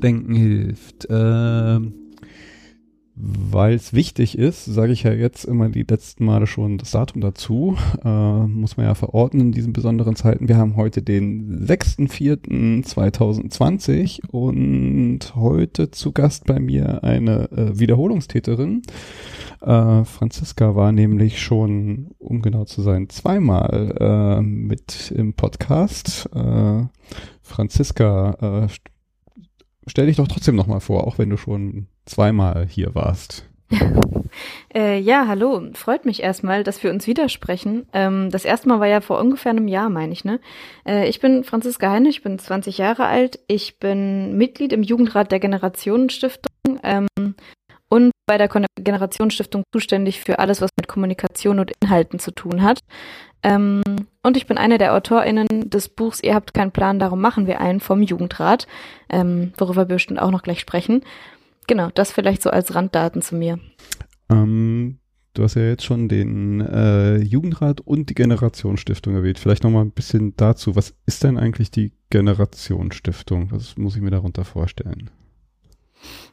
Denken 0.00 0.34
hilft. 0.34 1.06
Ähm, 1.10 1.92
Weil 3.18 3.74
es 3.74 3.94
wichtig 3.94 4.36
ist, 4.36 4.66
sage 4.66 4.92
ich 4.92 5.04
ja 5.04 5.12
jetzt 5.12 5.46
immer 5.46 5.70
die 5.70 5.86
letzten 5.88 6.26
Male 6.26 6.46
schon 6.46 6.76
das 6.76 6.90
Datum 6.90 7.22
dazu. 7.22 7.74
Äh, 8.04 8.46
muss 8.46 8.76
man 8.76 8.84
ja 8.84 8.94
verorten 8.94 9.40
in 9.40 9.52
diesen 9.52 9.72
besonderen 9.72 10.16
Zeiten. 10.16 10.48
Wir 10.48 10.58
haben 10.58 10.76
heute 10.76 11.00
den 11.00 11.66
6.4.2020 11.66 14.20
und 14.28 15.34
heute 15.34 15.90
zu 15.90 16.12
Gast 16.12 16.44
bei 16.44 16.60
mir 16.60 17.02
eine 17.04 17.50
äh, 17.52 17.78
Wiederholungstäterin. 17.78 18.82
Äh, 19.62 20.04
Franziska 20.04 20.76
war 20.76 20.92
nämlich 20.92 21.40
schon, 21.40 22.08
um 22.18 22.42
genau 22.42 22.66
zu 22.66 22.82
sein, 22.82 23.08
zweimal 23.08 23.96
äh, 23.98 24.42
mit 24.42 25.10
im 25.16 25.32
Podcast. 25.32 26.28
Äh, 26.34 26.82
Franziska, 27.40 28.66
äh, 28.66 28.68
stell 29.86 30.06
dich 30.06 30.16
doch 30.16 30.28
trotzdem 30.28 30.56
nochmal 30.56 30.80
vor, 30.80 31.06
auch 31.06 31.18
wenn 31.18 31.30
du 31.30 31.36
schon 31.36 31.86
zweimal 32.04 32.66
hier 32.66 32.94
warst. 32.94 33.46
äh, 34.74 34.98
ja, 34.98 35.26
hallo. 35.26 35.60
Freut 35.74 36.04
mich 36.04 36.22
erstmal, 36.22 36.62
dass 36.62 36.82
wir 36.82 36.90
uns 36.90 37.06
widersprechen. 37.06 37.86
Ähm, 37.92 38.30
das 38.30 38.44
erste 38.44 38.68
Mal 38.68 38.80
war 38.80 38.86
ja 38.86 39.00
vor 39.00 39.20
ungefähr 39.20 39.50
einem 39.50 39.68
Jahr, 39.68 39.88
meine 39.88 40.12
ich, 40.12 40.24
ne? 40.24 40.40
Äh, 40.86 41.08
ich 41.08 41.20
bin 41.20 41.42
Franziska 41.42 41.90
Heine, 41.90 42.08
ich 42.08 42.22
bin 42.22 42.38
20 42.38 42.78
Jahre 42.78 43.06
alt. 43.06 43.40
Ich 43.48 43.78
bin 43.78 44.36
Mitglied 44.36 44.72
im 44.72 44.82
Jugendrat 44.82 45.32
der 45.32 45.40
Generationenstiftung 45.40 46.78
ähm, 46.84 47.08
und 47.88 48.12
bei 48.26 48.38
der 48.38 48.48
Generationenstiftung 48.48 49.62
zuständig 49.72 50.20
für 50.20 50.38
alles, 50.38 50.60
was 50.60 50.70
mit 50.76 50.88
Kommunikation 50.88 51.58
und 51.58 51.72
Inhalten 51.80 52.18
zu 52.18 52.32
tun 52.32 52.62
hat. 52.62 52.80
Ähm, 53.46 53.82
und 54.24 54.36
ich 54.36 54.46
bin 54.46 54.58
eine 54.58 54.76
der 54.76 54.92
AutorInnen 54.92 55.70
des 55.70 55.88
Buchs 55.88 56.20
Ihr 56.20 56.34
habt 56.34 56.52
keinen 56.52 56.72
Plan, 56.72 56.98
darum 56.98 57.20
machen 57.20 57.46
wir 57.46 57.60
einen 57.60 57.78
vom 57.78 58.02
Jugendrat, 58.02 58.66
ähm, 59.08 59.52
worüber 59.56 59.88
wir 59.88 59.94
bestimmt 59.94 60.20
auch 60.20 60.32
noch 60.32 60.42
gleich 60.42 60.58
sprechen. 60.58 61.02
Genau, 61.68 61.90
das 61.94 62.10
vielleicht 62.10 62.42
so 62.42 62.50
als 62.50 62.74
Randdaten 62.74 63.22
zu 63.22 63.36
mir. 63.36 63.60
Ähm, 64.30 64.98
du 65.34 65.44
hast 65.44 65.54
ja 65.54 65.62
jetzt 65.62 65.84
schon 65.84 66.08
den 66.08 66.60
äh, 66.60 67.18
Jugendrat 67.18 67.80
und 67.80 68.10
die 68.10 68.14
Generationsstiftung 68.14 69.14
erwähnt. 69.14 69.38
Vielleicht 69.38 69.62
noch 69.62 69.70
mal 69.70 69.82
ein 69.82 69.92
bisschen 69.92 70.36
dazu. 70.36 70.74
Was 70.74 70.94
ist 71.06 71.22
denn 71.22 71.38
eigentlich 71.38 71.70
die 71.70 71.92
Generationsstiftung? 72.10 73.52
Was 73.52 73.76
muss 73.76 73.94
ich 73.94 74.02
mir 74.02 74.10
darunter 74.10 74.44
vorstellen? 74.44 75.10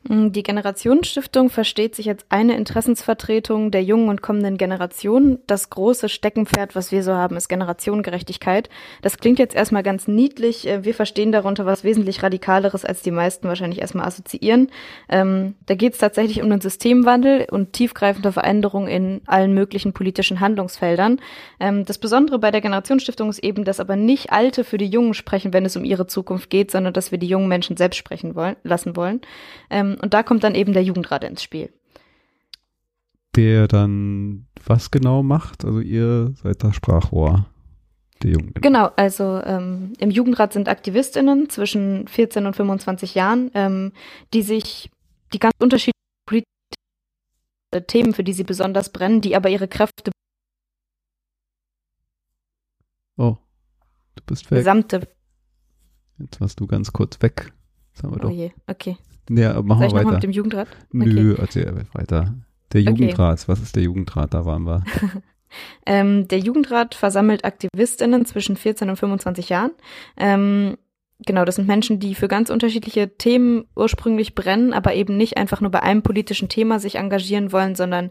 Mm, 0.07 0.29
die 0.31 0.44
Generationsstiftung 0.44 1.50
versteht 1.50 1.95
sich 1.95 2.09
als 2.09 2.25
eine 2.29 2.57
Interessensvertretung 2.57 3.72
der 3.72 3.84
jungen 3.84 4.09
und 4.09 4.22
kommenden 4.22 4.57
Generationen. 4.57 5.39
Das 5.47 5.69
große 5.69 6.09
Steckenpferd, 6.09 6.75
was 6.75 6.91
wir 6.91 7.03
so 7.03 7.13
haben, 7.13 7.38
ist 7.38 7.47
Generationengerechtigkeit. 7.47 8.69
Das 9.01 9.17
klingt 9.17 9.39
jetzt 9.39 9.56
erstmal 9.56 9.84
ganz 9.84 10.07
niedlich. 10.07 10.67
Äh, 10.67 10.84
wir 10.84 10.94
verstehen 10.94 11.31
darunter 11.31 11.66
was 11.66 11.84
wesentlich 11.84 12.23
Radikaleres, 12.23 12.85
als 12.85 13.01
die 13.01 13.11
meisten 13.11 13.47
wahrscheinlich 13.47 13.81
erstmal 13.81 14.07
assoziieren. 14.07 14.69
Ähm, 15.09 15.56
da 15.66 15.75
geht 15.75 15.94
es 15.94 16.00
tatsächlich 16.00 16.41
um 16.41 16.50
den 16.50 16.61
Systemwandel 16.61 17.47
und 17.50 17.73
tiefgreifende 17.73 18.31
Veränderungen 18.31 18.88
in 18.88 19.22
allen 19.25 19.53
möglichen 19.53 19.94
politischen 19.94 20.40
Handlungsfeldern. 20.40 21.19
Ähm, 21.59 21.85
das 21.85 21.97
Besondere 21.97 22.40
bei 22.40 22.51
der 22.51 22.61
Generationsstiftung 22.61 23.29
ist 23.29 23.40
eben, 23.40 23.63
dass 23.63 23.79
aber 23.79 23.95
nicht 23.95 24.31
Alte 24.31 24.63
für 24.63 24.78
die 24.78 24.88
Jungen 24.88 25.13
sprechen, 25.13 25.53
wenn 25.53 25.66
es 25.66 25.78
um 25.78 25.85
ihre 25.85 26.07
Zukunft 26.07 26.50
geht, 26.50 26.72
sondern 26.72 26.94
dass 26.94 27.11
wir 27.11 27.17
die 27.17 27.28
jungen 27.28 27.47
Menschen 27.47 27.78
selbst 27.78 27.97
sprechen 27.97 28.35
wollen, 28.35 28.55
lassen 28.63 28.95
wollen. 28.95 29.22
Ähm, 29.69 29.97
und 30.01 30.13
da 30.13 30.24
kommt 30.24 30.44
dann 30.44 30.56
eben 30.56 30.74
der 30.74 30.84
Jugendrat 30.84 31.24
ins 31.24 31.44
Spiel. 31.44 31.72
Der 33.35 33.68
dann 33.68 34.47
was 34.66 34.91
genau 34.91 35.24
macht? 35.24 35.66
Also 35.66 35.79
ihr 35.79 36.34
seid 36.35 36.63
das 36.63 36.75
Sprachrohr 36.75 37.47
der 38.22 38.31
Jugend. 38.31 38.62
Genau, 38.62 38.90
also 38.96 39.41
ähm, 39.44 39.94
im 39.97 40.12
Jugendrat 40.12 40.53
sind 40.53 40.69
AktivistInnen 40.69 41.50
zwischen 41.50 42.07
14 42.07 42.46
und 42.46 42.56
25 42.56 43.16
Jahren, 43.16 43.52
ähm, 43.53 43.91
die 44.34 44.44
sich 44.44 44.91
die 45.34 45.40
ganz 45.40 45.53
unterschiedlichen 45.59 45.94
Themen, 47.88 48.13
für 48.13 48.23
die 48.23 48.34
sie 48.34 48.44
besonders 48.44 48.91
brennen, 48.91 49.22
die 49.22 49.35
aber 49.35 49.50
ihre 49.50 49.68
Kräfte 49.68 50.12
Oh, 53.16 53.38
du 54.16 54.23
bist 54.25 54.50
weg. 54.50 54.59
Gesamte. 54.59 55.07
Jetzt 56.18 56.41
warst 56.41 56.59
du 56.59 56.68
ganz 56.68 56.91
kurz 56.94 57.22
weg. 57.22 57.53
Das 57.94 58.03
haben 58.03 58.12
wir 58.12 58.18
oh 58.18 58.29
doch. 58.29 58.31
je, 58.31 58.52
okay. 58.68 58.97
Ja, 59.29 59.61
machen 59.61 59.89
Soll 59.89 60.00
wir 60.00 60.06
weiter. 60.06 60.11
mit 60.11 60.23
dem 60.23 60.31
Jugendrat? 60.31 60.67
Nö, 60.91 61.35
erzähl 61.39 61.85
weiter. 61.94 62.34
Der 62.73 62.81
Jugendrat, 62.81 63.39
okay. 63.39 63.47
was 63.47 63.61
ist 63.61 63.75
der 63.75 63.84
Jugendrat? 63.84 64.34
Da 64.34 64.45
waren 64.45 64.63
wir. 64.63 64.84
ähm, 65.85 66.28
der 66.28 66.39
Jugendrat 66.39 66.95
versammelt 66.95 67.45
AktivistInnen 67.45 68.25
zwischen 68.25 68.57
14 68.57 68.89
und 68.89 68.95
25 68.97 69.50
Jahren. 69.50 69.72
Ähm, 70.17 70.78
genau, 71.25 71.45
das 71.45 71.56
sind 71.56 71.67
Menschen, 71.67 72.00
die 72.00 72.16
für 72.16 72.28
ganz 72.28 72.50
unterschiedliche 72.50 73.17
Themen 73.17 73.66
ursprünglich 73.75 74.35
brennen, 74.35 74.73
aber 74.73 74.95
eben 74.95 75.17
nicht 75.17 75.38
einfach 75.38 75.61
nur 75.61 75.72
bei 75.72 75.84
einem 75.84 76.01
politischen 76.01 76.50
Thema 76.50 76.79
sich 76.79 76.95
engagieren 76.95 77.51
wollen, 77.51 77.75
sondern 77.75 78.09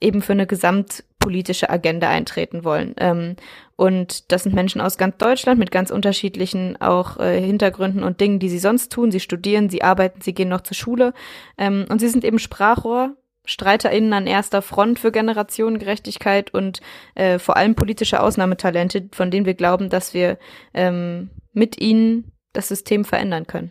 eben 0.00 0.22
für 0.22 0.32
eine 0.32 0.46
gesamtpolitische 0.46 1.70
Agenda 1.70 2.08
eintreten 2.08 2.64
wollen. 2.64 2.94
Ähm, 2.98 3.36
und 3.76 4.30
das 4.32 4.44
sind 4.44 4.54
Menschen 4.54 4.80
aus 4.80 4.98
ganz 4.98 5.16
Deutschland 5.16 5.58
mit 5.58 5.70
ganz 5.70 5.90
unterschiedlichen 5.90 6.80
auch 6.80 7.18
äh, 7.18 7.40
Hintergründen 7.40 8.04
und 8.04 8.20
Dingen, 8.20 8.38
die 8.38 8.48
sie 8.48 8.58
sonst 8.58 8.92
tun. 8.92 9.10
Sie 9.10 9.20
studieren, 9.20 9.68
sie 9.68 9.82
arbeiten, 9.82 10.20
sie 10.20 10.32
gehen 10.32 10.48
noch 10.48 10.60
zur 10.60 10.76
Schule. 10.76 11.12
Ähm, 11.58 11.86
und 11.88 12.00
sie 12.00 12.08
sind 12.08 12.24
eben 12.24 12.38
Sprachrohr, 12.38 13.16
StreiterInnen 13.44 14.12
an 14.12 14.26
erster 14.26 14.62
Front 14.62 15.00
für 15.00 15.10
Generationengerechtigkeit 15.10 16.54
und 16.54 16.80
äh, 17.14 17.38
vor 17.38 17.56
allem 17.56 17.74
politische 17.74 18.22
Ausnahmetalente, 18.22 19.08
von 19.12 19.30
denen 19.30 19.46
wir 19.46 19.54
glauben, 19.54 19.90
dass 19.90 20.14
wir 20.14 20.38
ähm, 20.72 21.30
mit 21.52 21.80
ihnen 21.80 22.32
das 22.52 22.68
System 22.68 23.04
verändern 23.04 23.46
können. 23.46 23.70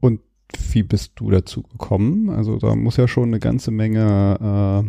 Und 0.00 0.20
wie 0.72 0.84
bist 0.84 1.12
du 1.16 1.30
dazu 1.30 1.62
gekommen? 1.64 2.30
Also 2.30 2.56
da 2.56 2.76
muss 2.76 2.96
ja 2.96 3.08
schon 3.08 3.30
eine 3.30 3.40
ganze 3.40 3.72
Menge 3.72 4.84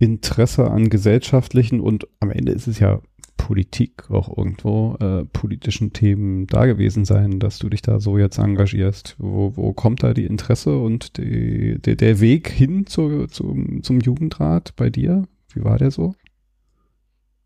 äh, 0.00 0.04
Interesse 0.04 0.70
an 0.70 0.88
gesellschaftlichen 0.88 1.80
und 1.80 2.08
am 2.20 2.30
Ende 2.30 2.52
ist 2.52 2.66
es 2.66 2.78
ja 2.78 3.00
Politik 3.36 4.10
auch 4.10 4.36
irgendwo, 4.36 4.96
äh, 5.00 5.24
politischen 5.24 5.92
Themen 5.92 6.46
da 6.46 6.66
gewesen 6.66 7.04
sein, 7.04 7.40
dass 7.40 7.58
du 7.58 7.68
dich 7.68 7.82
da 7.82 8.00
so 8.00 8.18
jetzt 8.18 8.38
engagierst? 8.38 9.16
Wo, 9.18 9.56
wo 9.56 9.72
kommt 9.72 10.02
da 10.02 10.14
die 10.14 10.26
Interesse 10.26 10.78
und 10.78 11.18
die, 11.18 11.78
die, 11.80 11.96
der 11.96 12.20
Weg 12.20 12.48
hin 12.48 12.86
zu, 12.86 13.26
zum, 13.26 13.82
zum 13.82 14.00
Jugendrat 14.00 14.74
bei 14.76 14.90
dir? 14.90 15.24
Wie 15.52 15.64
war 15.64 15.78
der 15.78 15.90
so? 15.90 16.14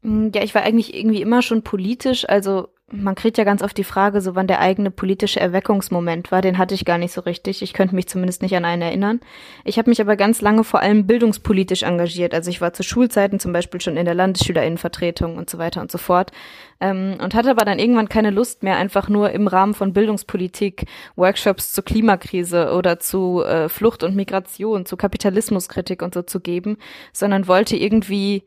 Ja, 0.03 0.43
ich 0.43 0.55
war 0.55 0.63
eigentlich 0.63 0.95
irgendwie 0.95 1.23
immer 1.23 1.43
schon 1.43 1.63
politisch, 1.63 2.29
also 2.29 2.69
man 2.91 3.15
kriegt 3.15 3.37
ja 3.37 3.45
ganz 3.45 3.63
oft 3.63 3.77
die 3.77 3.85
Frage, 3.85 4.23
so 4.23 4.35
wann 4.35 4.47
der 4.47 4.61
eigene 4.61 4.91
politische 4.91 5.41
Erweckungsmoment 5.41 6.33
war. 6.33 6.41
Den 6.41 6.57
hatte 6.57 6.75
ich 6.75 6.87
gar 6.87 6.97
nicht 6.97 7.13
so 7.13 7.21
richtig. 7.21 7.61
Ich 7.61 7.75
könnte 7.75 7.95
mich 7.95 8.09
zumindest 8.09 8.41
nicht 8.41 8.57
an 8.57 8.65
einen 8.65 8.81
erinnern. 8.81 9.21
Ich 9.65 9.79
habe 9.79 9.91
mich 9.91 10.01
aber 10.01 10.17
ganz 10.17 10.41
lange 10.41 10.65
vor 10.65 10.81
allem 10.81 11.07
bildungspolitisch 11.07 11.83
engagiert. 11.83 12.33
Also 12.33 12.49
ich 12.51 12.63
war 12.63 12.73
zu 12.73 12.83
Schulzeiten 12.83 13.41
zum 13.41 13.53
Beispiel 13.53 13.81
schon 13.83 13.99
in 13.99 14.07
der 14.07 14.15
Landesschülerinnenvertretung 14.15 15.37
und 15.37 15.51
so 15.51 15.59
weiter 15.59 15.83
und 15.83 15.93
so 15.93 15.99
fort. 15.99 16.33
Ähm, 16.81 17.19
und 17.23 17.35
hatte 17.35 17.51
aber 17.51 17.67
dann 17.67 17.79
irgendwann 17.79 18.09
keine 18.09 18.31
Lust 18.31 18.63
mehr, 18.63 18.77
einfach 18.77 19.11
nur 19.11 19.33
im 19.33 19.49
Rahmen 19.49 19.75
von 19.75 19.93
Bildungspolitik 19.93 20.87
Workshops 21.15 21.73
zur 21.75 21.85
Klimakrise 21.85 22.73
oder 22.73 22.99
zu 23.01 23.43
äh, 23.45 23.69
Flucht 23.69 24.03
und 24.03 24.17
Migration, 24.17 24.87
zu 24.87 24.97
Kapitalismuskritik 24.97 26.01
und 26.01 26.15
so 26.15 26.23
zu 26.23 26.41
geben, 26.41 26.79
sondern 27.13 27.49
wollte 27.49 27.77
irgendwie 27.77 28.45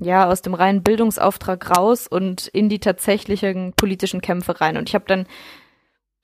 ja, 0.00 0.28
aus 0.28 0.42
dem 0.42 0.54
reinen 0.54 0.82
Bildungsauftrag 0.82 1.76
raus 1.76 2.06
und 2.06 2.46
in 2.48 2.68
die 2.68 2.80
tatsächlichen 2.80 3.72
politischen 3.74 4.20
Kämpfe 4.20 4.60
rein. 4.60 4.76
Und 4.76 4.88
ich 4.88 4.94
habe 4.94 5.04
dann 5.06 5.26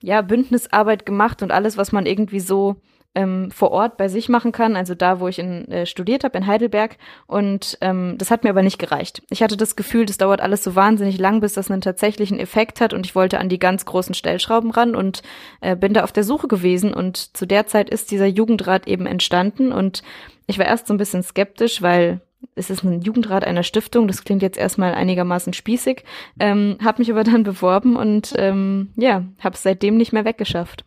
ja 0.00 0.20
Bündnisarbeit 0.22 1.06
gemacht 1.06 1.42
und 1.42 1.52
alles, 1.52 1.76
was 1.76 1.92
man 1.92 2.06
irgendwie 2.06 2.40
so 2.40 2.76
ähm, 3.14 3.50
vor 3.50 3.70
Ort 3.72 3.98
bei 3.98 4.08
sich 4.08 4.28
machen 4.28 4.52
kann, 4.52 4.74
also 4.74 4.94
da, 4.94 5.20
wo 5.20 5.28
ich 5.28 5.38
in, 5.38 5.70
äh, 5.70 5.86
studiert 5.86 6.24
habe, 6.24 6.38
in 6.38 6.46
Heidelberg. 6.46 6.96
Und 7.26 7.76
ähm, 7.80 8.16
das 8.16 8.30
hat 8.30 8.42
mir 8.42 8.50
aber 8.50 8.62
nicht 8.62 8.78
gereicht. 8.78 9.22
Ich 9.30 9.42
hatte 9.42 9.56
das 9.56 9.76
Gefühl, 9.76 10.06
das 10.06 10.16
dauert 10.16 10.40
alles 10.40 10.64
so 10.64 10.74
wahnsinnig 10.74 11.18
lang, 11.18 11.40
bis 11.40 11.52
das 11.52 11.70
einen 11.70 11.82
tatsächlichen 11.82 12.38
Effekt 12.38 12.80
hat. 12.80 12.94
Und 12.94 13.06
ich 13.06 13.14
wollte 13.14 13.38
an 13.38 13.48
die 13.48 13.58
ganz 13.58 13.84
großen 13.84 14.14
Stellschrauben 14.14 14.70
ran 14.70 14.96
und 14.96 15.22
äh, 15.60 15.76
bin 15.76 15.92
da 15.92 16.04
auf 16.04 16.12
der 16.12 16.24
Suche 16.24 16.48
gewesen. 16.48 16.94
Und 16.94 17.36
zu 17.36 17.46
der 17.46 17.66
Zeit 17.66 17.90
ist 17.90 18.10
dieser 18.10 18.26
Jugendrat 18.26 18.88
eben 18.88 19.06
entstanden. 19.06 19.72
Und 19.72 20.02
ich 20.46 20.58
war 20.58 20.66
erst 20.66 20.86
so 20.86 20.94
ein 20.94 20.98
bisschen 20.98 21.22
skeptisch, 21.22 21.82
weil 21.82 22.22
es 22.54 22.70
ist 22.70 22.84
ein 22.84 23.00
Jugendrat 23.00 23.44
einer 23.44 23.62
Stiftung, 23.62 24.06
das 24.06 24.24
klingt 24.24 24.42
jetzt 24.42 24.58
erstmal 24.58 24.94
einigermaßen 24.94 25.52
spießig, 25.52 26.04
ähm, 26.38 26.76
habe 26.82 27.00
mich 27.00 27.10
aber 27.10 27.24
dann 27.24 27.42
beworben 27.42 27.96
und 27.96 28.32
ähm, 28.36 28.90
ja, 28.96 29.24
habe 29.40 29.54
es 29.54 29.62
seitdem 29.62 29.96
nicht 29.96 30.12
mehr 30.12 30.24
weggeschafft. 30.24 30.84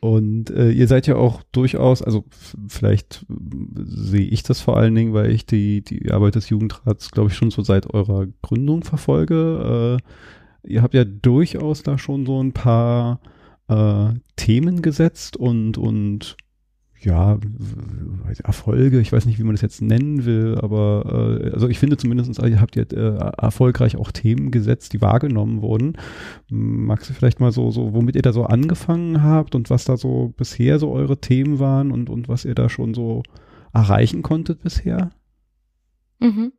Und 0.00 0.50
äh, 0.50 0.72
ihr 0.72 0.88
seid 0.88 1.06
ja 1.06 1.14
auch 1.14 1.44
durchaus, 1.52 2.02
also 2.02 2.24
vielleicht 2.66 3.24
sehe 3.76 4.26
ich 4.26 4.42
das 4.42 4.60
vor 4.60 4.76
allen 4.76 4.96
Dingen, 4.96 5.14
weil 5.14 5.30
ich 5.30 5.46
die, 5.46 5.82
die 5.82 6.10
Arbeit 6.10 6.34
des 6.34 6.48
Jugendrats, 6.48 7.12
glaube 7.12 7.30
ich, 7.30 7.36
schon 7.36 7.52
so 7.52 7.62
seit 7.62 7.94
eurer 7.94 8.26
Gründung 8.42 8.82
verfolge. 8.82 10.00
Äh, 10.64 10.68
ihr 10.68 10.82
habt 10.82 10.94
ja 10.94 11.04
durchaus 11.04 11.84
da 11.84 11.98
schon 11.98 12.26
so 12.26 12.42
ein 12.42 12.52
paar 12.52 13.20
äh, 13.68 14.08
Themen 14.34 14.82
gesetzt 14.82 15.36
und, 15.36 15.78
und 15.78 16.36
ja, 17.04 17.38
Erfolge, 18.44 19.00
ich 19.00 19.12
weiß 19.12 19.26
nicht, 19.26 19.38
wie 19.38 19.42
man 19.42 19.54
das 19.54 19.62
jetzt 19.62 19.82
nennen 19.82 20.24
will, 20.24 20.58
aber 20.60 21.40
äh, 21.42 21.50
also 21.50 21.68
ich 21.68 21.78
finde 21.78 21.96
zumindest, 21.96 22.38
ihr 22.42 22.60
habt 22.60 22.76
ihr 22.76 22.90
äh, 22.92 23.18
erfolgreich 23.38 23.96
auch 23.96 24.12
Themen 24.12 24.50
gesetzt, 24.50 24.92
die 24.92 25.00
wahrgenommen 25.00 25.62
wurden. 25.62 25.94
Magst 26.48 27.10
du 27.10 27.14
vielleicht 27.14 27.40
mal 27.40 27.52
so, 27.52 27.70
so, 27.70 27.92
womit 27.92 28.16
ihr 28.16 28.22
da 28.22 28.32
so 28.32 28.44
angefangen 28.44 29.22
habt 29.22 29.54
und 29.54 29.70
was 29.70 29.84
da 29.84 29.96
so 29.96 30.32
bisher 30.36 30.78
so 30.78 30.90
eure 30.92 31.18
Themen 31.18 31.58
waren 31.58 31.90
und, 31.90 32.08
und 32.08 32.28
was 32.28 32.44
ihr 32.44 32.54
da 32.54 32.68
schon 32.68 32.94
so 32.94 33.22
erreichen 33.72 34.22
konntet 34.22 34.62
bisher? 34.62 35.10
Mhm. 36.22 36.52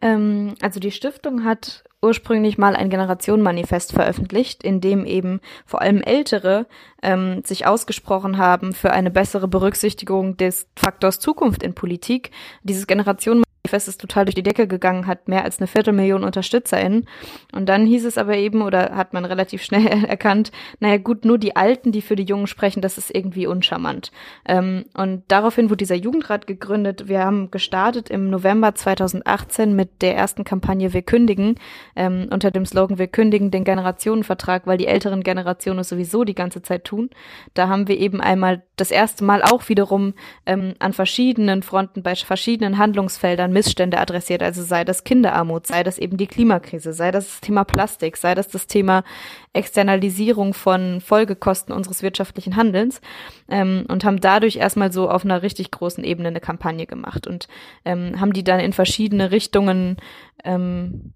Ähm, 0.00 0.54
also 0.62 0.80
die 0.80 0.90
Stiftung 0.90 1.44
hat 1.44 1.84
ursprünglich 2.02 2.56
mal 2.56 2.74
ein 2.74 2.88
Generationenmanifest 2.88 3.92
veröffentlicht, 3.92 4.62
in 4.62 4.80
dem 4.80 5.04
eben 5.04 5.40
vor 5.66 5.82
allem 5.82 6.00
Ältere 6.00 6.66
ähm, 7.02 7.42
sich 7.44 7.66
ausgesprochen 7.66 8.38
haben 8.38 8.72
für 8.72 8.92
eine 8.92 9.10
bessere 9.10 9.48
Berücksichtigung 9.48 10.38
des 10.38 10.68
Faktors 10.76 11.20
Zukunft 11.20 11.62
in 11.62 11.74
Politik. 11.74 12.30
Dieses 12.62 12.86
Generationenmanifest 12.86 13.49
Fest 13.70 13.88
ist 13.88 14.00
total 14.00 14.26
durch 14.26 14.34
die 14.34 14.42
Decke 14.42 14.66
gegangen, 14.66 15.06
hat 15.06 15.28
mehr 15.28 15.44
als 15.44 15.58
eine 15.58 15.66
Viertelmillion 15.66 16.24
UnterstützerInnen. 16.24 17.06
Und 17.52 17.68
dann 17.68 17.86
hieß 17.86 18.04
es 18.04 18.18
aber 18.18 18.36
eben, 18.36 18.62
oder 18.62 18.94
hat 18.94 19.14
man 19.14 19.24
relativ 19.24 19.62
schnell 19.62 19.86
erkannt, 20.08 20.52
naja 20.78 20.98
gut, 20.98 21.24
nur 21.24 21.38
die 21.38 21.56
Alten, 21.56 21.92
die 21.92 22.02
für 22.02 22.16
die 22.16 22.24
Jungen 22.24 22.46
sprechen, 22.46 22.82
das 22.82 22.98
ist 22.98 23.14
irgendwie 23.14 23.46
uncharmant. 23.46 24.12
Ähm, 24.46 24.84
und 24.94 25.24
daraufhin 25.28 25.70
wurde 25.70 25.78
dieser 25.78 25.94
Jugendrat 25.94 26.46
gegründet. 26.46 27.08
Wir 27.08 27.24
haben 27.24 27.50
gestartet 27.50 28.10
im 28.10 28.30
November 28.30 28.74
2018 28.74 29.74
mit 29.74 30.02
der 30.02 30.16
ersten 30.16 30.44
Kampagne 30.44 30.92
Wir 30.92 31.02
kündigen, 31.02 31.54
ähm, 31.96 32.28
unter 32.30 32.50
dem 32.50 32.66
Slogan 32.66 32.98
Wir 32.98 33.08
kündigen 33.08 33.50
den 33.50 33.64
Generationenvertrag, 33.64 34.66
weil 34.66 34.78
die 34.78 34.86
älteren 34.86 35.22
Generationen 35.22 35.80
es 35.80 35.88
sowieso 35.88 36.24
die 36.24 36.34
ganze 36.34 36.62
Zeit 36.62 36.84
tun. 36.84 37.10
Da 37.54 37.68
haben 37.68 37.88
wir 37.88 37.98
eben 37.98 38.20
einmal 38.20 38.62
das 38.76 38.90
erste 38.90 39.24
Mal 39.24 39.42
auch 39.42 39.68
wiederum 39.68 40.14
ähm, 40.46 40.74
an 40.78 40.92
verschiedenen 40.92 41.62
Fronten, 41.62 42.02
bei 42.02 42.14
verschiedenen 42.14 42.78
Handlungsfeldern 42.78 43.52
Missstände 43.60 43.98
adressiert, 43.98 44.42
also 44.42 44.62
sei 44.62 44.84
das 44.84 45.04
Kinderarmut, 45.04 45.66
sei 45.66 45.82
das 45.82 45.98
eben 45.98 46.16
die 46.16 46.26
Klimakrise, 46.26 46.94
sei 46.94 47.10
das 47.10 47.26
das 47.26 47.40
Thema 47.42 47.64
Plastik, 47.64 48.16
sei 48.16 48.34
das 48.34 48.48
das 48.48 48.66
Thema 48.66 49.04
Externalisierung 49.52 50.54
von 50.54 51.02
Folgekosten 51.02 51.74
unseres 51.74 52.02
wirtschaftlichen 52.02 52.56
Handelns 52.56 53.02
ähm, 53.50 53.84
und 53.88 54.02
haben 54.02 54.18
dadurch 54.18 54.56
erstmal 54.56 54.92
so 54.92 55.10
auf 55.10 55.26
einer 55.26 55.42
richtig 55.42 55.70
großen 55.70 56.04
Ebene 56.04 56.28
eine 56.28 56.40
Kampagne 56.40 56.86
gemacht 56.86 57.26
und 57.26 57.48
ähm, 57.84 58.18
haben 58.18 58.32
die 58.32 58.44
dann 58.44 58.60
in 58.60 58.72
verschiedene 58.72 59.30
Richtungen 59.30 59.98
ähm, 60.42 61.12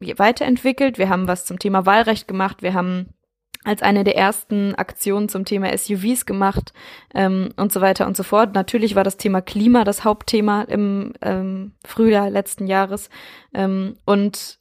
weiterentwickelt. 0.00 0.98
Wir 0.98 1.08
haben 1.08 1.28
was 1.28 1.44
zum 1.44 1.60
Thema 1.60 1.86
Wahlrecht 1.86 2.26
gemacht, 2.26 2.62
wir 2.62 2.74
haben 2.74 3.14
als 3.66 3.82
eine 3.82 4.04
der 4.04 4.16
ersten 4.16 4.76
Aktionen 4.76 5.28
zum 5.28 5.44
Thema 5.44 5.76
SUVs 5.76 6.24
gemacht 6.24 6.72
ähm, 7.14 7.48
und 7.56 7.72
so 7.72 7.80
weiter 7.80 8.06
und 8.06 8.16
so 8.16 8.22
fort. 8.22 8.54
Natürlich 8.54 8.94
war 8.94 9.02
das 9.02 9.16
Thema 9.16 9.40
Klima 9.40 9.82
das 9.82 10.04
Hauptthema 10.04 10.62
im 10.62 11.14
ähm, 11.20 11.72
Frühjahr 11.84 12.30
letzten 12.30 12.68
Jahres. 12.68 13.10
Ähm, 13.52 13.96
und 14.04 14.60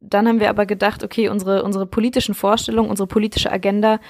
dann 0.00 0.26
haben 0.26 0.40
wir 0.40 0.50
aber 0.50 0.66
gedacht, 0.66 1.04
okay, 1.04 1.28
unsere, 1.28 1.62
unsere 1.62 1.86
politischen 1.86 2.34
Vorstellungen, 2.34 2.90
unsere 2.90 3.06
politische 3.06 3.52
Agenda, 3.52 4.00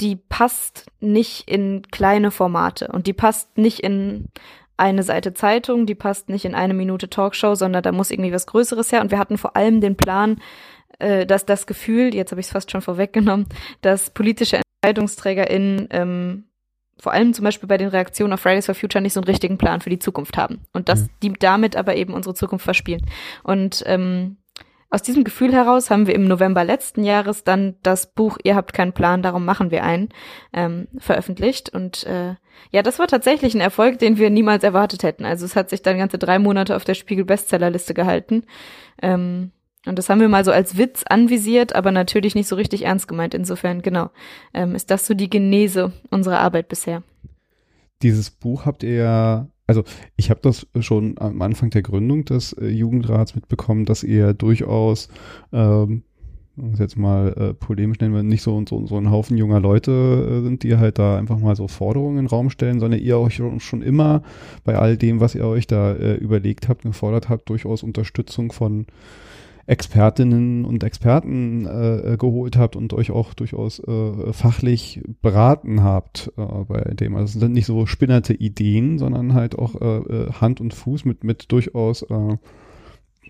die 0.00 0.16
passt 0.16 0.86
nicht 0.98 1.48
in 1.48 1.82
kleine 1.92 2.32
Formate 2.32 2.88
und 2.88 3.06
die 3.06 3.12
passt 3.12 3.56
nicht 3.58 3.78
in 3.78 4.28
eine 4.76 5.04
Seite 5.04 5.34
Zeitung, 5.34 5.86
die 5.86 5.94
passt 5.94 6.28
nicht 6.28 6.44
in 6.44 6.56
eine 6.56 6.74
Minute 6.74 7.08
Talkshow, 7.08 7.54
sondern 7.54 7.84
da 7.84 7.92
muss 7.92 8.10
irgendwie 8.10 8.32
was 8.32 8.48
Größeres 8.48 8.90
her. 8.90 9.02
Und 9.02 9.12
wir 9.12 9.20
hatten 9.20 9.38
vor 9.38 9.56
allem 9.56 9.80
den 9.80 9.96
Plan, 9.96 10.40
äh, 11.04 11.26
dass 11.26 11.44
das 11.44 11.66
Gefühl, 11.66 12.14
jetzt 12.14 12.30
habe 12.30 12.40
ich 12.40 12.46
es 12.46 12.52
fast 12.52 12.70
schon 12.70 12.80
vorweggenommen, 12.80 13.46
dass 13.82 14.10
politische 14.10 14.60
EntscheidungsträgerInnen 14.82 15.88
ähm, 15.90 16.44
vor 16.98 17.12
allem 17.12 17.34
zum 17.34 17.44
Beispiel 17.44 17.68
bei 17.68 17.76
den 17.76 17.88
Reaktionen 17.88 18.32
auf 18.32 18.40
Fridays 18.40 18.66
for 18.66 18.74
Future 18.74 19.02
nicht 19.02 19.12
so 19.12 19.20
einen 19.20 19.26
richtigen 19.26 19.58
Plan 19.58 19.80
für 19.80 19.90
die 19.90 19.98
Zukunft 19.98 20.36
haben 20.36 20.60
und 20.72 20.88
dass 20.88 21.02
mhm. 21.02 21.08
die 21.22 21.32
damit 21.32 21.76
aber 21.76 21.96
eben 21.96 22.14
unsere 22.14 22.34
Zukunft 22.34 22.64
verspielen. 22.64 23.04
Und 23.42 23.82
ähm, 23.86 24.38
aus 24.90 25.02
diesem 25.02 25.24
Gefühl 25.24 25.52
heraus 25.52 25.90
haben 25.90 26.06
wir 26.06 26.14
im 26.14 26.28
November 26.28 26.62
letzten 26.62 27.02
Jahres 27.02 27.42
dann 27.42 27.74
das 27.82 28.14
Buch 28.14 28.38
Ihr 28.44 28.54
habt 28.54 28.72
keinen 28.72 28.92
Plan, 28.92 29.22
darum 29.22 29.44
machen 29.44 29.72
wir 29.72 29.82
einen 29.82 30.10
ähm, 30.52 30.86
veröffentlicht. 30.98 31.68
Und 31.68 32.04
äh, 32.04 32.36
ja, 32.70 32.82
das 32.82 33.00
war 33.00 33.08
tatsächlich 33.08 33.54
ein 33.54 33.60
Erfolg, 33.60 33.98
den 33.98 34.18
wir 34.18 34.30
niemals 34.30 34.62
erwartet 34.62 35.02
hätten. 35.02 35.24
Also 35.24 35.46
es 35.46 35.56
hat 35.56 35.68
sich 35.68 35.82
dann 35.82 35.98
ganze 35.98 36.18
drei 36.18 36.38
Monate 36.38 36.76
auf 36.76 36.84
der 36.84 36.94
Spiegel 36.94 37.24
Bestsellerliste 37.24 37.92
gehalten. 37.92 38.44
Ähm, 39.02 39.50
und 39.86 39.98
das 39.98 40.08
haben 40.08 40.20
wir 40.20 40.28
mal 40.28 40.44
so 40.44 40.50
als 40.50 40.78
Witz 40.78 41.04
anvisiert, 41.08 41.74
aber 41.74 41.92
natürlich 41.92 42.34
nicht 42.34 42.48
so 42.48 42.56
richtig 42.56 42.84
ernst 42.84 43.08
gemeint. 43.08 43.34
Insofern, 43.34 43.82
genau, 43.82 44.10
ähm, 44.54 44.74
ist 44.74 44.90
das 44.90 45.06
so 45.06 45.14
die 45.14 45.28
Genese 45.30 45.92
unserer 46.10 46.40
Arbeit 46.40 46.68
bisher. 46.68 47.02
Dieses 48.02 48.30
Buch 48.30 48.66
habt 48.66 48.82
ihr 48.82 48.94
ja, 48.94 49.48
also 49.66 49.84
ich 50.16 50.30
habe 50.30 50.40
das 50.42 50.66
schon 50.80 51.16
am 51.18 51.40
Anfang 51.42 51.70
der 51.70 51.82
Gründung 51.82 52.24
des 52.24 52.52
äh, 52.54 52.68
Jugendrats 52.68 53.34
mitbekommen, 53.34 53.84
dass 53.84 54.02
ihr 54.02 54.34
durchaus, 54.34 55.08
ähm, 55.52 56.02
jetzt 56.78 56.96
mal 56.96 57.34
äh, 57.36 57.54
polemisch 57.54 57.98
nennen 57.98 58.14
wir, 58.14 58.22
nicht 58.22 58.42
so, 58.42 58.62
so, 58.68 58.86
so 58.86 58.96
ein 58.96 59.10
Haufen 59.10 59.36
junger 59.36 59.60
Leute 59.60 59.90
äh, 59.90 60.42
sind, 60.42 60.62
die 60.62 60.76
halt 60.76 60.98
da 60.98 61.18
einfach 61.18 61.38
mal 61.38 61.56
so 61.56 61.68
Forderungen 61.68 62.18
in 62.18 62.24
den 62.24 62.28
Raum 62.30 62.48
stellen, 62.50 62.80
sondern 62.80 63.00
ihr 63.00 63.18
euch 63.18 63.40
schon 63.58 63.82
immer 63.82 64.22
bei 64.64 64.76
all 64.76 64.96
dem, 64.96 65.20
was 65.20 65.34
ihr 65.34 65.46
euch 65.46 65.66
da 65.66 65.92
äh, 65.92 66.14
überlegt 66.14 66.68
habt, 66.68 66.82
gefordert 66.82 67.28
habt, 67.28 67.48
durchaus 67.48 67.82
Unterstützung 67.82 68.52
von 68.52 68.86
Expertinnen 69.66 70.64
und 70.64 70.84
Experten 70.84 71.66
äh, 71.66 72.16
geholt 72.18 72.56
habt 72.56 72.76
und 72.76 72.92
euch 72.92 73.10
auch 73.10 73.32
durchaus 73.34 73.78
äh, 73.78 74.32
fachlich 74.32 75.02
beraten 75.22 75.82
habt 75.82 76.32
äh, 76.36 76.42
bei 76.68 76.82
dem. 76.94 77.16
Also 77.16 77.34
es 77.36 77.40
sind 77.40 77.54
nicht 77.54 77.66
so 77.66 77.86
spinnerte 77.86 78.34
Ideen, 78.34 78.98
sondern 78.98 79.32
halt 79.32 79.58
auch 79.58 79.80
äh, 79.80 79.98
äh 79.98 80.32
Hand 80.32 80.60
und 80.60 80.74
Fuß 80.74 81.04
mit, 81.04 81.24
mit 81.24 81.50
durchaus 81.50 82.02
äh, 82.02 82.36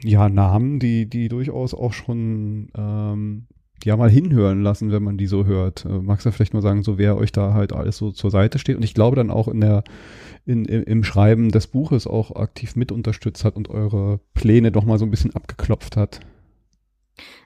ja, 0.02 0.28
Namen, 0.28 0.80
die, 0.80 1.06
die 1.06 1.28
durchaus 1.28 1.72
auch 1.72 1.92
schon 1.92 2.68
ähm, 2.76 3.46
ja 3.84 3.96
mal 3.96 4.10
hinhören 4.10 4.62
lassen, 4.62 4.90
wenn 4.90 5.02
man 5.02 5.16
die 5.16 5.26
so 5.26 5.46
hört. 5.46 5.84
Äh, 5.84 6.00
magst 6.00 6.26
du 6.26 6.32
vielleicht 6.32 6.54
mal 6.54 6.62
sagen, 6.62 6.82
so 6.82 6.98
wer 6.98 7.16
euch 7.16 7.32
da 7.32 7.54
halt 7.54 7.72
alles 7.72 7.96
so 7.96 8.10
zur 8.10 8.30
Seite 8.30 8.58
steht? 8.58 8.76
Und 8.76 8.82
ich 8.82 8.94
glaube 8.94 9.16
dann 9.16 9.30
auch 9.30 9.48
in 9.48 9.60
der 9.60 9.84
in, 10.46 10.64
im, 10.64 11.04
Schreiben 11.04 11.50
des 11.50 11.66
Buches 11.66 12.06
auch 12.06 12.34
aktiv 12.36 12.76
mit 12.76 12.92
unterstützt 12.92 13.44
hat 13.44 13.56
und 13.56 13.70
eure 13.70 14.20
Pläne 14.34 14.72
doch 14.72 14.84
mal 14.84 14.98
so 14.98 15.04
ein 15.04 15.10
bisschen 15.10 15.34
abgeklopft 15.34 15.96
hat. 15.96 16.20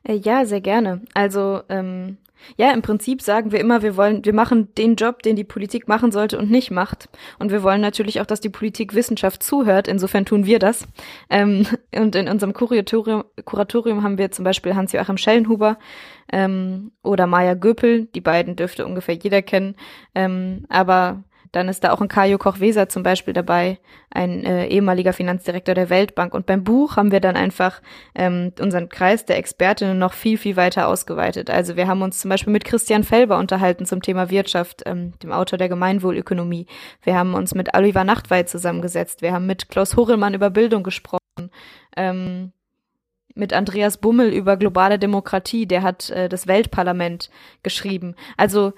Äh, 0.02 0.14
ja, 0.14 0.44
sehr 0.44 0.60
gerne. 0.60 1.02
Also 1.14 1.60
ähm, 1.68 2.18
ja, 2.56 2.72
im 2.72 2.82
Prinzip 2.82 3.22
sagen 3.22 3.52
wir 3.52 3.60
immer, 3.60 3.82
wir 3.82 3.96
wollen, 3.96 4.24
wir 4.24 4.32
machen 4.32 4.74
den 4.76 4.96
Job, 4.96 5.22
den 5.22 5.36
die 5.36 5.44
Politik 5.44 5.88
machen 5.88 6.12
sollte 6.12 6.38
und 6.38 6.50
nicht 6.50 6.70
macht. 6.70 7.08
Und 7.38 7.50
wir 7.50 7.62
wollen 7.62 7.80
natürlich 7.80 8.20
auch, 8.20 8.26
dass 8.26 8.40
die 8.40 8.48
Politik 8.48 8.94
Wissenschaft 8.94 9.42
zuhört. 9.42 9.88
Insofern 9.88 10.24
tun 10.24 10.46
wir 10.46 10.58
das. 10.58 10.86
Ähm, 11.30 11.66
und 11.94 12.14
in 12.14 12.28
unserem 12.28 12.52
Kuratorium, 12.52 13.24
Kuratorium 13.44 14.02
haben 14.02 14.18
wir 14.18 14.30
zum 14.30 14.44
Beispiel 14.44 14.74
Hans-Joachim 14.74 15.18
Schellenhuber 15.18 15.78
ähm, 16.32 16.92
oder 17.02 17.26
Maya 17.26 17.54
Göpel. 17.54 18.06
Die 18.14 18.20
beiden 18.20 18.56
dürfte 18.56 18.86
ungefähr 18.86 19.14
jeder 19.14 19.42
kennen. 19.42 19.74
Ähm, 20.14 20.64
aber 20.68 21.24
dann 21.52 21.68
ist 21.68 21.84
da 21.84 21.92
auch 21.92 22.00
ein 22.00 22.08
Kajo 22.08 22.38
Koch-Weser 22.38 22.88
zum 22.88 23.02
Beispiel 23.02 23.34
dabei, 23.34 23.78
ein 24.10 24.44
äh, 24.44 24.66
ehemaliger 24.66 25.12
Finanzdirektor 25.12 25.74
der 25.74 25.90
Weltbank. 25.90 26.34
Und 26.34 26.46
beim 26.46 26.64
Buch 26.64 26.96
haben 26.96 27.12
wir 27.12 27.20
dann 27.20 27.36
einfach 27.36 27.80
ähm, 28.14 28.52
unseren 28.60 28.88
Kreis 28.88 29.24
der 29.24 29.38
Expertinnen 29.38 29.98
noch 29.98 30.12
viel, 30.12 30.38
viel 30.38 30.56
weiter 30.56 30.88
ausgeweitet. 30.88 31.50
Also 31.50 31.76
wir 31.76 31.86
haben 31.86 32.02
uns 32.02 32.20
zum 32.20 32.28
Beispiel 32.28 32.52
mit 32.52 32.64
Christian 32.64 33.04
Felber 33.04 33.38
unterhalten 33.38 33.86
zum 33.86 34.02
Thema 34.02 34.30
Wirtschaft, 34.30 34.82
ähm, 34.86 35.12
dem 35.22 35.32
Autor 35.32 35.58
der 35.58 35.68
Gemeinwohlökonomie. 35.68 36.66
Wir 37.02 37.16
haben 37.16 37.34
uns 37.34 37.54
mit 37.54 37.74
Oliver 37.76 38.04
Nachtwey 38.04 38.44
zusammengesetzt. 38.44 39.22
Wir 39.22 39.32
haben 39.32 39.46
mit 39.46 39.68
Klaus 39.68 39.96
Horelmann 39.96 40.34
über 40.34 40.50
Bildung 40.50 40.82
gesprochen. 40.82 41.50
Ähm, 41.96 42.52
mit 43.38 43.52
Andreas 43.52 43.98
Bummel 43.98 44.32
über 44.32 44.56
globale 44.56 44.98
Demokratie, 44.98 45.66
der 45.66 45.82
hat 45.82 46.10
äh, 46.10 46.28
das 46.28 46.46
Weltparlament 46.46 47.30
geschrieben. 47.62 48.16
Also 48.36 48.72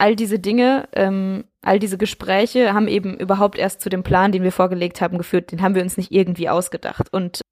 all 0.00 0.16
diese 0.16 0.38
Dinge, 0.38 0.88
ähm, 0.94 1.44
all 1.62 1.78
diese 1.78 1.98
Gespräche 1.98 2.72
haben 2.72 2.88
eben 2.88 3.18
überhaupt 3.18 3.58
erst 3.58 3.82
zu 3.82 3.90
dem 3.90 4.02
Plan, 4.02 4.32
den 4.32 4.42
wir 4.42 4.52
vorgelegt 4.52 5.00
haben, 5.00 5.18
geführt. 5.18 5.52
Den 5.52 5.60
haben 5.60 5.74
wir 5.74 5.82
uns 5.82 5.96
nicht 5.96 6.10
irgendwie 6.10 6.48
ausgedacht. 6.48 7.12
Und 7.12 7.42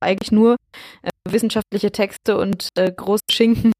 eigentlich 0.00 0.30
nur 0.32 0.56
äh, 1.02 1.10
wissenschaftliche 1.28 1.90
Texte 1.90 2.38
und 2.38 2.68
äh, 2.76 2.90
große 2.90 3.24
Schinken 3.30 3.72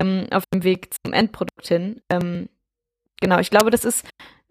ähm, 0.00 0.26
auf 0.32 0.44
dem 0.52 0.64
Weg 0.64 0.88
zum 1.04 1.12
Endprodukt 1.12 1.68
hin. 1.68 2.00
Ähm, 2.10 2.48
genau, 3.20 3.38
ich 3.38 3.50
glaube, 3.50 3.70
das 3.70 3.84
ist 3.84 4.04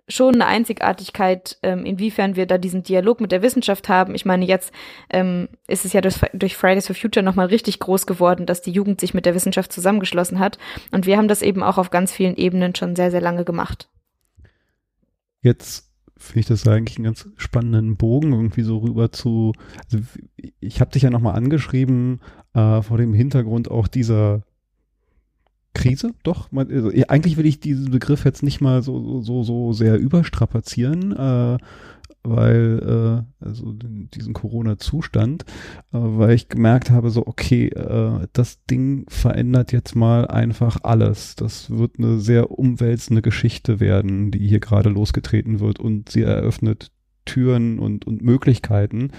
schon 0.07 0.35
eine 0.35 0.45
Einzigartigkeit, 0.45 1.57
ähm, 1.63 1.85
inwiefern 1.85 2.35
wir 2.35 2.45
da 2.45 2.57
diesen 2.57 2.83
Dialog 2.83 3.21
mit 3.21 3.31
der 3.31 3.41
Wissenschaft 3.41 3.87
haben. 3.87 4.15
Ich 4.15 4.25
meine, 4.25 4.45
jetzt 4.45 4.73
ähm, 5.09 5.47
ist 5.67 5.85
es 5.85 5.93
ja 5.93 6.01
durch, 6.01 6.19
durch 6.33 6.57
Fridays 6.57 6.87
for 6.87 6.95
Future 6.95 7.23
nochmal 7.23 7.47
richtig 7.47 7.79
groß 7.79 8.05
geworden, 8.05 8.45
dass 8.45 8.61
die 8.61 8.71
Jugend 8.71 8.99
sich 8.99 9.13
mit 9.13 9.25
der 9.25 9.35
Wissenschaft 9.35 9.71
zusammengeschlossen 9.71 10.39
hat. 10.39 10.57
Und 10.91 11.05
wir 11.05 11.17
haben 11.17 11.27
das 11.27 11.41
eben 11.41 11.63
auch 11.63 11.77
auf 11.77 11.89
ganz 11.89 12.11
vielen 12.11 12.35
Ebenen 12.35 12.75
schon 12.75 12.95
sehr, 12.95 13.11
sehr 13.11 13.21
lange 13.21 13.45
gemacht. 13.45 13.89
Jetzt 15.41 15.89
finde 16.17 16.39
ich 16.41 16.45
das 16.47 16.67
eigentlich 16.67 16.97
einen 16.97 17.05
ganz 17.05 17.27
spannenden 17.37 17.97
Bogen 17.97 18.33
irgendwie 18.33 18.61
so 18.63 18.77
rüber 18.77 19.11
zu. 19.11 19.53
Also 19.85 20.03
ich 20.59 20.81
habe 20.81 20.91
dich 20.91 21.03
ja 21.03 21.09
nochmal 21.09 21.35
angeschrieben 21.35 22.21
äh, 22.53 22.81
vor 22.81 22.97
dem 22.97 23.13
Hintergrund 23.13 23.69
auch 23.69 23.87
dieser 23.87 24.43
Krise, 25.73 26.13
doch. 26.23 26.49
Also, 26.53 26.91
eigentlich 27.07 27.37
will 27.37 27.45
ich 27.45 27.59
diesen 27.59 27.91
Begriff 27.91 28.25
jetzt 28.25 28.43
nicht 28.43 28.61
mal 28.61 28.83
so, 28.83 29.21
so, 29.21 29.43
so 29.43 29.73
sehr 29.73 29.97
überstrapazieren, 29.97 31.11
äh, 31.11 31.57
weil, 32.23 33.25
äh, 33.41 33.45
also 33.45 33.73
diesen 33.73 34.33
Corona-Zustand, 34.33 35.43
äh, 35.43 35.97
weil 35.97 36.35
ich 36.35 36.47
gemerkt 36.47 36.89
habe, 36.89 37.09
so, 37.09 37.27
okay, 37.27 37.67
äh, 37.67 38.27
das 38.33 38.63
Ding 38.65 39.05
verändert 39.09 39.71
jetzt 39.71 39.95
mal 39.95 40.27
einfach 40.27 40.77
alles. 40.83 41.35
Das 41.35 41.69
wird 41.69 41.97
eine 41.97 42.19
sehr 42.19 42.51
umwälzende 42.51 43.21
Geschichte 43.21 43.79
werden, 43.79 44.31
die 44.31 44.47
hier 44.47 44.59
gerade 44.59 44.89
losgetreten 44.89 45.59
wird 45.59 45.79
und 45.79 46.09
sie 46.09 46.21
eröffnet 46.21 46.91
Türen 47.25 47.79
und, 47.79 48.05
und 48.05 48.21
Möglichkeiten. 48.21 49.11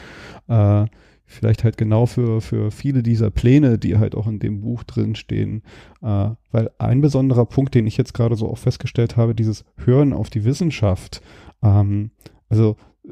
Äh, 0.48 0.86
vielleicht 1.26 1.64
halt 1.64 1.76
genau 1.76 2.06
für, 2.06 2.40
für 2.40 2.70
viele 2.70 3.02
dieser 3.02 3.30
Pläne, 3.30 3.78
die 3.78 3.96
halt 3.98 4.14
auch 4.14 4.26
in 4.26 4.38
dem 4.38 4.60
Buch 4.60 4.84
drin 4.84 5.14
stehen. 5.14 5.62
Äh, 6.02 6.30
weil 6.50 6.70
ein 6.78 7.00
besonderer 7.00 7.46
Punkt, 7.46 7.74
den 7.74 7.86
ich 7.86 7.96
jetzt 7.96 8.14
gerade 8.14 8.36
so 8.36 8.48
auch 8.48 8.58
festgestellt 8.58 9.16
habe, 9.16 9.34
dieses 9.34 9.64
Hören 9.76 10.12
auf 10.12 10.30
die 10.30 10.44
Wissenschaft. 10.44 11.22
Ähm, 11.62 12.10
also 12.48 12.76
äh, 13.04 13.10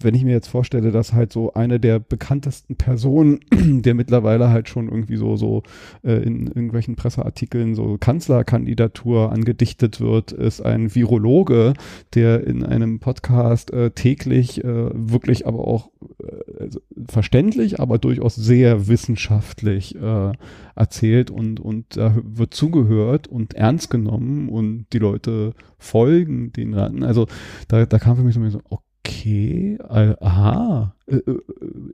wenn 0.00 0.14
ich 0.14 0.24
mir 0.24 0.32
jetzt 0.32 0.48
vorstelle, 0.48 0.90
dass 0.92 1.12
halt 1.12 1.32
so 1.32 1.52
eine 1.54 1.80
der 1.80 1.98
bekanntesten 1.98 2.76
Personen, 2.76 3.40
der 3.52 3.94
mittlerweile 3.94 4.48
halt 4.50 4.68
schon 4.68 4.88
irgendwie 4.88 5.16
so, 5.16 5.36
so 5.36 5.62
äh, 6.02 6.22
in 6.22 6.46
irgendwelchen 6.46 6.96
Presseartikeln 6.96 7.74
so 7.74 7.96
Kanzlerkandidatur 7.98 9.32
angedichtet 9.32 10.00
wird, 10.00 10.32
ist 10.32 10.60
ein 10.60 10.94
Virologe, 10.94 11.74
der 12.14 12.46
in 12.46 12.64
einem 12.64 13.00
Podcast 13.00 13.72
äh, 13.72 13.90
täglich 13.90 14.62
äh, 14.64 14.90
wirklich 14.92 15.46
aber 15.46 15.66
auch 15.66 15.90
äh, 16.20 16.62
also 16.62 16.80
verständlich, 17.08 17.80
aber 17.80 17.98
durchaus 17.98 18.34
sehr 18.34 18.88
wissenschaftlich 18.88 19.96
äh, 19.96 20.32
erzählt 20.74 21.30
und, 21.30 21.60
und 21.60 21.96
da 21.96 22.16
wird 22.22 22.54
zugehört 22.54 23.26
und 23.26 23.54
ernst 23.54 23.90
genommen 23.90 24.48
und 24.48 24.86
die 24.92 24.98
Leute 24.98 25.54
folgen 25.78 26.52
den 26.52 26.74
Raten. 26.74 27.02
Also 27.02 27.26
da, 27.68 27.84
da 27.86 27.98
kam 27.98 28.16
für 28.16 28.22
mich 28.22 28.52
so, 28.52 28.60
okay, 28.68 28.87
okay, 29.08 29.78
äh, 29.88 30.14
aha, 30.20 30.94
äh, 31.06 31.16
äh, 31.16 31.40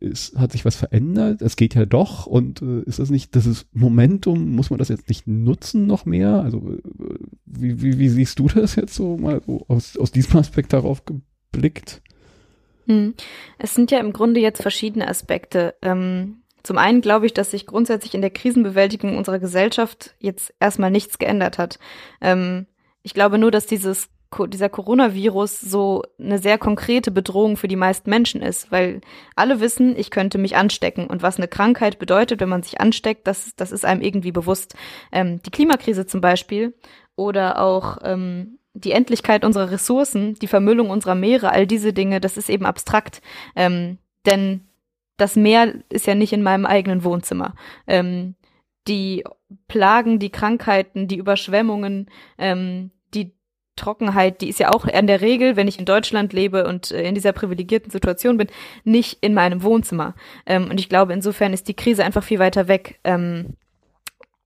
es 0.04 0.34
hat 0.36 0.52
sich 0.52 0.64
was 0.64 0.76
verändert, 0.76 1.42
es 1.42 1.56
geht 1.56 1.74
ja 1.74 1.86
doch 1.86 2.26
und 2.26 2.62
äh, 2.62 2.82
ist 2.82 2.98
das 2.98 3.10
nicht, 3.10 3.36
das 3.36 3.46
ist 3.46 3.68
Momentum, 3.72 4.54
muss 4.54 4.70
man 4.70 4.78
das 4.78 4.88
jetzt 4.88 5.08
nicht 5.08 5.26
nutzen 5.26 5.86
noch 5.86 6.04
mehr? 6.04 6.42
Also 6.42 6.58
äh, 6.58 7.14
wie, 7.46 7.80
wie, 7.82 7.98
wie 7.98 8.08
siehst 8.08 8.38
du 8.38 8.48
das 8.48 8.76
jetzt 8.76 8.94
so 8.94 9.16
mal 9.16 9.40
so 9.46 9.64
aus, 9.68 9.96
aus 9.96 10.10
diesem 10.10 10.38
Aspekt 10.38 10.72
darauf 10.72 11.02
geblickt? 11.04 12.02
Hm. 12.86 13.14
Es 13.58 13.74
sind 13.74 13.90
ja 13.90 14.00
im 14.00 14.12
Grunde 14.12 14.40
jetzt 14.40 14.60
verschiedene 14.60 15.08
Aspekte. 15.08 15.74
Ähm, 15.80 16.42
zum 16.62 16.78
einen 16.78 17.00
glaube 17.00 17.26
ich, 17.26 17.34
dass 17.34 17.50
sich 17.50 17.66
grundsätzlich 17.66 18.14
in 18.14 18.20
der 18.22 18.30
Krisenbewältigung 18.30 19.16
unserer 19.16 19.38
Gesellschaft 19.38 20.14
jetzt 20.18 20.52
erstmal 20.60 20.90
nichts 20.90 21.18
geändert 21.18 21.58
hat. 21.58 21.78
Ähm, 22.20 22.66
ich 23.02 23.14
glaube 23.14 23.38
nur, 23.38 23.50
dass 23.50 23.66
dieses 23.66 24.08
dieser 24.46 24.68
Coronavirus 24.68 25.60
so 25.60 26.02
eine 26.18 26.38
sehr 26.38 26.58
konkrete 26.58 27.10
Bedrohung 27.10 27.56
für 27.56 27.68
die 27.68 27.76
meisten 27.76 28.10
Menschen 28.10 28.42
ist, 28.42 28.70
weil 28.70 29.00
alle 29.36 29.60
wissen, 29.60 29.96
ich 29.96 30.10
könnte 30.10 30.38
mich 30.38 30.56
anstecken. 30.56 31.06
Und 31.06 31.22
was 31.22 31.38
eine 31.38 31.48
Krankheit 31.48 31.98
bedeutet, 31.98 32.40
wenn 32.40 32.48
man 32.48 32.62
sich 32.62 32.80
ansteckt, 32.80 33.26
das, 33.26 33.54
das 33.56 33.72
ist 33.72 33.84
einem 33.84 34.00
irgendwie 34.00 34.32
bewusst. 34.32 34.74
Ähm, 35.12 35.40
die 35.42 35.50
Klimakrise 35.50 36.06
zum 36.06 36.20
Beispiel 36.20 36.74
oder 37.16 37.60
auch 37.60 37.98
ähm, 38.02 38.58
die 38.74 38.92
Endlichkeit 38.92 39.44
unserer 39.44 39.70
Ressourcen, 39.70 40.34
die 40.34 40.48
Vermüllung 40.48 40.90
unserer 40.90 41.14
Meere, 41.14 41.50
all 41.50 41.66
diese 41.66 41.92
Dinge, 41.92 42.20
das 42.20 42.36
ist 42.36 42.50
eben 42.50 42.66
abstrakt. 42.66 43.22
Ähm, 43.54 43.98
denn 44.26 44.66
das 45.16 45.36
Meer 45.36 45.74
ist 45.90 46.06
ja 46.06 46.14
nicht 46.14 46.32
in 46.32 46.42
meinem 46.42 46.66
eigenen 46.66 47.04
Wohnzimmer. 47.04 47.54
Ähm, 47.86 48.34
die 48.88 49.24
Plagen, 49.68 50.18
die 50.18 50.30
Krankheiten, 50.30 51.08
die 51.08 51.16
Überschwemmungen, 51.16 52.10
ähm, 52.36 52.90
Trockenheit, 53.76 54.40
die 54.40 54.48
ist 54.48 54.60
ja 54.60 54.72
auch 54.72 54.86
in 54.86 55.06
der 55.06 55.20
Regel, 55.20 55.56
wenn 55.56 55.68
ich 55.68 55.78
in 55.78 55.84
Deutschland 55.84 56.32
lebe 56.32 56.66
und 56.66 56.90
äh, 56.90 57.08
in 57.08 57.14
dieser 57.14 57.32
privilegierten 57.32 57.90
Situation 57.90 58.36
bin, 58.36 58.48
nicht 58.84 59.18
in 59.20 59.34
meinem 59.34 59.62
Wohnzimmer. 59.62 60.14
Ähm, 60.46 60.70
und 60.70 60.78
ich 60.78 60.88
glaube, 60.88 61.12
insofern 61.12 61.52
ist 61.52 61.68
die 61.68 61.74
Krise 61.74 62.04
einfach 62.04 62.22
viel 62.22 62.38
weiter 62.38 62.68
weg. 62.68 63.00
Ähm, 63.04 63.56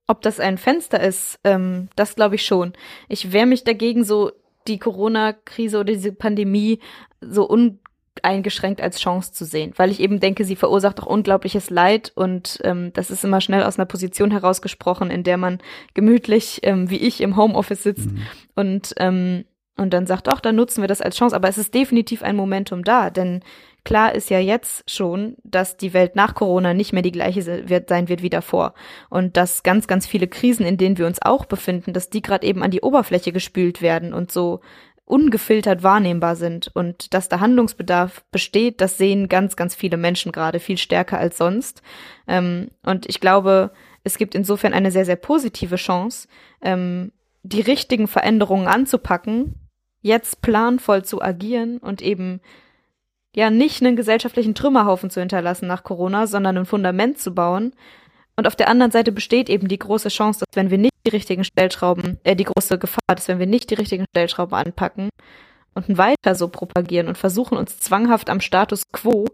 ob 0.06 0.22
das 0.22 0.40
ein 0.40 0.56
Fenster 0.56 1.00
ist, 1.00 1.38
ähm, 1.44 1.88
das 1.94 2.14
glaube 2.14 2.36
ich 2.36 2.46
schon. 2.46 2.72
Ich 3.08 3.32
wehre 3.32 3.46
mich 3.46 3.64
dagegen, 3.64 4.04
so 4.04 4.32
die 4.66 4.78
Corona-Krise 4.78 5.78
oder 5.78 5.92
diese 5.92 6.12
Pandemie 6.12 6.80
so 7.20 7.48
un 7.48 7.80
eingeschränkt 8.24 8.80
als 8.80 9.00
Chance 9.00 9.32
zu 9.32 9.44
sehen, 9.44 9.72
weil 9.76 9.90
ich 9.90 10.00
eben 10.00 10.20
denke, 10.20 10.44
sie 10.44 10.56
verursacht 10.56 11.00
auch 11.00 11.06
unglaubliches 11.06 11.70
Leid 11.70 12.12
und 12.14 12.58
ähm, 12.64 12.92
das 12.94 13.10
ist 13.10 13.24
immer 13.24 13.40
schnell 13.40 13.62
aus 13.62 13.78
einer 13.78 13.86
Position 13.86 14.30
herausgesprochen, 14.30 15.10
in 15.10 15.22
der 15.22 15.36
man 15.36 15.58
gemütlich, 15.94 16.60
ähm, 16.62 16.90
wie 16.90 16.98
ich, 16.98 17.20
im 17.20 17.36
Homeoffice 17.36 17.82
sitzt 17.82 18.12
mhm. 18.12 18.22
und 18.54 18.94
ähm, 18.98 19.44
und 19.78 19.94
dann 19.94 20.06
sagt, 20.06 20.26
doch, 20.26 20.40
dann 20.40 20.56
nutzen 20.56 20.82
wir 20.82 20.88
das 20.88 21.00
als 21.00 21.16
Chance. 21.16 21.36
Aber 21.36 21.48
es 21.48 21.56
ist 21.56 21.72
definitiv 21.72 22.22
ein 22.22 22.34
Momentum 22.34 22.82
da, 22.82 23.10
denn 23.10 23.44
klar 23.84 24.12
ist 24.14 24.28
ja 24.28 24.40
jetzt 24.40 24.90
schon, 24.90 25.36
dass 25.44 25.76
die 25.76 25.94
Welt 25.94 26.16
nach 26.16 26.34
Corona 26.34 26.74
nicht 26.74 26.92
mehr 26.92 27.02
die 27.02 27.12
gleiche 27.12 27.68
wird, 27.68 27.88
sein 27.88 28.08
wird 28.08 28.22
wie 28.22 28.28
davor. 28.28 28.74
Und 29.08 29.36
dass 29.36 29.62
ganz, 29.62 29.86
ganz 29.86 30.06
viele 30.06 30.26
Krisen, 30.26 30.66
in 30.66 30.78
denen 30.78 30.98
wir 30.98 31.06
uns 31.06 31.22
auch 31.22 31.46
befinden, 31.46 31.92
dass 31.92 32.10
die 32.10 32.22
gerade 32.22 32.46
eben 32.46 32.62
an 32.62 32.72
die 32.72 32.80
Oberfläche 32.80 33.32
gespült 33.32 33.80
werden 33.80 34.12
und 34.12 34.32
so 34.32 34.60
ungefiltert 35.08 35.82
wahrnehmbar 35.82 36.36
sind 36.36 36.70
und 36.74 37.14
dass 37.14 37.28
da 37.28 37.40
Handlungsbedarf 37.40 38.24
besteht, 38.30 38.80
das 38.80 38.98
sehen 38.98 39.28
ganz, 39.28 39.56
ganz 39.56 39.74
viele 39.74 39.96
Menschen 39.96 40.32
gerade 40.32 40.60
viel 40.60 40.78
stärker 40.78 41.18
als 41.18 41.38
sonst. 41.38 41.82
Ähm, 42.26 42.68
und 42.84 43.08
ich 43.08 43.20
glaube, 43.20 43.70
es 44.04 44.18
gibt 44.18 44.34
insofern 44.34 44.74
eine 44.74 44.90
sehr, 44.90 45.04
sehr 45.04 45.16
positive 45.16 45.76
Chance, 45.76 46.28
ähm, 46.62 47.12
die 47.42 47.60
richtigen 47.60 48.06
Veränderungen 48.06 48.66
anzupacken, 48.66 49.54
jetzt 50.00 50.42
planvoll 50.42 51.04
zu 51.04 51.22
agieren 51.22 51.78
und 51.78 52.02
eben 52.02 52.40
ja 53.34 53.50
nicht 53.50 53.82
einen 53.82 53.96
gesellschaftlichen 53.96 54.54
Trümmerhaufen 54.54 55.10
zu 55.10 55.20
hinterlassen 55.20 55.66
nach 55.66 55.84
Corona, 55.84 56.26
sondern 56.26 56.58
ein 56.58 56.66
Fundament 56.66 57.18
zu 57.18 57.34
bauen, 57.34 57.72
und 58.38 58.46
auf 58.46 58.54
der 58.54 58.68
anderen 58.68 58.92
Seite 58.92 59.10
besteht 59.10 59.50
eben 59.50 59.66
die 59.66 59.80
große 59.80 60.10
Chance, 60.10 60.44
dass 60.46 60.54
wenn 60.54 60.70
wir 60.70 60.78
nicht 60.78 60.94
die 61.04 61.10
richtigen 61.10 61.42
Stellschrauben, 61.42 62.18
äh, 62.22 62.36
die 62.36 62.44
große 62.44 62.78
Gefahr, 62.78 63.00
dass 63.08 63.26
wenn 63.26 63.40
wir 63.40 63.48
nicht 63.48 63.68
die 63.68 63.74
richtigen 63.74 64.04
Stellschrauben 64.10 64.54
anpacken 64.54 65.08
und 65.74 65.98
weiter 65.98 66.36
so 66.36 66.46
propagieren 66.46 67.08
und 67.08 67.18
versuchen, 67.18 67.58
uns 67.58 67.80
zwanghaft 67.80 68.30
am 68.30 68.40
Status 68.40 68.84
quo 68.92 69.24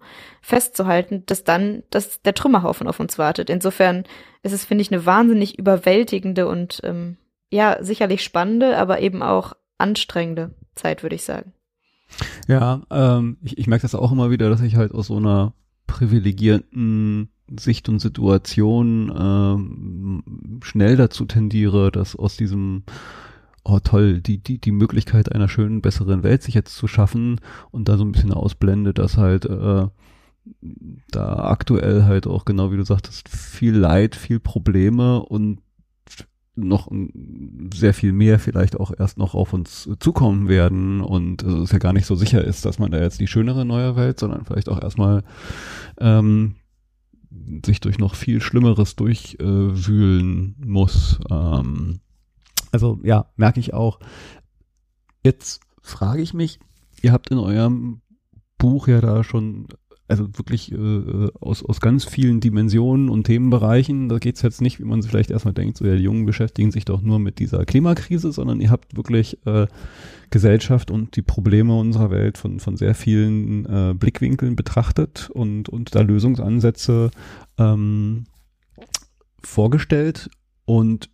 festzuhalten, 0.40 1.22
dass 1.26 1.44
dann 1.44 1.82
dass 1.90 2.22
der 2.22 2.32
Trümmerhaufen 2.32 2.88
auf 2.88 2.98
uns 2.98 3.18
wartet. 3.18 3.50
Insofern 3.50 4.04
ist 4.42 4.52
es, 4.52 4.64
finde 4.64 4.80
ich, 4.80 4.90
eine 4.90 5.04
wahnsinnig 5.04 5.58
überwältigende 5.58 6.48
und 6.48 6.80
ähm, 6.82 7.18
ja, 7.52 7.76
sicherlich 7.82 8.24
spannende, 8.24 8.78
aber 8.78 9.00
eben 9.00 9.22
auch 9.22 9.52
anstrengende 9.76 10.54
Zeit, 10.76 11.02
würde 11.02 11.16
ich 11.16 11.24
sagen. 11.24 11.52
Ja, 12.48 12.80
ähm, 12.90 13.36
ich, 13.42 13.58
ich 13.58 13.66
merke 13.66 13.82
das 13.82 13.94
auch 13.94 14.12
immer 14.12 14.30
wieder, 14.30 14.48
dass 14.48 14.62
ich 14.62 14.76
halt 14.76 14.92
aus 14.92 15.08
so 15.08 15.18
einer 15.18 15.52
privilegierten 15.86 17.33
Sicht 17.58 17.88
und 17.88 17.98
Situation 17.98 19.12
ähm, 19.16 20.60
schnell 20.62 20.96
dazu 20.96 21.24
tendiere, 21.26 21.92
dass 21.92 22.16
aus 22.16 22.36
diesem 22.36 22.84
oh 23.64 23.80
toll, 23.80 24.20
die, 24.20 24.38
die, 24.38 24.58
die 24.58 24.72
Möglichkeit 24.72 25.32
einer 25.32 25.48
schönen, 25.48 25.80
besseren 25.80 26.22
Welt 26.22 26.42
sich 26.42 26.54
jetzt 26.54 26.76
zu 26.76 26.86
schaffen 26.86 27.40
und 27.70 27.88
da 27.88 27.96
so 27.96 28.04
ein 28.04 28.12
bisschen 28.12 28.32
ausblende, 28.32 28.92
dass 28.92 29.16
halt 29.16 29.46
äh, 29.46 29.86
da 31.10 31.36
aktuell 31.36 32.04
halt 32.04 32.26
auch 32.26 32.44
genau 32.44 32.70
wie 32.70 32.76
du 32.76 32.84
sagtest, 32.84 33.28
viel 33.28 33.74
Leid, 33.74 34.14
viel 34.14 34.38
Probleme 34.40 35.22
und 35.22 35.60
noch 36.56 36.88
sehr 37.74 37.94
viel 37.94 38.12
mehr 38.12 38.38
vielleicht 38.38 38.78
auch 38.78 38.92
erst 38.96 39.18
noch 39.18 39.34
auf 39.34 39.52
uns 39.52 39.88
zukommen 39.98 40.48
werden 40.48 41.00
und 41.00 41.42
es 41.42 41.72
ja 41.72 41.78
gar 41.78 41.92
nicht 41.92 42.06
so 42.06 42.14
sicher 42.14 42.44
ist, 42.44 42.64
dass 42.64 42.78
man 42.78 42.92
da 42.92 43.00
jetzt 43.00 43.18
die 43.18 43.26
schönere 43.26 43.64
neue 43.64 43.96
Welt, 43.96 44.20
sondern 44.20 44.44
vielleicht 44.44 44.68
auch 44.68 44.80
erstmal 44.80 45.24
ähm, 45.98 46.54
sich 47.64 47.80
durch 47.80 47.98
noch 47.98 48.14
viel 48.14 48.40
Schlimmeres 48.40 48.96
durchwühlen 48.96 50.56
äh, 50.60 50.66
muss. 50.66 51.18
Ähm, 51.30 52.00
also 52.72 53.00
ja, 53.02 53.30
merke 53.36 53.60
ich 53.60 53.74
auch. 53.74 54.00
Jetzt 55.22 55.60
frage 55.80 56.22
ich 56.22 56.34
mich, 56.34 56.58
ihr 57.02 57.12
habt 57.12 57.30
in 57.30 57.38
eurem 57.38 58.00
Buch 58.58 58.88
ja 58.88 59.00
da 59.00 59.24
schon 59.24 59.68
also 60.06 60.28
wirklich 60.36 60.70
äh, 60.72 61.28
aus, 61.40 61.64
aus 61.64 61.80
ganz 61.80 62.04
vielen 62.04 62.40
Dimensionen 62.40 63.08
und 63.08 63.24
Themenbereichen. 63.24 64.08
Da 64.08 64.18
geht 64.18 64.36
es 64.36 64.42
jetzt 64.42 64.60
nicht, 64.60 64.78
wie 64.78 64.84
man 64.84 65.00
sich 65.00 65.10
vielleicht 65.10 65.30
erstmal 65.30 65.54
denkt, 65.54 65.78
so 65.78 65.86
ja, 65.86 65.96
die 65.96 66.02
Jungen 66.02 66.26
beschäftigen 66.26 66.70
sich 66.70 66.84
doch 66.84 67.00
nur 67.00 67.18
mit 67.18 67.38
dieser 67.38 67.64
Klimakrise, 67.64 68.30
sondern 68.30 68.60
ihr 68.60 68.70
habt 68.70 68.96
wirklich 68.96 69.38
äh, 69.46 69.66
Gesellschaft 70.30 70.90
und 70.90 71.16
die 71.16 71.22
Probleme 71.22 71.78
unserer 71.78 72.10
Welt 72.10 72.36
von, 72.36 72.60
von 72.60 72.76
sehr 72.76 72.94
vielen 72.94 73.64
äh, 73.64 73.94
Blickwinkeln 73.94 74.56
betrachtet 74.56 75.30
und, 75.30 75.68
und 75.70 75.94
da 75.94 76.02
Lösungsansätze 76.02 77.10
ähm, 77.56 78.24
vorgestellt. 79.42 80.28
Und 80.66 81.08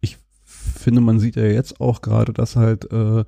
ich 0.00 0.18
finde, 0.42 1.00
man 1.00 1.20
sieht 1.20 1.36
ja 1.36 1.44
jetzt 1.44 1.80
auch 1.80 2.02
gerade, 2.02 2.32
dass 2.32 2.56
halt 2.56 2.90
äh, 2.90 3.24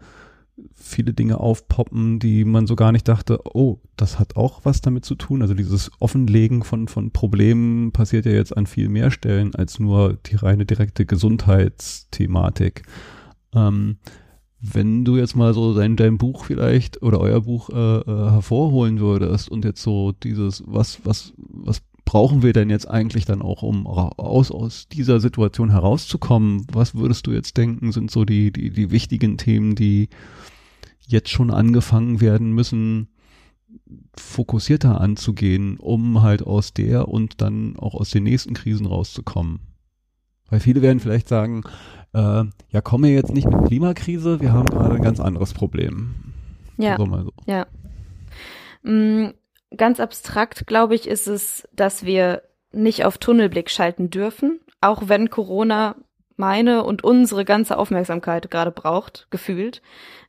viele 0.74 1.12
Dinge 1.12 1.38
aufpoppen, 1.38 2.18
die 2.18 2.44
man 2.44 2.66
so 2.66 2.76
gar 2.76 2.92
nicht 2.92 3.08
dachte, 3.08 3.40
oh, 3.44 3.80
das 3.96 4.18
hat 4.18 4.36
auch 4.36 4.64
was 4.64 4.80
damit 4.80 5.04
zu 5.04 5.14
tun. 5.14 5.42
Also 5.42 5.54
dieses 5.54 5.90
Offenlegen 6.00 6.64
von, 6.64 6.88
von 6.88 7.10
Problemen 7.10 7.92
passiert 7.92 8.26
ja 8.26 8.32
jetzt 8.32 8.56
an 8.56 8.66
viel 8.66 8.88
mehr 8.88 9.10
Stellen 9.10 9.54
als 9.54 9.78
nur 9.78 10.14
die 10.14 10.36
reine 10.36 10.64
direkte 10.64 11.04
Gesundheitsthematik. 11.04 12.82
Ähm, 13.54 13.98
wenn 14.60 15.04
du 15.04 15.16
jetzt 15.16 15.36
mal 15.36 15.52
so 15.52 15.74
dein, 15.74 15.96
dein 15.96 16.18
Buch 16.18 16.44
vielleicht 16.44 17.02
oder 17.02 17.20
euer 17.20 17.42
Buch 17.42 17.68
äh, 17.70 18.00
äh, 18.00 18.30
hervorholen 18.30 19.00
würdest 19.00 19.50
und 19.50 19.64
jetzt 19.64 19.82
so 19.82 20.12
dieses, 20.12 20.62
was, 20.66 21.00
was, 21.04 21.34
was 21.36 21.82
brauchen 22.06 22.42
wir 22.42 22.54
denn 22.54 22.70
jetzt 22.70 22.88
eigentlich 22.88 23.26
dann 23.26 23.42
auch, 23.42 23.62
um 23.62 23.86
aus, 23.86 24.50
aus 24.50 24.88
dieser 24.88 25.20
Situation 25.20 25.70
herauszukommen? 25.70 26.66
Was 26.72 26.94
würdest 26.94 27.26
du 27.26 27.32
jetzt 27.32 27.58
denken, 27.58 27.92
sind 27.92 28.10
so 28.10 28.24
die, 28.24 28.50
die, 28.52 28.70
die 28.70 28.90
wichtigen 28.90 29.36
Themen, 29.36 29.74
die 29.74 30.08
jetzt 31.00 31.28
schon 31.28 31.50
angefangen 31.50 32.20
werden 32.20 32.52
müssen, 32.52 33.08
fokussierter 34.16 35.00
anzugehen, 35.00 35.78
um 35.78 36.22
halt 36.22 36.42
aus 36.46 36.72
der 36.72 37.08
und 37.08 37.40
dann 37.42 37.76
auch 37.76 37.94
aus 37.94 38.10
den 38.10 38.22
nächsten 38.22 38.54
Krisen 38.54 38.86
rauszukommen? 38.86 39.58
Weil 40.48 40.60
viele 40.60 40.82
werden 40.82 41.00
vielleicht 41.00 41.28
sagen, 41.28 41.64
äh, 42.14 42.44
ja, 42.70 42.80
komme 42.82 43.08
jetzt 43.08 43.34
nicht 43.34 43.50
mit 43.50 43.66
Klimakrise, 43.66 44.40
wir 44.40 44.52
haben 44.52 44.66
gerade 44.66 44.94
ein 44.94 45.02
ganz 45.02 45.18
anderes 45.18 45.54
Problem. 45.54 46.14
Ja. 46.78 46.96
So 46.96 47.06
so. 47.06 47.32
Ja. 47.46 47.66
Ganz 49.76 50.00
abstrakt, 50.00 50.66
glaube 50.66 50.94
ich, 50.94 51.08
ist 51.08 51.26
es, 51.26 51.68
dass 51.72 52.04
wir 52.04 52.42
nicht 52.72 53.04
auf 53.04 53.18
Tunnelblick 53.18 53.70
schalten 53.70 54.10
dürfen, 54.10 54.60
auch 54.80 55.04
wenn 55.06 55.30
Corona 55.30 55.96
meine 56.36 56.84
und 56.84 57.02
unsere 57.02 57.44
ganze 57.44 57.78
Aufmerksamkeit 57.78 58.50
gerade 58.50 58.70
braucht, 58.70 59.26
gefühlt, 59.30 59.80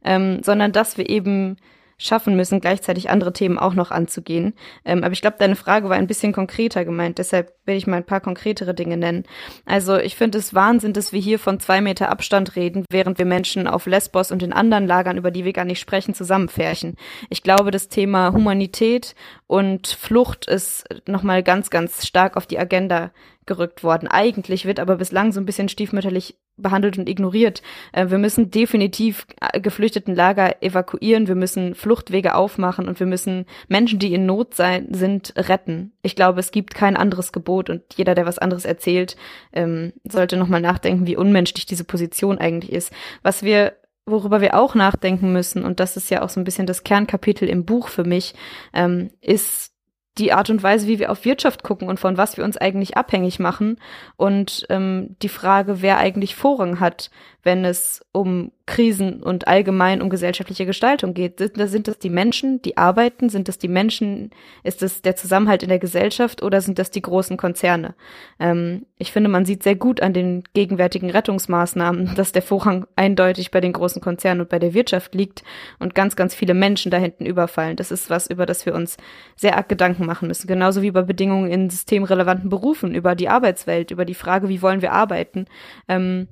ähm, 0.03 0.41
sondern 0.43 0.71
dass 0.71 0.97
wir 0.97 1.09
eben 1.09 1.57
schaffen 1.97 2.35
müssen, 2.35 2.61
gleichzeitig 2.61 3.09
andere 3.09 3.33
Themen 3.33 3.57
auch 3.57 3.73
noch 3.73 3.89
anzugehen. 3.89 4.53
Ähm, 4.85 5.03
aber 5.03 5.13
ich 5.13 5.21
glaube, 5.21 5.37
deine 5.39 5.55
Frage 5.55 5.89
war 5.89 5.97
ein 5.97 6.07
bisschen 6.07 6.31
konkreter 6.31 6.85
gemeint, 6.85 7.17
deshalb 7.17 7.53
will 7.65 7.75
ich 7.75 7.87
mal 7.87 7.97
ein 7.97 8.05
paar 8.05 8.21
konkretere 8.21 8.73
Dinge 8.73 8.97
nennen. 8.97 9.23
Also 9.65 9.97
ich 9.97 10.15
finde 10.15 10.37
es 10.37 10.53
Wahnsinn, 10.53 10.93
dass 10.93 11.11
wir 11.11 11.19
hier 11.19 11.39
von 11.39 11.59
zwei 11.59 11.81
Meter 11.81 12.09
Abstand 12.09 12.55
reden, 12.55 12.85
während 12.91 13.17
wir 13.17 13.25
Menschen 13.25 13.67
auf 13.67 13.87
Lesbos 13.87 14.31
und 14.31 14.43
in 14.43 14.53
anderen 14.53 14.85
Lagern, 14.85 15.17
über 15.17 15.31
die 15.31 15.43
wir 15.43 15.53
gar 15.53 15.65
nicht 15.65 15.79
sprechen, 15.79 16.13
zusammenfärchen. 16.13 16.95
Ich 17.29 17.41
glaube, 17.41 17.71
das 17.71 17.89
Thema 17.89 18.31
Humanität 18.31 19.15
und 19.47 19.87
Flucht 19.87 20.47
ist 20.47 20.85
nochmal 21.07 21.41
ganz, 21.41 21.69
ganz 21.69 22.05
stark 22.05 22.37
auf 22.37 22.45
die 22.45 22.59
Agenda 22.59 23.11
gerückt 23.47 23.83
worden. 23.83 24.07
Eigentlich 24.07 24.65
wird 24.65 24.79
aber 24.79 24.97
bislang 24.97 25.31
so 25.31 25.39
ein 25.39 25.45
bisschen 25.45 25.69
stiefmütterlich 25.69 26.37
behandelt 26.57 26.97
und 26.97 27.07
ignoriert. 27.07 27.61
Äh, 27.91 28.09
wir 28.09 28.17
müssen 28.17 28.51
definitiv 28.51 29.27
äh, 29.41 29.59
geflüchteten 29.59 30.15
Lager 30.15 30.61
evakuieren, 30.61 31.27
wir 31.27 31.35
müssen 31.35 31.75
Fluchtwege 31.75 32.35
aufmachen 32.35 32.87
und 32.87 32.99
wir 32.99 33.07
müssen 33.07 33.45
Menschen, 33.67 33.99
die 33.99 34.13
in 34.13 34.25
Not 34.25 34.53
sein, 34.55 34.87
sind, 34.91 35.33
retten. 35.35 35.93
Ich 36.01 36.15
glaube, 36.15 36.39
es 36.39 36.51
gibt 36.51 36.75
kein 36.75 36.97
anderes 36.97 37.31
Gebot 37.31 37.69
und 37.69 37.83
jeder, 37.95 38.15
der 38.15 38.25
was 38.25 38.39
anderes 38.39 38.65
erzählt, 38.65 39.15
ähm, 39.53 39.93
sollte 40.03 40.37
nochmal 40.37 40.61
nachdenken, 40.61 41.07
wie 41.07 41.17
unmenschlich 41.17 41.65
diese 41.65 41.83
Position 41.83 42.37
eigentlich 42.37 42.71
ist. 42.71 42.91
Was 43.21 43.43
wir 43.43 43.73
worüber 44.07 44.39
wir 44.39 44.55
auch 44.55 44.73
nachdenken 44.73 45.33
müssen, 45.33 45.63
und 45.65 45.79
das 45.81 45.97
ist 45.97 46.09
ja 46.09 46.21
auch 46.21 46.29
so 46.29 46.39
ein 46.39 46.45
bisschen 46.45 46.65
das 46.65 46.83
Kernkapitel 46.83 47.47
im 47.49 47.65
Buch 47.65 47.89
für 47.89 48.05
mich, 48.05 48.33
ähm, 48.73 49.11
ist 49.21 49.73
die 50.17 50.33
Art 50.33 50.49
und 50.49 50.63
Weise, 50.63 50.87
wie 50.87 50.99
wir 50.99 51.11
auf 51.11 51.25
Wirtschaft 51.25 51.63
gucken 51.63 51.87
und 51.87 51.99
von 51.99 52.17
was 52.17 52.37
wir 52.37 52.43
uns 52.43 52.57
eigentlich 52.57 52.97
abhängig 52.97 53.39
machen. 53.39 53.79
Und 54.15 54.65
ähm, 54.69 55.15
die 55.21 55.29
Frage, 55.29 55.81
wer 55.81 55.97
eigentlich 55.97 56.35
Vorrang 56.35 56.79
hat, 56.79 57.11
wenn 57.43 57.65
es 57.65 58.05
um 58.11 58.51
Krisen 58.67 59.23
und 59.23 59.47
allgemein 59.47 60.01
um 60.01 60.09
gesellschaftliche 60.09 60.65
Gestaltung 60.65 61.13
geht. 61.13 61.39
Sind 61.39 61.57
sind 61.57 61.87
das 61.87 61.99
die 61.99 62.09
Menschen, 62.09 62.61
die 62.61 62.75
arbeiten? 62.75 63.29
Sind 63.29 63.47
das 63.47 63.57
die 63.57 63.69
Menschen? 63.69 64.31
Ist 64.61 64.83
es 64.83 65.01
der 65.01 65.15
Zusammenhalt 65.15 65.63
in 65.63 65.69
der 65.69 65.79
Gesellschaft 65.79 66.43
oder 66.43 66.59
sind 66.59 66.77
das 66.77 66.91
die 66.91 67.01
großen 67.01 67.37
Konzerne? 67.37 67.95
Ähm, 68.39 68.85
ich 68.97 69.13
finde, 69.13 69.29
man 69.29 69.45
sieht 69.45 69.63
sehr 69.63 69.75
gut 69.75 70.01
an 70.01 70.11
den 70.11 70.43
gegenwärtigen 70.53 71.09
Rettungsmaßnahmen, 71.09 72.13
dass 72.15 72.33
der 72.33 72.41
Vorrang 72.41 72.85
eindeutig 72.97 73.51
bei 73.51 73.61
den 73.61 73.71
großen 73.71 74.01
Konzernen 74.01 74.41
und 74.41 74.49
bei 74.49 74.59
der 74.59 74.73
Wirtschaft 74.73 75.15
liegt 75.15 75.43
und 75.79 75.95
ganz, 75.95 76.17
ganz 76.17 76.35
viele 76.35 76.53
Menschen 76.53 76.91
da 76.91 76.97
hinten 76.97 77.25
überfallen. 77.25 77.77
Das 77.77 77.89
ist 77.89 78.09
was, 78.09 78.27
über 78.27 78.45
das 78.45 78.65
wir 78.65 78.75
uns 78.75 78.97
sehr 79.37 79.55
arg 79.55 79.69
Gedanken 79.69 80.05
machen 80.05 80.27
müssen. 80.27 80.45
Genauso 80.45 80.81
wie 80.81 80.91
bei 80.91 81.03
Bedingungen 81.03 81.49
in 81.49 81.69
systemrelevanten 81.69 82.49
Berufen, 82.49 82.93
über 82.93 83.15
die 83.15 83.29
Arbeitswelt, 83.29 83.91
über 83.91 84.03
die 84.03 84.13
Frage, 84.13 84.49
wie 84.49 84.61
wollen 84.61 84.81
wir 84.81 84.91
arbeiten. 84.91 85.45
Ähm, 85.87 86.27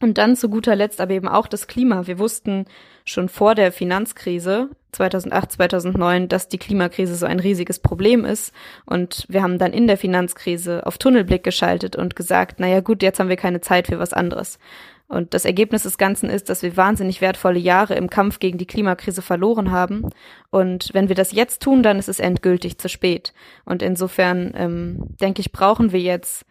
und 0.00 0.18
dann 0.18 0.36
zu 0.36 0.48
guter 0.48 0.76
Letzt 0.76 1.00
aber 1.00 1.12
eben 1.12 1.28
auch 1.28 1.46
das 1.46 1.66
Klima. 1.66 2.06
Wir 2.06 2.18
wussten 2.18 2.66
schon 3.04 3.28
vor 3.28 3.54
der 3.54 3.72
Finanzkrise 3.72 4.70
2008, 4.92 5.52
2009, 5.52 6.28
dass 6.28 6.48
die 6.48 6.58
Klimakrise 6.58 7.14
so 7.14 7.26
ein 7.26 7.40
riesiges 7.40 7.80
Problem 7.80 8.24
ist. 8.24 8.52
Und 8.86 9.26
wir 9.28 9.42
haben 9.42 9.58
dann 9.58 9.72
in 9.72 9.86
der 9.86 9.98
Finanzkrise 9.98 10.86
auf 10.86 10.98
Tunnelblick 10.98 11.42
geschaltet 11.42 11.96
und 11.96 12.16
gesagt, 12.16 12.60
naja 12.60 12.80
gut, 12.80 13.02
jetzt 13.02 13.18
haben 13.18 13.28
wir 13.28 13.36
keine 13.36 13.60
Zeit 13.60 13.88
für 13.88 13.98
was 13.98 14.12
anderes. 14.12 14.58
Und 15.08 15.32
das 15.32 15.46
Ergebnis 15.46 15.84
des 15.84 15.96
Ganzen 15.96 16.28
ist, 16.28 16.50
dass 16.50 16.62
wir 16.62 16.76
wahnsinnig 16.76 17.22
wertvolle 17.22 17.58
Jahre 17.58 17.94
im 17.94 18.10
Kampf 18.10 18.40
gegen 18.40 18.58
die 18.58 18.66
Klimakrise 18.66 19.22
verloren 19.22 19.70
haben. 19.70 20.10
Und 20.50 20.90
wenn 20.92 21.08
wir 21.08 21.16
das 21.16 21.32
jetzt 21.32 21.62
tun, 21.62 21.82
dann 21.82 21.98
ist 21.98 22.10
es 22.10 22.20
endgültig 22.20 22.78
zu 22.78 22.90
spät. 22.90 23.32
Und 23.64 23.82
insofern, 23.82 24.52
ähm, 24.54 25.16
denke 25.18 25.40
ich, 25.40 25.50
brauchen 25.50 25.92
wir 25.92 26.00
jetzt 26.00 26.44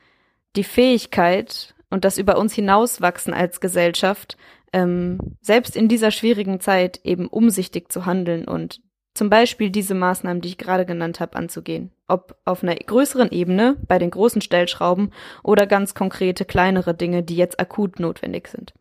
die 0.56 0.64
Fähigkeit, 0.64 1.76
und 1.90 2.06
das 2.06 2.18
über 2.18 2.38
uns 2.38 2.54
hinauswachsen 2.54 3.34
als 3.34 3.60
Gesellschaft, 3.60 4.38
ähm, 4.74 5.20
selbst 5.42 5.76
in 5.76 5.88
dieser 5.88 6.12
schwierigen 6.12 6.60
Zeit 6.60 7.00
eben 7.04 7.28
umsichtig 7.28 7.92
zu 7.92 8.06
handeln 8.06 8.46
und 8.46 8.82
zum 9.14 9.30
Beispiel 9.32 9.72
diese 9.72 9.96
Maßnahmen, 9.96 10.42
die 10.42 10.50
ich 10.50 10.58
gerade 10.60 10.86
genannt 10.86 11.20
habe, 11.20 11.36
anzugehen. 11.38 11.92
Ob 12.08 12.38
auf 12.46 12.62
einer 12.62 12.76
größeren 12.76 13.32
Ebene, 13.32 13.76
bei 13.88 13.98
den 13.98 14.12
großen 14.12 14.42
Stellschrauben 14.42 15.12
oder 15.44 15.66
ganz 15.66 15.96
konkrete, 15.96 16.46
kleinere 16.46 16.94
Dinge, 16.94 17.24
die 17.24 17.36
jetzt 17.36 17.60
akut 17.60 18.00
notwendig 18.00 18.48
sind. 18.48 18.74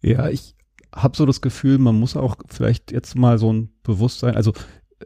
Ja, 0.00 0.30
ich 0.30 0.54
habe 0.94 1.16
so 1.16 1.26
das 1.26 1.42
Gefühl, 1.42 1.78
man 1.78 1.98
muss 1.98 2.16
auch 2.16 2.36
vielleicht 2.48 2.90
jetzt 2.90 3.16
mal 3.16 3.38
so 3.38 3.52
ein 3.52 3.70
Bewusstsein, 3.82 4.34
also 4.34 4.52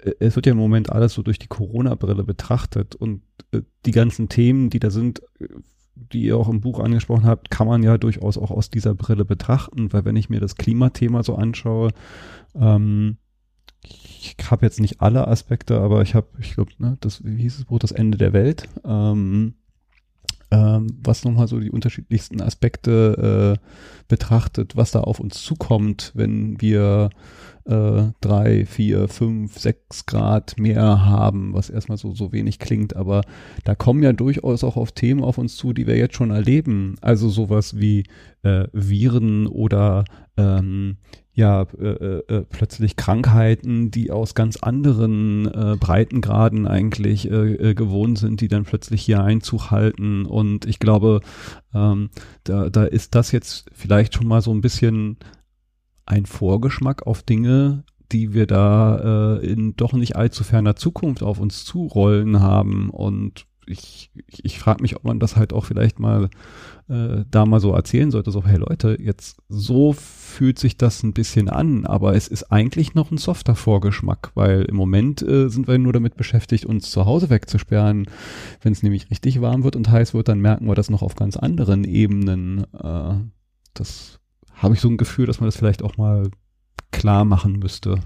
äh, 0.05 0.12
es 0.21 0.37
wird 0.37 0.47
ja 0.47 0.53
im 0.53 0.59
Moment 0.59 0.93
alles 0.93 1.14
so 1.14 1.23
durch 1.23 1.38
die 1.38 1.49
Corona-Brille 1.49 2.25
betrachtet 2.25 2.95
und 2.95 3.23
äh, 3.53 3.62
die 3.87 3.93
ganzen 3.93 4.29
Themen, 4.29 4.71
die 4.71 4.79
da 4.79 4.91
sind, 4.91 5.23
äh, 5.41 5.49
die 6.13 6.23
ihr 6.23 6.37
auch 6.37 6.49
im 6.49 6.61
Buch 6.61 6.81
angesprochen 6.81 7.27
habt, 7.27 7.51
kann 7.51 7.67
man 7.67 7.83
ja 7.83 7.99
durchaus 7.99 8.39
auch 8.39 8.51
aus 8.51 8.71
dieser 8.71 8.95
Brille 8.95 9.25
betrachten, 9.25 9.93
weil 9.93 10.05
wenn 10.05 10.17
ich 10.17 10.31
mir 10.31 10.41
das 10.41 10.57
Klimathema 10.57 11.23
so 11.23 11.37
anschaue, 11.37 11.91
ähm, 12.55 13.17
ich 13.83 14.37
habe 14.51 14.67
jetzt 14.67 14.81
nicht 14.81 15.01
alle 15.01 15.29
Aspekte, 15.29 15.81
aber 15.81 16.03
ich 16.03 16.15
habe, 16.15 16.27
ich 16.41 16.55
glaube, 16.55 16.73
ne, 16.79 16.97
das, 17.01 17.25
wie 17.25 17.43
hieß 17.43 17.59
das 17.59 17.65
Buch, 17.67 17.79
das 17.79 17.93
Ende 17.93 18.19
der 18.19 18.33
Welt, 18.33 18.69
ähm, 18.85 19.55
ähm, 20.51 20.99
was 21.03 21.25
nochmal 21.25 21.49
so 21.49 21.61
die 21.61 21.71
unterschiedlichsten 21.71 22.41
Aspekte 22.41 23.59
äh, 23.59 23.67
betrachtet, 24.09 24.77
was 24.77 24.91
da 24.91 25.01
auf 25.01 25.21
uns 25.21 25.43
zukommt, 25.43 26.13
wenn 26.15 26.61
wir 26.61 27.11
äh, 27.67 28.05
drei, 28.21 28.65
vier, 28.65 29.09
fünf, 29.09 29.59
sechs 29.59 30.07
Grad 30.07 30.59
mehr 30.59 31.05
haben, 31.05 31.53
was 31.53 31.69
erstmal 31.69 31.99
so, 31.99 32.15
so 32.15 32.33
wenig 32.33 32.59
klingt, 32.59 32.97
aber 32.97 33.21
da 33.65 33.75
kommen 33.75 34.03
ja 34.03 34.13
durchaus 34.13 34.65
auch 34.65 34.77
auf 34.77 34.93
Themen 34.93 35.23
auf 35.23 35.37
uns 35.37 35.57
zu, 35.57 35.75
die 35.75 35.87
wir 35.87 35.97
jetzt 35.97 36.17
schon 36.17 36.31
erleben. 36.31 36.97
Also 37.03 37.29
sowas 37.29 37.79
wie 37.79 38.05
äh, 38.43 38.69
Viren 38.73 39.47
oder 39.47 40.05
ähm, 40.39 40.97
ja 41.38 41.62
äh, 41.79 41.87
äh, 41.87 42.22
äh 42.29 42.44
plötzlich 42.48 42.96
Krankheiten, 42.96 43.90
die 43.90 44.11
aus 44.11 44.35
ganz 44.35 44.57
anderen 44.57 45.46
äh, 45.46 45.77
Breitengraden 45.79 46.66
eigentlich 46.66 47.31
äh, 47.31 47.55
äh, 47.55 47.74
gewohnt 47.74 48.18
sind, 48.18 48.40
die 48.40 48.48
dann 48.48 48.64
plötzlich 48.64 49.03
hier 49.03 49.22
Einzug 49.22 49.70
halten. 49.70 50.27
Und 50.27 50.66
ich 50.66 50.81
glaube, 50.81 51.20
ähm, 51.72 52.11
da, 52.42 52.68
da 52.68 52.85
ist 52.85 53.14
das 53.14 53.31
jetzt 53.31 53.70
vielleicht 53.72 54.14
schon 54.14 54.27
mal 54.27 54.42
so 54.42 54.53
ein 54.53 54.61
bisschen 54.61 55.16
ein 56.07 56.27
Vorgeschmack 56.27 57.07
auf 57.07 57.22
Dinge, 57.22 57.85
die 58.11 58.35
wir 58.35 58.46
da 58.46 59.38
äh, 59.38 59.46
in 59.46 59.77
doch 59.77 59.92
nicht 59.92 60.16
allzu 60.16 60.42
ferner 60.42 60.74
Zukunft 60.74 61.22
auf 61.22 61.38
uns 61.38 61.64
zurollen 61.64 62.40
haben. 62.40 62.90
Und 62.90 63.46
ich, 63.69 64.11
ich 64.27 64.59
frage 64.59 64.83
mich, 64.83 64.97
ob 64.97 65.05
man 65.05 65.21
das 65.21 65.37
halt 65.37 65.53
auch 65.53 65.65
vielleicht 65.65 65.99
mal 65.99 66.31
äh, 66.89 67.25
da 67.31 67.47
mal 67.47 67.61
so 67.61 67.73
erzählen 67.73 68.11
sollte, 68.11 68.31
so, 68.31 68.45
hey 68.45 68.57
Leute, 68.59 68.97
jetzt 69.01 69.43
so 69.49 69.93
fühlt 69.93 70.59
sich 70.59 70.77
das 70.77 71.03
ein 71.03 71.13
bisschen 71.13 71.49
an, 71.49 71.85
aber 71.87 72.15
es 72.15 72.29
ist 72.29 72.51
eigentlich 72.51 72.95
noch 72.95 73.11
ein 73.11 73.19
softer 73.19 73.55
Vorgeschmack, 73.55 74.33
weil 74.35 74.63
im 74.63 74.77
Moment 74.77 75.23
äh, 75.23 75.49
sind 75.49 75.69
wir 75.69 75.79
nur 75.79 75.93
damit 75.93 76.17
beschäftigt, 76.17 76.65
uns 76.65 76.91
zu 76.91 77.05
Hause 77.05 77.31
wegzusperren. 77.31 78.07
Wenn 78.63 78.73
es 78.73 78.83
nämlich 78.83 79.11
richtig 79.11 79.41
warm 79.41 79.65
wird 79.65 79.77
und 79.77 79.91
heiß 79.91 80.15
wird, 80.15 80.29
dann 80.29 80.41
merken 80.41 80.67
wir 80.67 80.75
das 80.75 80.91
noch 80.91 81.03
auf 81.03 81.15
ganz 81.15 81.37
anderen 81.37 81.85
Ebenen. 81.85 82.65
Äh, 82.75 83.15
das 83.75 84.19
habe 84.55 84.75
ich 84.75 84.81
so 84.81 84.89
ein 84.89 84.97
Gefühl, 84.97 85.27
dass 85.27 85.41
man 85.41 85.49
das 85.49 85.57
vielleicht 85.57 85.83
auch 85.83 85.97
mal 85.97 86.31
klar 86.91 87.25
machen 87.25 87.59
müsste. 87.59 88.01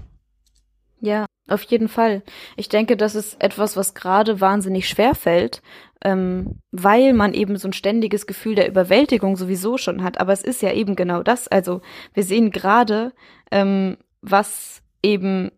Ja, 0.99 1.25
auf 1.47 1.63
jeden 1.63 1.89
Fall. 1.89 2.23
Ich 2.55 2.69
denke, 2.69 2.95
das 2.95 3.15
ist 3.15 3.41
etwas, 3.43 3.75
was 3.75 3.93
gerade 3.93 4.39
wahnsinnig 4.39 4.87
schwer 4.87 5.13
fällt, 5.13 5.61
ähm, 6.03 6.59
weil 6.71 7.13
man 7.13 7.33
eben 7.33 7.57
so 7.57 7.67
ein 7.67 7.73
ständiges 7.73 8.27
Gefühl 8.27 8.55
der 8.55 8.67
Überwältigung 8.67 9.35
sowieso 9.35 9.77
schon 9.77 10.03
hat. 10.03 10.19
Aber 10.19 10.33
es 10.33 10.41
ist 10.41 10.61
ja 10.61 10.71
eben 10.71 10.95
genau 10.95 11.21
das. 11.21 11.47
Also 11.47 11.81
wir 12.13 12.23
sehen 12.23 12.51
gerade, 12.51 13.13
ähm, 13.51 13.97
was 14.21 14.81
eben 15.01 15.51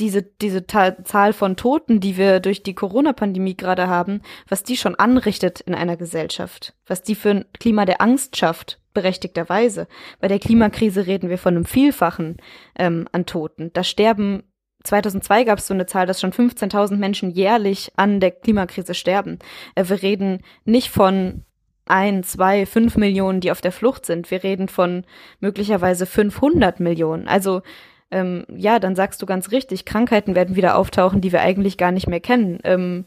diese, 0.00 0.22
diese 0.22 0.66
Zahl 0.66 1.32
von 1.32 1.56
Toten, 1.56 2.00
die 2.00 2.16
wir 2.16 2.40
durch 2.40 2.64
die 2.64 2.74
Corona-Pandemie 2.74 3.56
gerade 3.56 3.86
haben, 3.86 4.22
was 4.48 4.64
die 4.64 4.76
schon 4.76 4.96
anrichtet 4.96 5.60
in 5.60 5.74
einer 5.74 5.96
Gesellschaft, 5.96 6.74
was 6.86 7.02
die 7.02 7.14
für 7.14 7.30
ein 7.30 7.44
Klima 7.58 7.84
der 7.84 8.00
Angst 8.00 8.36
schafft, 8.36 8.80
berechtigterweise. 8.92 9.86
Bei 10.20 10.28
der 10.28 10.40
Klimakrise 10.40 11.06
reden 11.06 11.30
wir 11.30 11.38
von 11.38 11.54
einem 11.54 11.64
Vielfachen 11.64 12.38
ähm, 12.76 13.08
an 13.12 13.26
Toten. 13.26 13.72
Da 13.72 13.84
sterben 13.84 14.42
2002 14.84 15.44
gab 15.44 15.58
es 15.58 15.66
so 15.66 15.74
eine 15.74 15.86
Zahl, 15.86 16.06
dass 16.06 16.20
schon 16.20 16.32
15.000 16.32 16.96
Menschen 16.96 17.30
jährlich 17.30 17.92
an 17.96 18.20
der 18.20 18.30
Klimakrise 18.30 18.94
sterben. 18.94 19.38
Äh, 19.74 19.88
wir 19.88 20.02
reden 20.02 20.42
nicht 20.64 20.90
von 20.90 21.42
ein, 21.86 22.22
zwei, 22.22 22.64
fünf 22.66 22.96
Millionen, 22.96 23.40
die 23.40 23.50
auf 23.50 23.60
der 23.60 23.72
Flucht 23.72 24.06
sind. 24.06 24.30
Wir 24.30 24.42
reden 24.42 24.68
von 24.68 25.04
möglicherweise 25.40 26.06
500 26.06 26.80
Millionen. 26.80 27.28
Also 27.28 27.62
ähm, 28.10 28.46
ja, 28.48 28.78
dann 28.78 28.94
sagst 28.94 29.20
du 29.20 29.26
ganz 29.26 29.50
richtig, 29.50 29.84
Krankheiten 29.84 30.34
werden 30.34 30.56
wieder 30.56 30.76
auftauchen, 30.76 31.20
die 31.20 31.32
wir 31.32 31.40
eigentlich 31.40 31.76
gar 31.76 31.92
nicht 31.92 32.06
mehr 32.06 32.20
kennen. 32.20 32.58
Ähm, 32.64 33.04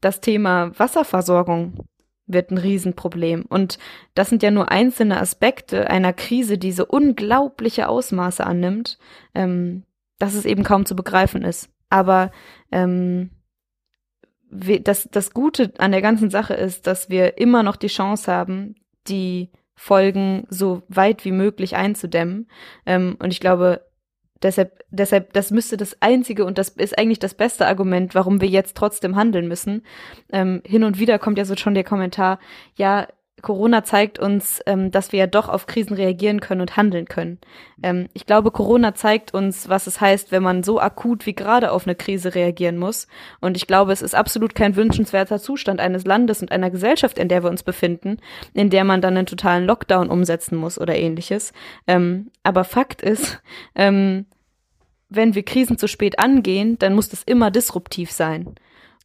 das 0.00 0.20
Thema 0.20 0.72
Wasserversorgung 0.78 1.86
wird 2.26 2.50
ein 2.50 2.58
Riesenproblem. 2.58 3.44
Und 3.48 3.78
das 4.14 4.28
sind 4.28 4.42
ja 4.42 4.50
nur 4.50 4.70
einzelne 4.70 5.20
Aspekte 5.20 5.88
einer 5.88 6.12
Krise, 6.12 6.58
die 6.58 6.72
so 6.72 6.86
unglaubliche 6.86 7.88
Ausmaße 7.88 8.44
annimmt. 8.44 8.98
Ähm, 9.34 9.84
dass 10.22 10.34
es 10.34 10.44
eben 10.44 10.62
kaum 10.62 10.86
zu 10.86 10.94
begreifen 10.94 11.42
ist. 11.42 11.68
Aber 11.90 12.30
ähm, 12.70 13.30
das, 14.52 15.08
das 15.10 15.34
Gute 15.34 15.72
an 15.78 15.90
der 15.90 16.00
ganzen 16.00 16.30
Sache 16.30 16.54
ist, 16.54 16.86
dass 16.86 17.10
wir 17.10 17.38
immer 17.38 17.64
noch 17.64 17.74
die 17.74 17.88
Chance 17.88 18.30
haben, 18.30 18.76
die 19.08 19.50
Folgen 19.74 20.46
so 20.48 20.84
weit 20.86 21.24
wie 21.24 21.32
möglich 21.32 21.74
einzudämmen. 21.74 22.48
Ähm, 22.86 23.16
und 23.18 23.32
ich 23.32 23.40
glaube, 23.40 23.84
deshalb, 24.40 24.84
deshalb, 24.90 25.32
das 25.32 25.50
müsste 25.50 25.76
das 25.76 26.00
einzige 26.00 26.44
und 26.44 26.56
das 26.56 26.68
ist 26.68 26.96
eigentlich 26.96 27.18
das 27.18 27.34
beste 27.34 27.66
Argument, 27.66 28.14
warum 28.14 28.40
wir 28.40 28.48
jetzt 28.48 28.76
trotzdem 28.76 29.16
handeln 29.16 29.48
müssen. 29.48 29.82
Ähm, 30.30 30.62
hin 30.64 30.84
und 30.84 31.00
wieder 31.00 31.18
kommt 31.18 31.36
ja 31.36 31.44
so 31.44 31.56
schon 31.56 31.74
der 31.74 31.82
Kommentar, 31.82 32.38
ja, 32.76 33.08
Corona 33.42 33.82
zeigt 33.82 34.20
uns, 34.20 34.60
ähm, 34.66 34.90
dass 34.92 35.12
wir 35.12 35.18
ja 35.18 35.26
doch 35.26 35.48
auf 35.48 35.66
Krisen 35.66 35.94
reagieren 35.94 36.40
können 36.40 36.60
und 36.60 36.76
handeln 36.76 37.06
können. 37.06 37.38
Ähm, 37.82 38.08
ich 38.14 38.24
glaube, 38.24 38.52
Corona 38.52 38.94
zeigt 38.94 39.34
uns, 39.34 39.68
was 39.68 39.88
es 39.88 40.00
heißt, 40.00 40.30
wenn 40.30 40.42
man 40.42 40.62
so 40.62 40.80
akut 40.80 41.26
wie 41.26 41.34
gerade 41.34 41.72
auf 41.72 41.86
eine 41.86 41.96
Krise 41.96 42.34
reagieren 42.34 42.78
muss. 42.78 43.08
Und 43.40 43.56
ich 43.56 43.66
glaube, 43.66 43.92
es 43.92 44.00
ist 44.00 44.14
absolut 44.14 44.54
kein 44.54 44.76
wünschenswerter 44.76 45.40
Zustand 45.40 45.80
eines 45.80 46.06
Landes 46.06 46.40
und 46.40 46.52
einer 46.52 46.70
Gesellschaft, 46.70 47.18
in 47.18 47.28
der 47.28 47.42
wir 47.42 47.50
uns 47.50 47.64
befinden, 47.64 48.18
in 48.54 48.70
der 48.70 48.84
man 48.84 49.00
dann 49.00 49.16
einen 49.16 49.26
totalen 49.26 49.66
Lockdown 49.66 50.08
umsetzen 50.08 50.56
muss 50.56 50.80
oder 50.80 50.96
ähnliches. 50.96 51.52
Ähm, 51.86 52.30
aber 52.44 52.62
Fakt 52.62 53.02
ist, 53.02 53.42
ähm, 53.74 54.26
wenn 55.08 55.34
wir 55.34 55.42
Krisen 55.42 55.76
zu 55.76 55.88
spät 55.88 56.18
angehen, 56.18 56.78
dann 56.78 56.94
muss 56.94 57.08
das 57.08 57.22
immer 57.24 57.50
disruptiv 57.50 58.12
sein. 58.12 58.54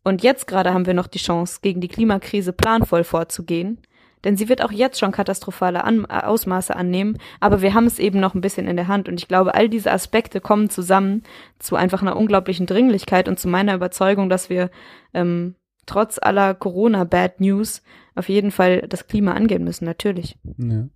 Und 0.03 0.23
jetzt 0.23 0.47
gerade 0.47 0.73
haben 0.73 0.85
wir 0.85 0.93
noch 0.93 1.07
die 1.07 1.19
Chance, 1.19 1.59
gegen 1.61 1.81
die 1.81 1.89
Klimakrise 1.89 2.53
planvoll 2.53 3.03
vorzugehen. 3.03 3.79
Denn 4.23 4.35
sie 4.35 4.49
wird 4.49 4.63
auch 4.63 4.71
jetzt 4.71 4.99
schon 4.99 5.11
katastrophale 5.11 5.83
An 5.83 6.05
äh, 6.09 6.21
Ausmaße 6.21 6.75
annehmen, 6.75 7.17
aber 7.39 7.61
wir 7.61 7.73
haben 7.73 7.85
es 7.85 7.99
eben 7.99 8.19
noch 8.19 8.33
ein 8.33 8.41
bisschen 8.41 8.67
in 8.67 8.75
der 8.75 8.87
Hand. 8.87 9.07
Und 9.07 9.19
ich 9.19 9.27
glaube, 9.27 9.53
all 9.55 9.69
diese 9.69 9.91
Aspekte 9.91 10.41
kommen 10.41 10.69
zusammen 10.69 11.23
zu 11.59 11.75
einfach 11.75 12.01
einer 12.01 12.15
unglaublichen 12.15 12.65
Dringlichkeit 12.65 13.27
und 13.27 13.39
zu 13.39 13.47
meiner 13.47 13.75
Überzeugung, 13.75 14.29
dass 14.29 14.49
wir 14.49 14.69
ähm, 15.13 15.55
trotz 15.85 16.19
aller 16.21 16.53
Corona-Bad 16.53 17.39
News 17.41 17.81
auf 18.15 18.29
jeden 18.29 18.51
Fall 18.51 18.81
das 18.87 19.07
Klima 19.07 19.33
angehen 19.33 19.63
müssen, 19.63 19.85
natürlich. 19.85 20.37
Ja. 20.57 20.87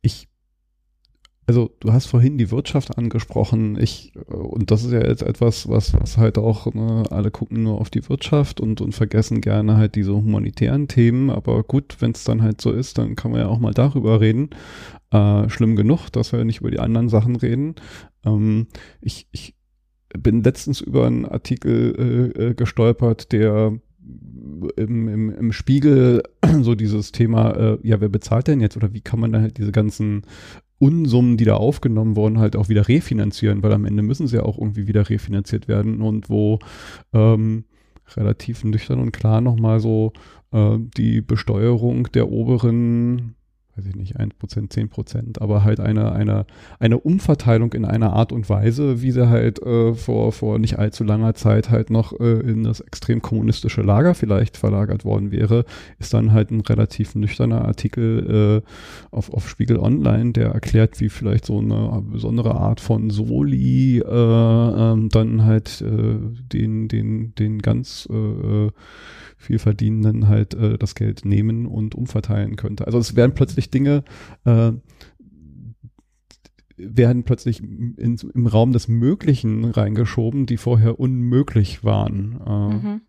Ich 0.00 0.28
also 1.46 1.70
du 1.80 1.92
hast 1.92 2.06
vorhin 2.06 2.38
die 2.38 2.50
Wirtschaft 2.50 2.98
angesprochen. 2.98 3.78
Ich 3.80 4.12
und 4.28 4.70
das 4.70 4.84
ist 4.84 4.92
ja 4.92 5.06
jetzt 5.06 5.22
etwas, 5.22 5.68
was, 5.68 5.94
was 5.94 6.18
halt 6.18 6.38
auch 6.38 6.72
ne, 6.74 7.04
alle 7.10 7.30
gucken 7.30 7.62
nur 7.62 7.80
auf 7.80 7.88
die 7.88 8.08
Wirtschaft 8.08 8.60
und 8.60 8.80
und 8.80 8.92
vergessen 8.92 9.40
gerne 9.40 9.76
halt 9.76 9.94
diese 9.94 10.14
humanitären 10.14 10.88
Themen. 10.88 11.30
Aber 11.30 11.62
gut, 11.62 11.96
wenn 12.00 12.10
es 12.10 12.24
dann 12.24 12.42
halt 12.42 12.60
so 12.60 12.72
ist, 12.72 12.98
dann 12.98 13.14
kann 13.14 13.30
man 13.30 13.40
ja 13.40 13.48
auch 13.48 13.60
mal 13.60 13.74
darüber 13.74 14.20
reden. 14.20 14.50
Äh, 15.12 15.48
schlimm 15.48 15.76
genug, 15.76 16.10
dass 16.10 16.32
wir 16.32 16.44
nicht 16.44 16.60
über 16.60 16.70
die 16.70 16.80
anderen 16.80 17.08
Sachen 17.08 17.36
reden. 17.36 17.76
Ähm, 18.24 18.66
ich, 19.00 19.28
ich 19.30 19.54
bin 20.18 20.42
letztens 20.42 20.80
über 20.80 21.06
einen 21.06 21.26
Artikel 21.26 22.32
äh, 22.36 22.48
äh 22.48 22.54
gestolpert, 22.54 23.30
der 23.30 23.78
im, 24.76 25.08
im, 25.08 25.30
im 25.30 25.52
Spiegel 25.52 26.22
so 26.62 26.74
dieses 26.74 27.12
Thema, 27.12 27.52
äh, 27.52 27.78
ja, 27.82 28.00
wer 28.00 28.08
bezahlt 28.08 28.48
denn 28.48 28.60
jetzt 28.60 28.76
oder 28.76 28.92
wie 28.92 29.00
kann 29.00 29.20
man 29.20 29.32
dann 29.32 29.42
halt 29.42 29.58
diese 29.58 29.72
ganzen 29.72 30.22
Unsummen, 30.78 31.36
die 31.36 31.44
da 31.44 31.54
aufgenommen 31.54 32.16
wurden, 32.16 32.38
halt 32.38 32.56
auch 32.56 32.68
wieder 32.68 32.88
refinanzieren, 32.88 33.62
weil 33.62 33.72
am 33.72 33.86
Ende 33.86 34.02
müssen 34.02 34.26
sie 34.26 34.36
ja 34.36 34.42
auch 34.42 34.58
irgendwie 34.58 34.86
wieder 34.86 35.08
refinanziert 35.08 35.68
werden 35.68 36.02
und 36.02 36.28
wo 36.28 36.58
ähm, 37.12 37.64
relativ 38.14 38.62
nüchtern 38.64 39.00
und 39.00 39.12
klar 39.12 39.40
nochmal 39.40 39.80
so 39.80 40.12
äh, 40.52 40.78
die 40.96 41.22
Besteuerung 41.22 42.10
der 42.12 42.30
oberen 42.30 43.34
weiß 43.76 43.86
ich 43.86 43.96
nicht, 43.96 44.18
1%, 44.18 44.30
10%, 44.70 45.40
aber 45.40 45.62
halt 45.64 45.80
eine, 45.80 46.12
eine, 46.12 46.46
eine 46.78 46.98
Umverteilung 46.98 47.74
in 47.74 47.84
einer 47.84 48.12
Art 48.14 48.32
und 48.32 48.48
Weise, 48.48 49.02
wie 49.02 49.10
sie 49.10 49.28
halt 49.28 49.62
äh, 49.62 49.94
vor, 49.94 50.32
vor 50.32 50.58
nicht 50.58 50.78
allzu 50.78 51.04
langer 51.04 51.34
Zeit 51.34 51.70
halt 51.70 51.90
noch 51.90 52.18
äh, 52.18 52.40
in 52.40 52.64
das 52.64 52.80
extrem 52.80 53.20
kommunistische 53.20 53.82
Lager 53.82 54.14
vielleicht 54.14 54.56
verlagert 54.56 55.04
worden 55.04 55.30
wäre, 55.30 55.64
ist 55.98 56.14
dann 56.14 56.32
halt 56.32 56.50
ein 56.50 56.62
relativ 56.62 57.14
nüchterner 57.14 57.64
Artikel 57.66 58.62
äh, 58.64 59.14
auf, 59.14 59.32
auf 59.32 59.48
Spiegel 59.48 59.78
Online, 59.78 60.32
der 60.32 60.50
erklärt, 60.50 60.98
wie 61.00 61.10
vielleicht 61.10 61.44
so 61.44 61.58
eine 61.58 62.02
besondere 62.10 62.54
Art 62.54 62.80
von 62.80 63.10
Soli 63.10 63.98
äh, 63.98 64.02
ähm, 64.06 65.08
dann 65.10 65.44
halt 65.44 65.82
äh, 65.82 66.16
den, 66.52 66.88
den, 66.88 67.34
den 67.34 67.60
ganz 67.60 68.08
äh, 68.10 68.70
viel 69.38 69.58
Verdienenden 69.58 70.28
halt 70.28 70.56
das 70.80 70.94
Geld 70.94 71.26
nehmen 71.26 71.66
und 71.66 71.94
umverteilen 71.94 72.56
könnte. 72.56 72.86
Also 72.86 72.98
es 72.98 73.16
werden 73.16 73.32
plötzlich 73.34 73.65
Dinge, 73.70 74.04
äh, 74.44 74.72
werden 76.76 77.24
plötzlich 77.24 77.62
in, 77.62 78.18
im 78.34 78.46
Raum 78.46 78.72
des 78.72 78.88
Möglichen 78.88 79.64
reingeschoben, 79.64 80.46
die 80.46 80.56
vorher 80.56 81.00
unmöglich 81.00 81.84
waren. 81.84 82.40
Äh, 82.46 82.74
mhm. 82.74 83.00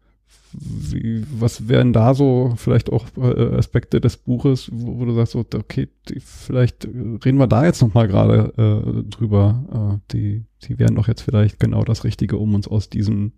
Wie, 0.54 1.24
was 1.40 1.68
wären 1.68 1.94
da 1.94 2.14
so 2.14 2.54
vielleicht 2.56 2.92
auch 2.92 3.06
äh, 3.18 3.56
Aspekte 3.56 4.00
des 4.00 4.18
Buches, 4.18 4.70
wo, 4.72 5.00
wo 5.00 5.06
du 5.06 5.14
sagst, 5.14 5.34
so, 5.34 5.40
okay, 5.40 5.90
die, 6.08 6.20
vielleicht 6.22 6.86
reden 6.86 7.38
wir 7.38 7.48
da 7.48 7.66
jetzt 7.66 7.82
nochmal 7.82 8.08
gerade 8.08 8.54
äh, 8.58 9.10
drüber. 9.10 10.00
Äh, 10.10 10.14
die, 10.14 10.46
die 10.64 10.80
wären 10.80 10.96
doch 10.96 11.08
jetzt 11.08 11.22
vielleicht 11.22 11.60
genau 11.60 11.84
das 11.84 12.04
Richtige, 12.04 12.38
um 12.38 12.56
uns 12.56 12.68
aus 12.68 12.90
diesem 12.90 13.34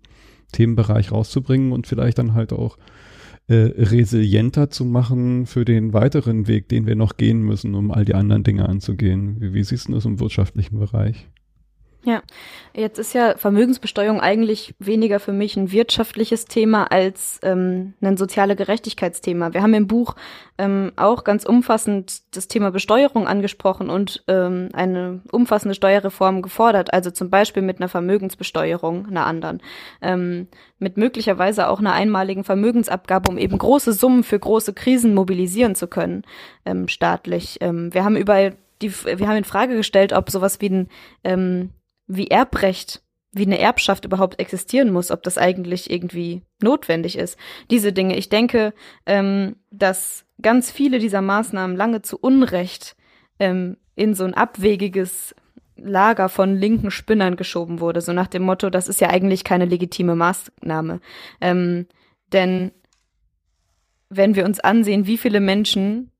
Themenbereich 0.52 1.12
rauszubringen 1.12 1.72
und 1.72 1.86
vielleicht 1.86 2.18
dann 2.18 2.34
halt 2.34 2.52
auch 2.52 2.78
äh, 3.50 3.72
resilienter 3.76 4.70
zu 4.70 4.84
machen 4.84 5.44
für 5.44 5.64
den 5.64 5.92
weiteren 5.92 6.46
Weg, 6.46 6.68
den 6.68 6.86
wir 6.86 6.94
noch 6.94 7.16
gehen 7.16 7.42
müssen, 7.42 7.74
um 7.74 7.90
all 7.90 8.04
die 8.04 8.14
anderen 8.14 8.44
Dinge 8.44 8.68
anzugehen. 8.68 9.40
Wie, 9.40 9.52
wie 9.52 9.64
siehst 9.64 9.88
du 9.88 9.92
das 9.92 10.04
im 10.04 10.20
wirtschaftlichen 10.20 10.78
Bereich? 10.78 11.28
Ja, 12.02 12.22
jetzt 12.72 12.98
ist 12.98 13.12
ja 13.12 13.36
Vermögensbesteuerung 13.36 14.20
eigentlich 14.22 14.74
weniger 14.78 15.20
für 15.20 15.32
mich 15.32 15.58
ein 15.58 15.70
wirtschaftliches 15.70 16.46
Thema 16.46 16.90
als 16.90 17.40
ähm, 17.42 17.92
ein 18.00 18.16
soziale 18.16 18.56
Gerechtigkeitsthema. 18.56 19.52
Wir 19.52 19.62
haben 19.62 19.74
im 19.74 19.86
Buch 19.86 20.16
ähm, 20.56 20.92
auch 20.96 21.24
ganz 21.24 21.44
umfassend 21.44 22.22
das 22.34 22.48
Thema 22.48 22.70
Besteuerung 22.70 23.26
angesprochen 23.26 23.90
und 23.90 24.24
ähm, 24.28 24.70
eine 24.72 25.20
umfassende 25.30 25.74
Steuerreform 25.74 26.40
gefordert, 26.40 26.94
also 26.94 27.10
zum 27.10 27.28
Beispiel 27.28 27.62
mit 27.62 27.80
einer 27.80 27.88
Vermögensbesteuerung, 27.88 29.06
einer 29.06 29.26
anderen, 29.26 29.60
ähm, 30.00 30.48
mit 30.78 30.96
möglicherweise 30.96 31.68
auch 31.68 31.80
einer 31.80 31.92
einmaligen 31.92 32.44
Vermögensabgabe, 32.44 33.30
um 33.30 33.36
eben 33.36 33.58
große 33.58 33.92
Summen 33.92 34.24
für 34.24 34.38
große 34.38 34.72
Krisen 34.72 35.12
mobilisieren 35.12 35.74
zu 35.74 35.86
können, 35.86 36.22
ähm, 36.64 36.88
staatlich. 36.88 37.58
Ähm, 37.60 37.92
wir 37.92 38.04
haben 38.04 38.16
überall 38.16 38.56
die, 38.80 38.90
wir 39.04 39.28
haben 39.28 39.36
in 39.36 39.44
Frage 39.44 39.76
gestellt, 39.76 40.14
ob 40.14 40.30
sowas 40.30 40.62
wie 40.62 40.70
ein 40.70 40.88
ähm, 41.24 41.70
wie 42.10 42.28
Erbrecht 42.28 43.02
wie 43.32 43.46
eine 43.46 43.58
Erbschaft 43.58 44.04
überhaupt 44.04 44.40
existieren 44.40 44.92
muss, 44.92 45.10
ob 45.10 45.22
das 45.22 45.38
eigentlich 45.38 45.90
irgendwie 45.90 46.42
notwendig 46.60 47.16
ist. 47.16 47.38
Diese 47.70 47.92
Dinge. 47.92 48.16
Ich 48.16 48.28
denke, 48.28 48.74
ähm, 49.06 49.56
dass 49.70 50.24
ganz 50.42 50.70
viele 50.70 50.98
dieser 50.98 51.22
Maßnahmen 51.22 51.76
lange 51.76 52.02
zu 52.02 52.18
Unrecht 52.18 52.96
ähm, 53.38 53.76
in 53.94 54.14
so 54.14 54.24
ein 54.24 54.34
abwegiges 54.34 55.34
Lager 55.76 56.28
von 56.28 56.56
linken 56.56 56.90
Spinnern 56.90 57.36
geschoben 57.36 57.80
wurde, 57.80 58.00
so 58.00 58.12
nach 58.12 58.26
dem 58.26 58.42
Motto, 58.42 58.68
das 58.68 58.88
ist 58.88 59.00
ja 59.00 59.08
eigentlich 59.08 59.44
keine 59.44 59.64
legitime 59.64 60.14
Maßnahme. 60.14 61.00
Ähm, 61.40 61.86
denn 62.32 62.72
wenn 64.08 64.34
wir 64.34 64.44
uns 64.44 64.60
ansehen, 64.60 65.06
wie 65.06 65.16
viele 65.16 65.40
Menschen 65.40 66.10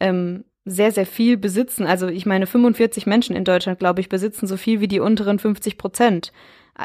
ähm, 0.00 0.44
sehr, 0.64 0.92
sehr 0.92 1.06
viel 1.06 1.36
besitzen. 1.36 1.86
Also 1.86 2.08
ich 2.08 2.26
meine, 2.26 2.46
45 2.46 3.06
Menschen 3.06 3.36
in 3.36 3.44
Deutschland, 3.44 3.78
glaube 3.78 4.00
ich, 4.00 4.08
besitzen 4.08 4.46
so 4.46 4.56
viel 4.56 4.80
wie 4.80 4.88
die 4.88 5.00
unteren 5.00 5.38
50 5.38 5.78
Prozent. 5.78 6.32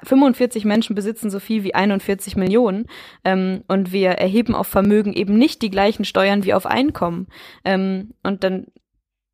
45 0.03 0.65
Menschen 0.65 0.95
besitzen 0.95 1.31
so 1.31 1.39
viel 1.39 1.63
wie 1.63 1.73
41 1.73 2.35
Millionen 2.35 2.85
ähm, 3.25 3.63
und 3.67 3.91
wir 3.91 4.11
erheben 4.11 4.53
auf 4.53 4.67
Vermögen 4.67 5.13
eben 5.13 5.35
nicht 5.37 5.61
die 5.63 5.71
gleichen 5.71 6.05
Steuern 6.05 6.43
wie 6.43 6.53
auf 6.53 6.67
Einkommen. 6.67 7.27
Ähm, 7.65 8.13
und 8.21 8.43
dann 8.43 8.67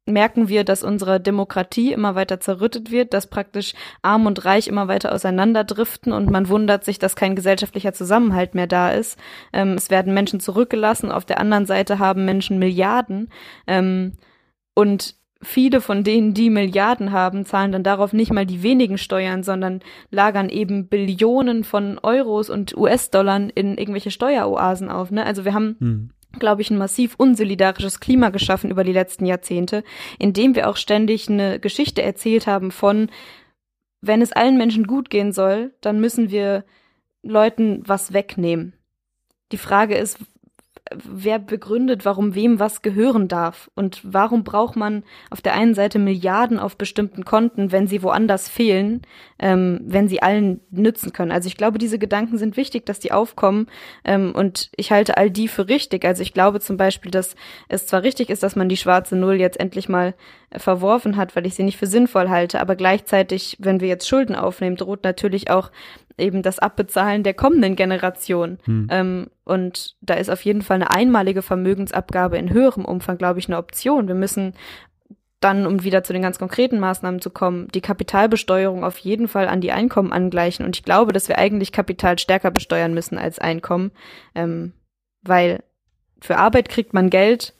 merken 0.05 0.47
wir, 0.47 0.63
dass 0.63 0.83
unsere 0.83 1.19
Demokratie 1.19 1.91
immer 1.91 2.15
weiter 2.15 2.39
zerrüttet 2.39 2.91
wird, 2.91 3.13
dass 3.13 3.27
praktisch 3.27 3.73
Arm 4.01 4.27
und 4.27 4.45
Reich 4.45 4.67
immer 4.67 4.87
weiter 4.87 5.13
auseinanderdriften 5.13 6.13
und 6.13 6.29
man 6.29 6.47
wundert 6.47 6.85
sich, 6.85 6.99
dass 6.99 7.15
kein 7.15 7.35
gesellschaftlicher 7.35 7.93
Zusammenhalt 7.93 8.53
mehr 8.53 8.67
da 8.67 8.91
ist. 8.91 9.19
Ähm, 9.51 9.73
es 9.73 9.89
werden 9.89 10.13
Menschen 10.13 10.39
zurückgelassen, 10.39 11.11
auf 11.11 11.25
der 11.25 11.39
anderen 11.39 11.65
Seite 11.65 11.99
haben 11.99 12.23
Menschen 12.23 12.59
Milliarden. 12.59 13.29
Ähm, 13.67 14.13
und 14.75 15.15
viele 15.41 15.81
von 15.81 16.03
denen, 16.03 16.33
die 16.33 16.49
Milliarden 16.49 17.11
haben, 17.11 17.45
zahlen 17.45 17.71
dann 17.71 17.83
darauf 17.83 18.13
nicht 18.13 18.31
mal 18.31 18.45
die 18.45 18.63
wenigen 18.63 18.97
Steuern, 18.97 19.43
sondern 19.43 19.81
lagern 20.11 20.49
eben 20.49 20.87
Billionen 20.87 21.63
von 21.63 21.99
Euros 22.01 22.49
und 22.49 22.77
US-Dollar 22.77 23.47
in 23.55 23.77
irgendwelche 23.77 24.11
Steueroasen 24.11 24.89
auf. 24.89 25.11
Ne? 25.11 25.25
Also 25.25 25.45
wir 25.45 25.53
haben 25.53 25.75
hm 25.79 26.09
glaube 26.39 26.61
ich, 26.61 26.69
ein 26.69 26.77
massiv 26.77 27.15
unsolidarisches 27.17 27.99
Klima 27.99 28.29
geschaffen 28.29 28.69
über 28.69 28.83
die 28.83 28.91
letzten 28.91 29.25
Jahrzehnte, 29.25 29.83
indem 30.19 30.55
wir 30.55 30.69
auch 30.69 30.77
ständig 30.77 31.29
eine 31.29 31.59
Geschichte 31.59 32.01
erzählt 32.01 32.47
haben 32.47 32.71
von, 32.71 33.09
wenn 34.01 34.21
es 34.21 34.31
allen 34.31 34.57
Menschen 34.57 34.85
gut 34.85 35.09
gehen 35.09 35.31
soll, 35.31 35.73
dann 35.81 35.99
müssen 35.99 36.29
wir 36.29 36.65
Leuten 37.23 37.81
was 37.85 38.13
wegnehmen. 38.13 38.73
Die 39.51 39.57
Frage 39.57 39.95
ist, 39.95 40.19
wer 40.93 41.39
begründet, 41.39 42.05
warum 42.05 42.35
wem 42.35 42.59
was 42.59 42.83
gehören 42.83 43.27
darf 43.27 43.71
und 43.75 44.01
warum 44.03 44.43
braucht 44.43 44.75
man 44.75 45.03
auf 45.31 45.41
der 45.41 45.53
einen 45.53 45.73
Seite 45.73 45.97
Milliarden 45.97 46.59
auf 46.59 46.77
bestimmten 46.77 47.25
Konten, 47.25 47.71
wenn 47.71 47.87
sie 47.87 48.03
woanders 48.03 48.47
fehlen, 48.47 49.01
ähm, 49.39 49.81
wenn 49.83 50.07
sie 50.07 50.21
allen 50.21 50.61
nützen 50.69 51.11
können. 51.11 51.31
Also 51.31 51.47
ich 51.47 51.57
glaube, 51.57 51.79
diese 51.79 51.97
Gedanken 51.97 52.37
sind 52.37 52.55
wichtig, 52.55 52.85
dass 52.85 52.99
die 52.99 53.11
aufkommen 53.11 53.67
ähm, 54.03 54.33
und 54.35 54.69
ich 54.75 54.91
halte 54.91 55.17
all 55.17 55.31
die 55.31 55.47
für 55.47 55.67
richtig. 55.67 56.05
Also 56.05 56.21
ich 56.21 56.33
glaube 56.33 56.59
zum 56.59 56.77
Beispiel, 56.77 57.09
dass 57.09 57.35
es 57.67 57.87
zwar 57.87 58.03
richtig 58.03 58.29
ist, 58.29 58.43
dass 58.43 58.55
man 58.55 58.69
die 58.69 58.77
schwarze 58.77 59.15
Null 59.15 59.35
jetzt 59.35 59.59
endlich 59.59 59.89
mal 59.89 60.13
verworfen 60.51 61.17
hat, 61.17 61.35
weil 61.35 61.45
ich 61.45 61.55
sie 61.55 61.63
nicht 61.63 61.77
für 61.77 61.87
sinnvoll 61.87 62.29
halte, 62.29 62.61
aber 62.61 62.75
gleichzeitig, 62.75 63.57
wenn 63.59 63.79
wir 63.79 63.87
jetzt 63.87 64.07
Schulden 64.07 64.35
aufnehmen, 64.35 64.75
droht 64.75 65.03
natürlich 65.03 65.49
auch 65.49 65.71
eben 66.17 66.41
das 66.41 66.59
Abbezahlen 66.59 67.23
der 67.23 67.33
kommenden 67.33 67.75
Generation. 67.75 68.57
Hm. 68.65 68.87
Ähm, 68.89 69.27
und 69.43 69.95
da 70.01 70.15
ist 70.15 70.29
auf 70.29 70.43
jeden 70.43 70.61
Fall 70.61 70.75
eine 70.75 70.91
einmalige 70.91 71.41
Vermögensabgabe 71.41 72.37
in 72.37 72.51
höherem 72.51 72.85
Umfang, 72.85 73.17
glaube 73.17 73.39
ich, 73.39 73.47
eine 73.47 73.57
Option. 73.57 74.07
Wir 74.07 74.15
müssen 74.15 74.53
dann, 75.41 75.67
um 75.67 75.83
wieder 75.83 76.03
zu 76.03 76.13
den 76.13 76.21
ganz 76.21 76.39
konkreten 76.39 76.79
Maßnahmen 76.79 77.21
zu 77.21 77.29
kommen, 77.29 77.67
die 77.73 77.81
Kapitalbesteuerung 77.81 78.83
auf 78.83 78.97
jeden 78.97 79.27
Fall 79.27 79.47
an 79.47 79.61
die 79.61 79.71
Einkommen 79.71 80.11
angleichen. 80.11 80.65
Und 80.65 80.75
ich 80.75 80.83
glaube, 80.83 81.13
dass 81.13 81.27
wir 81.27 81.37
eigentlich 81.37 81.71
Kapital 81.71 82.17
stärker 82.17 82.51
besteuern 82.51 82.93
müssen 82.93 83.17
als 83.17 83.37
Einkommen, 83.37 83.91
ähm, 84.33 84.73
weil 85.21 85.63
für 86.21 86.37
Arbeit 86.37 86.69
kriegt 86.69 86.93
man 86.93 87.09
Geld 87.09 87.53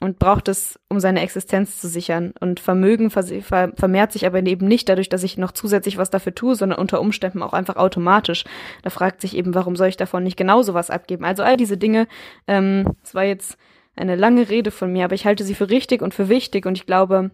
und 0.00 0.18
braucht 0.18 0.48
es, 0.48 0.78
um 0.88 1.00
seine 1.00 1.22
Existenz 1.22 1.80
zu 1.80 1.88
sichern. 1.88 2.34
Und 2.40 2.60
Vermögen 2.60 3.10
vermehrt 3.10 4.12
sich 4.12 4.26
aber 4.26 4.44
eben 4.44 4.68
nicht 4.68 4.88
dadurch, 4.88 5.08
dass 5.08 5.22
ich 5.22 5.38
noch 5.38 5.52
zusätzlich 5.52 5.96
was 5.96 6.10
dafür 6.10 6.34
tue, 6.34 6.54
sondern 6.54 6.78
unter 6.78 7.00
Umständen 7.00 7.42
auch 7.42 7.52
einfach 7.52 7.76
automatisch. 7.76 8.44
Da 8.82 8.90
fragt 8.90 9.20
sich 9.20 9.36
eben, 9.36 9.54
warum 9.54 9.76
soll 9.76 9.88
ich 9.88 9.96
davon 9.96 10.22
nicht 10.22 10.36
genauso 10.36 10.74
was 10.74 10.90
abgeben? 10.90 11.24
Also 11.24 11.42
all 11.42 11.56
diese 11.56 11.76
Dinge, 11.78 12.06
ähm, 12.46 12.92
es 13.02 13.14
war 13.14 13.24
jetzt 13.24 13.56
eine 13.96 14.16
lange 14.16 14.48
Rede 14.48 14.70
von 14.70 14.92
mir, 14.92 15.04
aber 15.04 15.14
ich 15.14 15.24
halte 15.24 15.44
sie 15.44 15.54
für 15.54 15.70
richtig 15.70 16.02
und 16.02 16.12
für 16.12 16.28
wichtig 16.28 16.66
und 16.66 16.76
ich 16.76 16.86
glaube, 16.86 17.30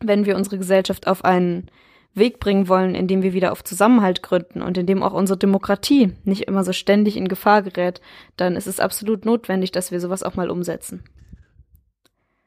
wenn 0.00 0.24
wir 0.24 0.36
unsere 0.36 0.58
Gesellschaft 0.58 1.08
auf 1.08 1.24
einen 1.24 1.68
Weg 2.14 2.38
bringen 2.38 2.68
wollen, 2.68 2.94
in 2.94 3.08
dem 3.08 3.22
wir 3.22 3.32
wieder 3.32 3.52
auf 3.52 3.64
Zusammenhalt 3.64 4.22
gründen 4.22 4.62
und 4.62 4.78
in 4.78 4.86
dem 4.86 5.02
auch 5.02 5.12
unsere 5.12 5.38
Demokratie 5.38 6.12
nicht 6.24 6.42
immer 6.42 6.64
so 6.64 6.72
ständig 6.72 7.16
in 7.16 7.28
Gefahr 7.28 7.62
gerät, 7.62 8.00
dann 8.36 8.56
ist 8.56 8.66
es 8.66 8.80
absolut 8.80 9.24
notwendig, 9.24 9.72
dass 9.72 9.90
wir 9.90 10.00
sowas 10.00 10.22
auch 10.22 10.36
mal 10.36 10.50
umsetzen 10.50 11.02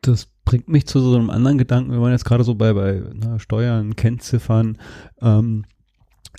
das 0.07 0.27
bringt 0.45 0.67
mich 0.69 0.85
zu 0.85 0.99
so 0.99 1.15
einem 1.15 1.29
anderen 1.29 1.57
Gedanken. 1.57 1.91
Wir 1.91 2.01
waren 2.01 2.11
jetzt 2.11 2.25
gerade 2.25 2.43
so 2.43 2.55
bei, 2.55 2.73
bei 2.73 3.01
na, 3.13 3.39
Steuern, 3.39 3.95
Kennziffern. 3.95 4.77
Ähm, 5.21 5.65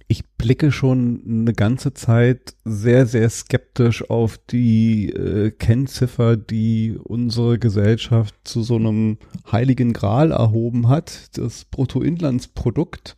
ich 0.08 0.28
blicke 0.36 0.72
schon 0.72 1.22
eine 1.26 1.52
ganze 1.52 1.94
Zeit 1.94 2.56
sehr, 2.64 3.06
sehr 3.06 3.28
skeptisch 3.30 4.08
auf 4.10 4.38
die 4.38 5.10
äh, 5.10 5.50
Kennziffer, 5.50 6.36
die 6.36 6.98
unsere 7.02 7.58
Gesellschaft 7.58 8.34
zu 8.44 8.62
so 8.62 8.76
einem 8.76 9.18
heiligen 9.50 9.92
Gral 9.92 10.32
erhoben 10.32 10.88
hat, 10.88 11.36
das 11.38 11.64
Bruttoinlandsprodukt, 11.64 13.16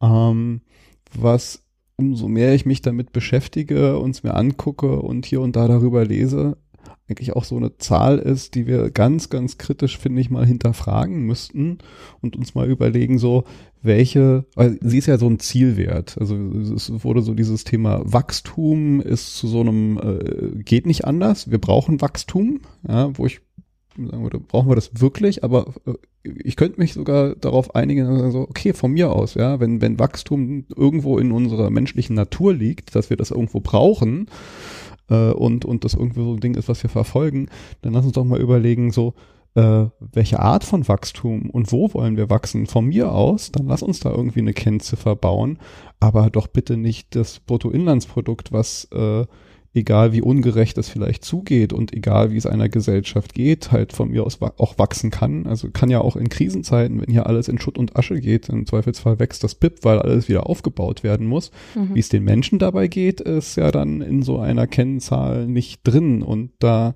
ähm, 0.00 0.62
was 1.16 1.62
umso 1.96 2.28
mehr 2.28 2.54
ich 2.54 2.64
mich 2.64 2.82
damit 2.82 3.12
beschäftige, 3.12 3.98
uns 3.98 4.22
mir 4.22 4.34
angucke 4.34 5.00
und 5.00 5.26
hier 5.26 5.40
und 5.40 5.56
da 5.56 5.68
darüber 5.68 6.04
lese, 6.04 6.56
eigentlich 7.08 7.34
auch 7.34 7.44
so 7.44 7.56
eine 7.56 7.76
Zahl 7.78 8.18
ist, 8.18 8.54
die 8.54 8.66
wir 8.66 8.90
ganz, 8.90 9.28
ganz 9.28 9.58
kritisch, 9.58 9.98
finde 9.98 10.20
ich, 10.20 10.30
mal 10.30 10.46
hinterfragen 10.46 11.22
müssten 11.22 11.78
und 12.20 12.36
uns 12.36 12.54
mal 12.54 12.70
überlegen, 12.70 13.18
so, 13.18 13.44
welche, 13.82 14.46
weil 14.54 14.78
sie 14.80 14.98
ist 14.98 15.06
ja 15.06 15.18
so 15.18 15.28
ein 15.28 15.38
Zielwert. 15.38 16.16
Also 16.18 16.36
es 16.36 16.90
wurde 17.04 17.20
so 17.22 17.34
dieses 17.34 17.64
Thema 17.64 18.00
Wachstum 18.04 19.00
ist 19.00 19.36
zu 19.36 19.46
so 19.46 19.60
einem, 19.60 19.98
äh, 19.98 20.62
geht 20.62 20.86
nicht 20.86 21.04
anders, 21.04 21.50
wir 21.50 21.58
brauchen 21.58 22.00
Wachstum, 22.00 22.60
ja, 22.88 23.10
wo 23.16 23.26
ich 23.26 23.40
sagen 23.96 24.22
würde, 24.22 24.40
brauchen 24.40 24.68
wir 24.70 24.74
das 24.74 25.00
wirklich, 25.00 25.44
aber 25.44 25.74
äh, 25.86 25.94
ich 26.42 26.56
könnte 26.56 26.80
mich 26.80 26.94
sogar 26.94 27.36
darauf 27.36 27.74
einigen, 27.74 28.30
so, 28.30 28.40
okay, 28.40 28.72
von 28.72 28.92
mir 28.92 29.12
aus, 29.12 29.34
ja, 29.34 29.60
wenn, 29.60 29.80
wenn 29.80 29.98
Wachstum 29.98 30.64
irgendwo 30.74 31.18
in 31.18 31.32
unserer 31.32 31.70
menschlichen 31.70 32.16
Natur 32.16 32.54
liegt, 32.54 32.94
dass 32.94 33.10
wir 33.10 33.16
das 33.16 33.30
irgendwo 33.30 33.60
brauchen, 33.60 34.26
äh, 35.08 35.30
und, 35.30 35.64
und 35.64 35.84
das 35.84 35.94
irgendwie 35.94 36.22
so 36.22 36.32
ein 36.34 36.40
Ding 36.40 36.54
ist, 36.54 36.68
was 36.68 36.82
wir 36.82 36.90
verfolgen, 36.90 37.48
dann 37.82 37.92
lass 37.92 38.04
uns 38.04 38.14
doch 38.14 38.24
mal 38.24 38.40
überlegen, 38.40 38.90
so, 38.90 39.14
äh, 39.54 39.86
welche 40.00 40.40
Art 40.40 40.64
von 40.64 40.86
Wachstum 40.88 41.48
und 41.50 41.70
wo 41.70 41.92
wollen 41.94 42.16
wir 42.16 42.28
wachsen? 42.28 42.66
Von 42.66 42.86
mir 42.86 43.12
aus, 43.12 43.52
dann 43.52 43.66
lass 43.66 43.82
uns 43.82 44.00
da 44.00 44.10
irgendwie 44.10 44.40
eine 44.40 44.52
Kennziffer 44.52 45.14
bauen, 45.14 45.58
aber 46.00 46.30
doch 46.30 46.48
bitte 46.48 46.76
nicht 46.76 47.14
das 47.14 47.40
Bruttoinlandsprodukt, 47.40 48.52
was 48.52 48.88
äh, 48.92 49.24
egal 49.74 50.12
wie 50.12 50.22
ungerecht 50.22 50.78
es 50.78 50.88
vielleicht 50.88 51.24
zugeht 51.24 51.72
und 51.72 51.92
egal 51.92 52.30
wie 52.30 52.36
es 52.36 52.46
einer 52.46 52.68
Gesellschaft 52.68 53.34
geht, 53.34 53.72
halt 53.72 53.92
von 53.92 54.10
mir 54.10 54.24
aus 54.24 54.40
auch 54.40 54.78
wachsen 54.78 55.10
kann. 55.10 55.46
Also 55.46 55.70
kann 55.70 55.90
ja 55.90 56.00
auch 56.00 56.16
in 56.16 56.28
Krisenzeiten, 56.28 57.00
wenn 57.00 57.10
hier 57.10 57.26
alles 57.26 57.48
in 57.48 57.58
Schutt 57.58 57.76
und 57.76 57.96
Asche 57.96 58.20
geht, 58.20 58.48
im 58.48 58.66
Zweifelsfall 58.66 59.18
wächst 59.18 59.42
das 59.42 59.54
BIP, 59.54 59.84
weil 59.84 59.98
alles 59.98 60.28
wieder 60.28 60.48
aufgebaut 60.48 61.02
werden 61.02 61.26
muss. 61.26 61.50
Mhm. 61.74 61.94
Wie 61.94 62.00
es 62.00 62.08
den 62.08 62.24
Menschen 62.24 62.58
dabei 62.58 62.86
geht, 62.86 63.20
ist 63.20 63.56
ja 63.56 63.70
dann 63.70 64.00
in 64.00 64.22
so 64.22 64.38
einer 64.38 64.66
Kennzahl 64.66 65.46
nicht 65.46 65.80
drin 65.82 66.22
und 66.22 66.50
da 66.60 66.94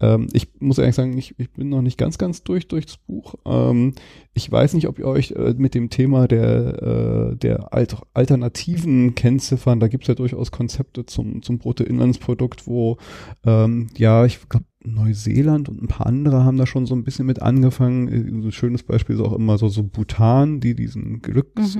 ähm, 0.00 0.28
ich 0.32 0.48
muss 0.60 0.78
ehrlich 0.78 0.94
sagen, 0.94 1.16
ich, 1.16 1.34
ich 1.38 1.50
bin 1.52 1.68
noch 1.68 1.82
nicht 1.82 1.96
ganz, 1.96 2.18
ganz 2.18 2.42
durch 2.42 2.68
durchs 2.68 2.98
Buch. 2.98 3.34
Ähm, 3.46 3.94
ich 4.34 4.50
weiß 4.50 4.74
nicht, 4.74 4.88
ob 4.88 4.98
ihr 4.98 5.06
euch 5.06 5.32
äh, 5.32 5.54
mit 5.56 5.74
dem 5.74 5.88
Thema 5.88 6.28
der, 6.28 7.32
äh, 7.32 7.36
der 7.36 7.72
Alter 7.72 8.02
alternativen 8.12 9.14
Kennziffern, 9.14 9.80
da 9.80 9.88
gibt 9.88 10.04
es 10.04 10.08
ja 10.08 10.14
durchaus 10.14 10.50
Konzepte 10.50 11.06
zum, 11.06 11.42
zum 11.42 11.58
Bruttoinlandsprodukt, 11.58 12.66
wo 12.66 12.98
ähm, 13.44 13.88
ja, 13.96 14.26
ich 14.26 14.46
glaube, 14.48 14.66
Neuseeland 14.86 15.68
und 15.68 15.82
ein 15.82 15.88
paar 15.88 16.06
andere 16.06 16.44
haben 16.44 16.56
da 16.56 16.66
schon 16.66 16.86
so 16.86 16.94
ein 16.94 17.04
bisschen 17.04 17.26
mit 17.26 17.42
angefangen. 17.42 18.08
Ein 18.08 18.52
schönes 18.52 18.82
Beispiel 18.82 19.16
ist 19.16 19.22
auch 19.22 19.32
immer 19.32 19.58
so, 19.58 19.68
so 19.68 19.82
Bhutan, 19.82 20.60
die 20.60 20.74
diesen 20.74 21.20
Glücksindex 21.22 21.76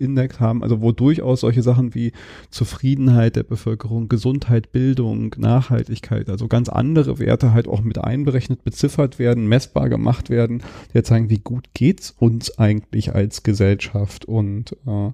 mhm. 0.00 0.40
äh, 0.40 0.40
haben, 0.40 0.62
also 0.62 0.80
wo 0.80 0.92
durchaus 0.92 1.40
solche 1.40 1.62
Sachen 1.62 1.94
wie 1.94 2.12
Zufriedenheit 2.50 3.36
der 3.36 3.44
Bevölkerung, 3.44 4.08
Gesundheit, 4.08 4.72
Bildung, 4.72 5.34
Nachhaltigkeit, 5.38 6.28
also 6.28 6.48
ganz 6.48 6.68
andere 6.68 7.18
Werte 7.18 7.52
halt 7.52 7.68
auch 7.68 7.82
mit 7.82 7.98
einberechnet, 7.98 8.64
beziffert 8.64 9.18
werden, 9.18 9.46
messbar 9.46 9.88
gemacht 9.88 10.30
werden, 10.30 10.62
die 10.92 11.02
zeigen, 11.02 11.30
wie 11.30 11.38
gut 11.38 11.68
geht's 11.74 12.10
uns 12.18 12.58
eigentlich 12.58 13.14
als 13.14 13.42
Gesellschaft 13.42 14.24
und 14.24 14.72
äh, 14.86 15.12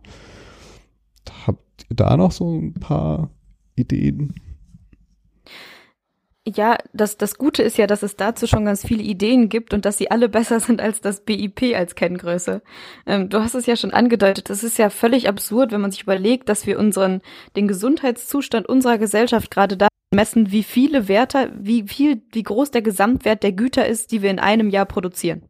habt 1.46 1.87
ihr 1.90 1.96
da 1.96 2.16
noch 2.16 2.33
so 2.33 2.59
ein 2.59 2.75
paar 2.75 3.31
Ideen? 3.77 4.35
Ja, 6.48 6.78
das, 6.92 7.16
das 7.16 7.38
Gute 7.38 7.64
ist 7.64 7.76
ja, 7.76 7.88
dass 7.88 8.04
es 8.04 8.14
dazu 8.14 8.46
schon 8.46 8.64
ganz 8.64 8.87
viele 8.87 9.02
Ideen 9.02 9.48
gibt 9.48 9.74
und 9.74 9.85
dass 9.85 9.98
sie 9.98 10.12
alle 10.12 10.28
besser 10.28 10.61
sind 10.61 10.80
als 10.80 11.00
das 11.00 11.24
BIP 11.24 11.74
als 11.74 11.96
Kenngröße. 11.96 12.62
Ähm, 13.04 13.28
du 13.28 13.40
hast 13.40 13.54
es 13.54 13.66
ja 13.66 13.74
schon 13.74 13.90
angedeutet, 13.90 14.48
es 14.50 14.62
ist 14.62 14.78
ja 14.78 14.88
völlig 14.90 15.28
absurd, 15.28 15.72
wenn 15.72 15.80
man 15.80 15.90
sich 15.90 16.02
überlegt, 16.04 16.48
dass 16.48 16.66
wir 16.66 16.78
unseren, 16.78 17.20
den 17.56 17.66
Gesundheitszustand 17.66 18.68
unserer 18.68 18.98
Gesellschaft 18.98 19.50
gerade 19.50 19.76
da 19.76 19.88
messen, 20.14 20.52
wie 20.52 20.62
viele 20.62 21.09
Werte, 21.09 21.52
wie 21.59 21.82
viel, 21.82 22.22
wie 22.30 22.44
groß 22.44 22.70
der 22.70 22.82
Gesamtwert 22.82 23.42
der 23.42 23.52
Güter 23.52 23.87
ist, 23.87 24.12
die 24.12 24.22
wir 24.22 24.30
in 24.30 24.38
einem 24.38 24.70
Jahr 24.70 24.87
produzieren. 24.87 25.48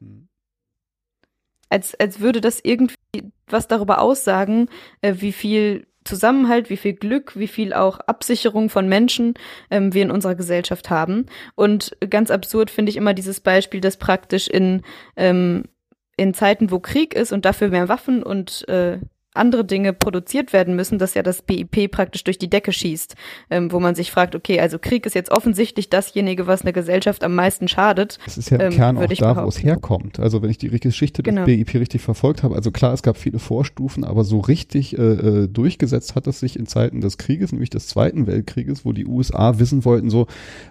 Hm. 0.00 0.26
Als, 1.68 1.94
als 1.94 2.18
würde 2.18 2.40
das 2.40 2.58
irgendwie 2.62 2.96
was 3.46 3.68
darüber 3.68 4.00
aussagen, 4.00 4.68
äh, 5.02 5.14
wie 5.18 5.32
viel 5.32 5.86
Zusammenhalt, 6.04 6.70
wie 6.70 6.76
viel 6.76 6.94
Glück, 6.94 7.36
wie 7.36 7.48
viel 7.48 7.72
auch 7.72 8.00
Absicherung 8.00 8.68
von 8.70 8.88
Menschen 8.88 9.34
ähm, 9.70 9.94
wir 9.94 10.02
in 10.02 10.10
unserer 10.10 10.34
Gesellschaft 10.34 10.90
haben. 10.90 11.26
Und 11.54 11.96
ganz 12.08 12.30
absurd 12.30 12.70
finde 12.70 12.90
ich 12.90 12.96
immer 12.96 13.14
dieses 13.14 13.40
Beispiel, 13.40 13.80
dass 13.80 13.96
praktisch 13.96 14.48
in, 14.48 14.82
ähm, 15.16 15.64
in 16.16 16.34
Zeiten, 16.34 16.70
wo 16.70 16.80
Krieg 16.80 17.14
ist 17.14 17.32
und 17.32 17.44
dafür 17.44 17.68
mehr 17.68 17.88
Waffen 17.88 18.22
und 18.22 18.68
äh, 18.68 18.98
andere 19.34 19.64
Dinge 19.64 19.92
produziert 19.92 20.52
werden 20.52 20.76
müssen, 20.76 20.98
dass 20.98 21.14
ja 21.14 21.22
das 21.22 21.42
BIP 21.42 21.90
praktisch 21.90 22.24
durch 22.24 22.38
die 22.38 22.50
Decke 22.50 22.72
schießt, 22.72 23.14
ähm, 23.50 23.72
wo 23.72 23.80
man 23.80 23.94
sich 23.94 24.10
fragt, 24.10 24.34
okay, 24.34 24.60
also 24.60 24.78
Krieg 24.78 25.06
ist 25.06 25.14
jetzt 25.14 25.30
offensichtlich 25.30 25.88
dasjenige, 25.88 26.46
was 26.46 26.62
eine 26.62 26.72
Gesellschaft 26.72 27.24
am 27.24 27.34
meisten 27.34 27.66
schadet. 27.68 28.18
Das 28.24 28.36
ist 28.36 28.50
ja 28.50 28.58
im 28.58 28.72
ähm, 28.72 28.76
Kern 28.76 28.98
auch 28.98 29.06
da, 29.06 29.44
wo 29.44 29.48
es 29.48 29.62
herkommt. 29.62 30.20
Also 30.20 30.42
wenn 30.42 30.50
ich 30.50 30.58
die 30.58 30.68
Geschichte 30.68 31.22
des 31.22 31.34
genau. 31.34 31.46
BIP 31.46 31.74
richtig 31.74 32.02
verfolgt 32.02 32.42
habe, 32.42 32.54
also 32.54 32.70
klar, 32.70 32.92
es 32.92 33.02
gab 33.02 33.16
viele 33.16 33.38
Vorstufen, 33.38 34.04
aber 34.04 34.24
so 34.24 34.40
richtig 34.40 34.98
äh, 34.98 35.02
äh, 35.02 35.48
durchgesetzt 35.48 36.14
hat 36.14 36.26
es 36.26 36.40
sich 36.40 36.58
in 36.58 36.66
Zeiten 36.66 37.00
des 37.00 37.16
Krieges, 37.16 37.52
nämlich 37.52 37.70
des 37.70 37.86
Zweiten 37.86 38.26
Weltkrieges, 38.26 38.84
wo 38.84 38.92
die 38.92 39.06
USA 39.06 39.58
wissen 39.58 39.84
wollten, 39.84 40.10
so, 40.10 40.26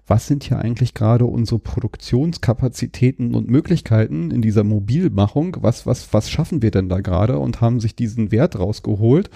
was 0.05 0.27
sind 0.27 0.43
hier 0.43 0.59
eigentlich 0.59 0.93
gerade 0.93 1.25
unsere 1.25 1.59
Produktionskapazitäten 1.59 3.33
und 3.33 3.49
Möglichkeiten 3.49 4.29
in 4.29 4.41
dieser 4.41 4.63
Mobilmachung? 4.63 5.57
Was, 5.61 5.87
was, 5.87 6.13
was 6.13 6.29
schaffen 6.29 6.61
wir 6.61 6.69
denn 6.69 6.89
da 6.89 6.99
gerade? 7.01 7.39
Und 7.39 7.61
haben 7.61 7.79
sich 7.79 7.95
diesen 7.95 8.31
Wert 8.31 8.50
Wert 8.51 8.59
rausgeholt. 8.59 9.29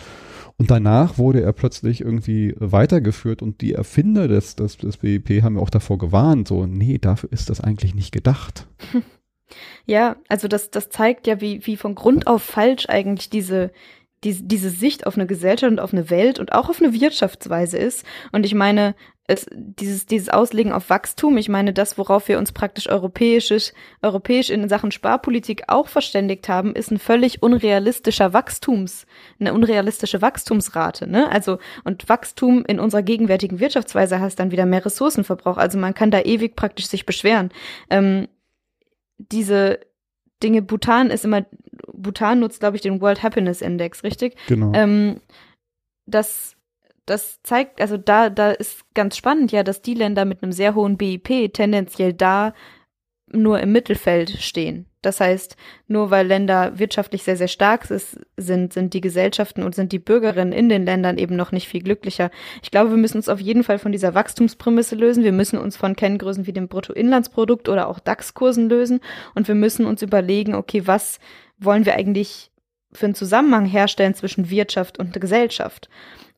Und 0.57 0.71
danach 0.71 1.17
wurde 1.17 1.41
er 1.41 1.51
plötzlich 1.51 1.99
irgendwie 1.99 2.55
weitergeführt 2.57 3.41
und 3.41 3.59
die 3.59 3.73
Erfinder 3.73 4.29
des, 4.29 4.55
des, 4.55 4.77
des 4.77 4.97
BIP 4.97 5.43
haben 5.43 5.57
ja 5.57 5.61
auch 5.61 5.69
davor 5.69 5.97
gewarnt, 5.97 6.47
so, 6.47 6.65
nee, 6.65 6.97
dafür 6.97 7.29
ist 7.33 7.49
das 7.49 7.59
eigentlich 7.59 7.95
nicht 7.95 8.11
gedacht. 8.11 8.67
Ja, 9.85 10.15
also 10.27 10.47
das, 10.47 10.71
das 10.71 10.89
zeigt 10.89 11.27
ja, 11.27 11.39
wie, 11.39 11.67
wie 11.67 11.77
von 11.77 11.93
Grund 11.93 12.25
auf 12.25 12.41
falsch 12.41 12.89
eigentlich 12.89 13.29
diese, 13.29 13.71
diese, 14.23 14.43
diese 14.43 14.71
Sicht 14.71 15.05
auf 15.05 15.15
eine 15.15 15.27
Gesellschaft 15.27 15.71
und 15.71 15.79
auf 15.79 15.93
eine 15.93 16.09
Welt 16.09 16.39
und 16.39 16.51
auch 16.51 16.67
auf 16.67 16.81
eine 16.81 16.99
Wirtschaftsweise 16.99 17.77
ist. 17.77 18.03
Und 18.31 18.43
ich 18.43 18.55
meine, 18.55 18.95
es, 19.27 19.47
dieses, 19.51 20.05
dieses 20.05 20.29
Auslegen 20.29 20.71
auf 20.71 20.89
Wachstum, 20.89 21.37
ich 21.37 21.49
meine, 21.49 21.73
das, 21.73 21.97
worauf 21.97 22.27
wir 22.27 22.37
uns 22.37 22.51
praktisch 22.51 22.89
europäisch, 22.89 23.51
europäisch 24.03 24.51
in 24.51 24.69
Sachen 24.69 24.91
Sparpolitik 24.91 25.63
auch 25.67 25.87
verständigt 25.87 26.47
haben, 26.47 26.75
ist 26.75 26.91
ein 26.91 26.99
völlig 26.99 27.41
unrealistischer 27.41 28.33
Wachstums, 28.33 29.07
eine 29.39 29.53
unrealistische 29.53 30.21
Wachstumsrate, 30.21 31.07
ne? 31.07 31.31
Also, 31.31 31.57
und 31.83 32.07
Wachstum 32.07 32.65
in 32.67 32.79
unserer 32.79 33.01
gegenwärtigen 33.01 33.59
Wirtschaftsweise 33.59 34.19
heißt 34.19 34.39
dann 34.39 34.51
wieder 34.51 34.67
mehr 34.67 34.85
Ressourcenverbrauch. 34.85 35.57
Also 35.57 35.79
man 35.79 35.95
kann 35.95 36.11
da 36.11 36.21
ewig 36.21 36.55
praktisch 36.55 36.85
sich 36.87 37.07
beschweren. 37.07 37.49
Ähm, 37.89 38.27
diese 39.17 39.79
Dinge, 40.43 40.61
Bhutan 40.61 41.09
ist 41.09 41.25
immer, 41.25 41.45
Bhutan 41.93 42.39
nutzt, 42.41 42.59
glaube 42.59 42.75
ich, 42.75 42.83
den 42.83 43.01
World 43.01 43.23
Happiness 43.23 43.61
Index, 43.61 44.03
richtig? 44.03 44.35
Genau. 44.47 44.71
Ähm, 44.75 45.19
das 46.05 46.54
das 47.05 47.41
zeigt, 47.43 47.81
also 47.81 47.97
da, 47.97 48.29
da 48.29 48.51
ist 48.51 48.83
ganz 48.93 49.17
spannend 49.17 49.51
ja, 49.51 49.63
dass 49.63 49.81
die 49.81 49.93
Länder 49.93 50.25
mit 50.25 50.41
einem 50.41 50.51
sehr 50.51 50.75
hohen 50.75 50.97
BIP 50.97 51.53
tendenziell 51.53 52.13
da 52.13 52.53
nur 53.27 53.59
im 53.59 53.71
Mittelfeld 53.71 54.29
stehen. 54.29 54.87
Das 55.01 55.19
heißt, 55.19 55.55
nur 55.87 56.09
weil 56.09 56.25
Länder 56.25 56.79
wirtschaftlich 56.79 57.21
sehr, 57.21 57.37
sehr 57.37 57.47
stark 57.47 57.89
ist, 57.91 58.19
sind, 58.37 58.73
sind 58.73 58.93
die 58.95 59.01
Gesellschaften 59.01 59.61
und 59.61 59.75
sind 59.75 59.91
die 59.91 59.99
Bürgerinnen 59.99 60.51
in 60.51 60.67
den 60.67 60.83
Ländern 60.83 61.19
eben 61.19 61.35
noch 61.35 61.51
nicht 61.51 61.67
viel 61.67 61.83
glücklicher. 61.83 62.31
Ich 62.63 62.71
glaube, 62.71 62.89
wir 62.89 62.97
müssen 62.97 63.17
uns 63.17 63.29
auf 63.29 63.39
jeden 63.39 63.63
Fall 63.63 63.77
von 63.77 63.91
dieser 63.91 64.15
Wachstumsprämisse 64.15 64.95
lösen. 64.95 65.23
Wir 65.23 65.31
müssen 65.31 65.59
uns 65.59 65.77
von 65.77 65.95
Kenngrößen 65.95 66.47
wie 66.47 66.53
dem 66.53 66.67
Bruttoinlandsprodukt 66.67 67.69
oder 67.69 67.87
auch 67.87 67.99
DAX-Kursen 67.99 68.67
lösen. 68.67 68.99
Und 69.35 69.47
wir 69.47 69.55
müssen 69.55 69.85
uns 69.85 70.01
überlegen, 70.01 70.55
okay, 70.55 70.87
was 70.87 71.19
wollen 71.59 71.85
wir 71.85 71.95
eigentlich 71.95 72.51
für 72.91 73.05
einen 73.05 73.15
Zusammenhang 73.15 73.65
herstellen 73.65 74.15
zwischen 74.15 74.49
Wirtschaft 74.49 74.97
und 74.97 75.19
Gesellschaft? 75.19 75.87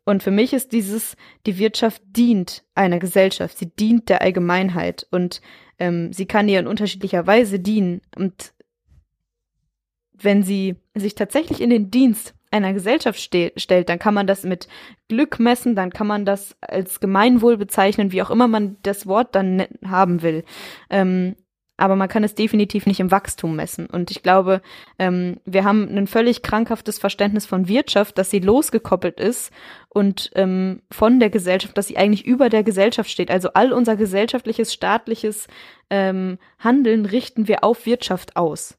Und 0.07 0.23
für 0.23 0.31
mich 0.31 0.53
ist 0.53 0.71
dieses, 0.71 1.17
die 1.45 1.57
Wirtschaft 1.57 2.01
dient 2.05 2.63
einer 2.75 2.97
Gesellschaft, 2.97 3.57
sie 3.57 3.75
dient 3.75 4.07
der 4.07 4.21
Allgemeinheit 4.21 5.05
und 5.11 5.41
ähm, 5.79 6.13
sie 6.13 6.25
kann 6.25 6.47
ihr 6.47 6.61
in 6.61 6.67
unterschiedlicher 6.67 7.27
Weise 7.27 7.59
dienen. 7.59 7.99
Und 8.15 8.53
wenn 10.13 10.43
sie 10.43 10.77
sich 10.95 11.13
tatsächlich 11.13 11.59
in 11.59 11.69
den 11.69 11.91
Dienst 11.91 12.33
einer 12.51 12.71
Gesellschaft 12.71 13.19
ste 13.19 13.51
stellt, 13.57 13.89
dann 13.89 13.99
kann 13.99 14.13
man 14.13 14.27
das 14.27 14.43
mit 14.43 14.69
Glück 15.09 15.39
messen, 15.41 15.75
dann 15.75 15.91
kann 15.91 16.07
man 16.07 16.23
das 16.23 16.55
als 16.61 17.01
Gemeinwohl 17.01 17.57
bezeichnen, 17.57 18.13
wie 18.13 18.21
auch 18.21 18.31
immer 18.31 18.47
man 18.47 18.77
das 18.83 19.07
Wort 19.07 19.35
dann 19.35 19.67
haben 19.83 20.21
will. 20.21 20.45
Ähm, 20.89 21.35
aber 21.77 21.95
man 21.95 22.09
kann 22.09 22.23
es 22.23 22.35
definitiv 22.35 22.85
nicht 22.85 22.99
im 22.99 23.11
Wachstum 23.11 23.55
messen. 23.55 23.85
Und 23.85 24.11
ich 24.11 24.23
glaube, 24.23 24.61
ähm, 24.99 25.37
wir 25.45 25.63
haben 25.63 25.87
ein 25.95 26.07
völlig 26.07 26.41
krankhaftes 26.41 26.99
Verständnis 26.99 27.45
von 27.45 27.67
Wirtschaft, 27.67 28.17
dass 28.17 28.31
sie 28.31 28.39
losgekoppelt 28.39 29.19
ist 29.19 29.51
und 29.89 30.31
ähm, 30.35 30.81
von 30.91 31.19
der 31.19 31.29
Gesellschaft, 31.29 31.77
dass 31.77 31.87
sie 31.87 31.97
eigentlich 31.97 32.25
über 32.25 32.49
der 32.49 32.63
Gesellschaft 32.63 33.09
steht. 33.09 33.31
Also 33.31 33.49
all 33.53 33.71
unser 33.71 33.95
gesellschaftliches, 33.95 34.73
staatliches 34.73 35.47
ähm, 35.89 36.39
Handeln 36.59 37.05
richten 37.05 37.47
wir 37.47 37.63
auf 37.63 37.85
Wirtschaft 37.85 38.35
aus. 38.35 38.77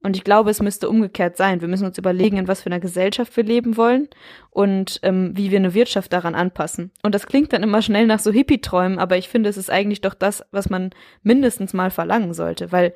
Und 0.00 0.16
ich 0.16 0.22
glaube, 0.22 0.50
es 0.50 0.62
müsste 0.62 0.88
umgekehrt 0.88 1.36
sein. 1.36 1.60
Wir 1.60 1.68
müssen 1.68 1.86
uns 1.86 1.98
überlegen, 1.98 2.36
in 2.36 2.46
was 2.46 2.62
für 2.62 2.66
einer 2.66 2.80
Gesellschaft 2.80 3.36
wir 3.36 3.42
leben 3.42 3.76
wollen 3.76 4.08
und 4.50 5.00
ähm, 5.02 5.36
wie 5.36 5.50
wir 5.50 5.58
eine 5.58 5.74
Wirtschaft 5.74 6.12
daran 6.12 6.36
anpassen. 6.36 6.92
Und 7.02 7.14
das 7.14 7.26
klingt 7.26 7.52
dann 7.52 7.64
immer 7.64 7.82
schnell 7.82 8.06
nach 8.06 8.20
so 8.20 8.30
Hippie-Träumen, 8.30 8.98
aber 8.98 9.16
ich 9.16 9.28
finde, 9.28 9.50
es 9.50 9.56
ist 9.56 9.70
eigentlich 9.70 10.00
doch 10.00 10.14
das, 10.14 10.44
was 10.52 10.70
man 10.70 10.90
mindestens 11.22 11.72
mal 11.72 11.90
verlangen 11.90 12.32
sollte, 12.32 12.70
weil 12.70 12.94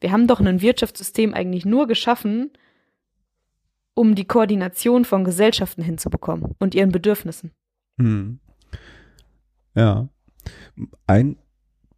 wir 0.00 0.12
haben 0.12 0.26
doch 0.26 0.40
ein 0.40 0.60
Wirtschaftssystem 0.60 1.32
eigentlich 1.32 1.64
nur 1.64 1.86
geschaffen, 1.86 2.50
um 3.94 4.14
die 4.14 4.26
Koordination 4.26 5.04
von 5.06 5.24
Gesellschaften 5.24 5.82
hinzubekommen 5.82 6.54
und 6.58 6.74
ihren 6.74 6.92
Bedürfnissen. 6.92 7.52
Hm. 7.98 8.40
Ja. 9.74 10.08
Ein 11.06 11.36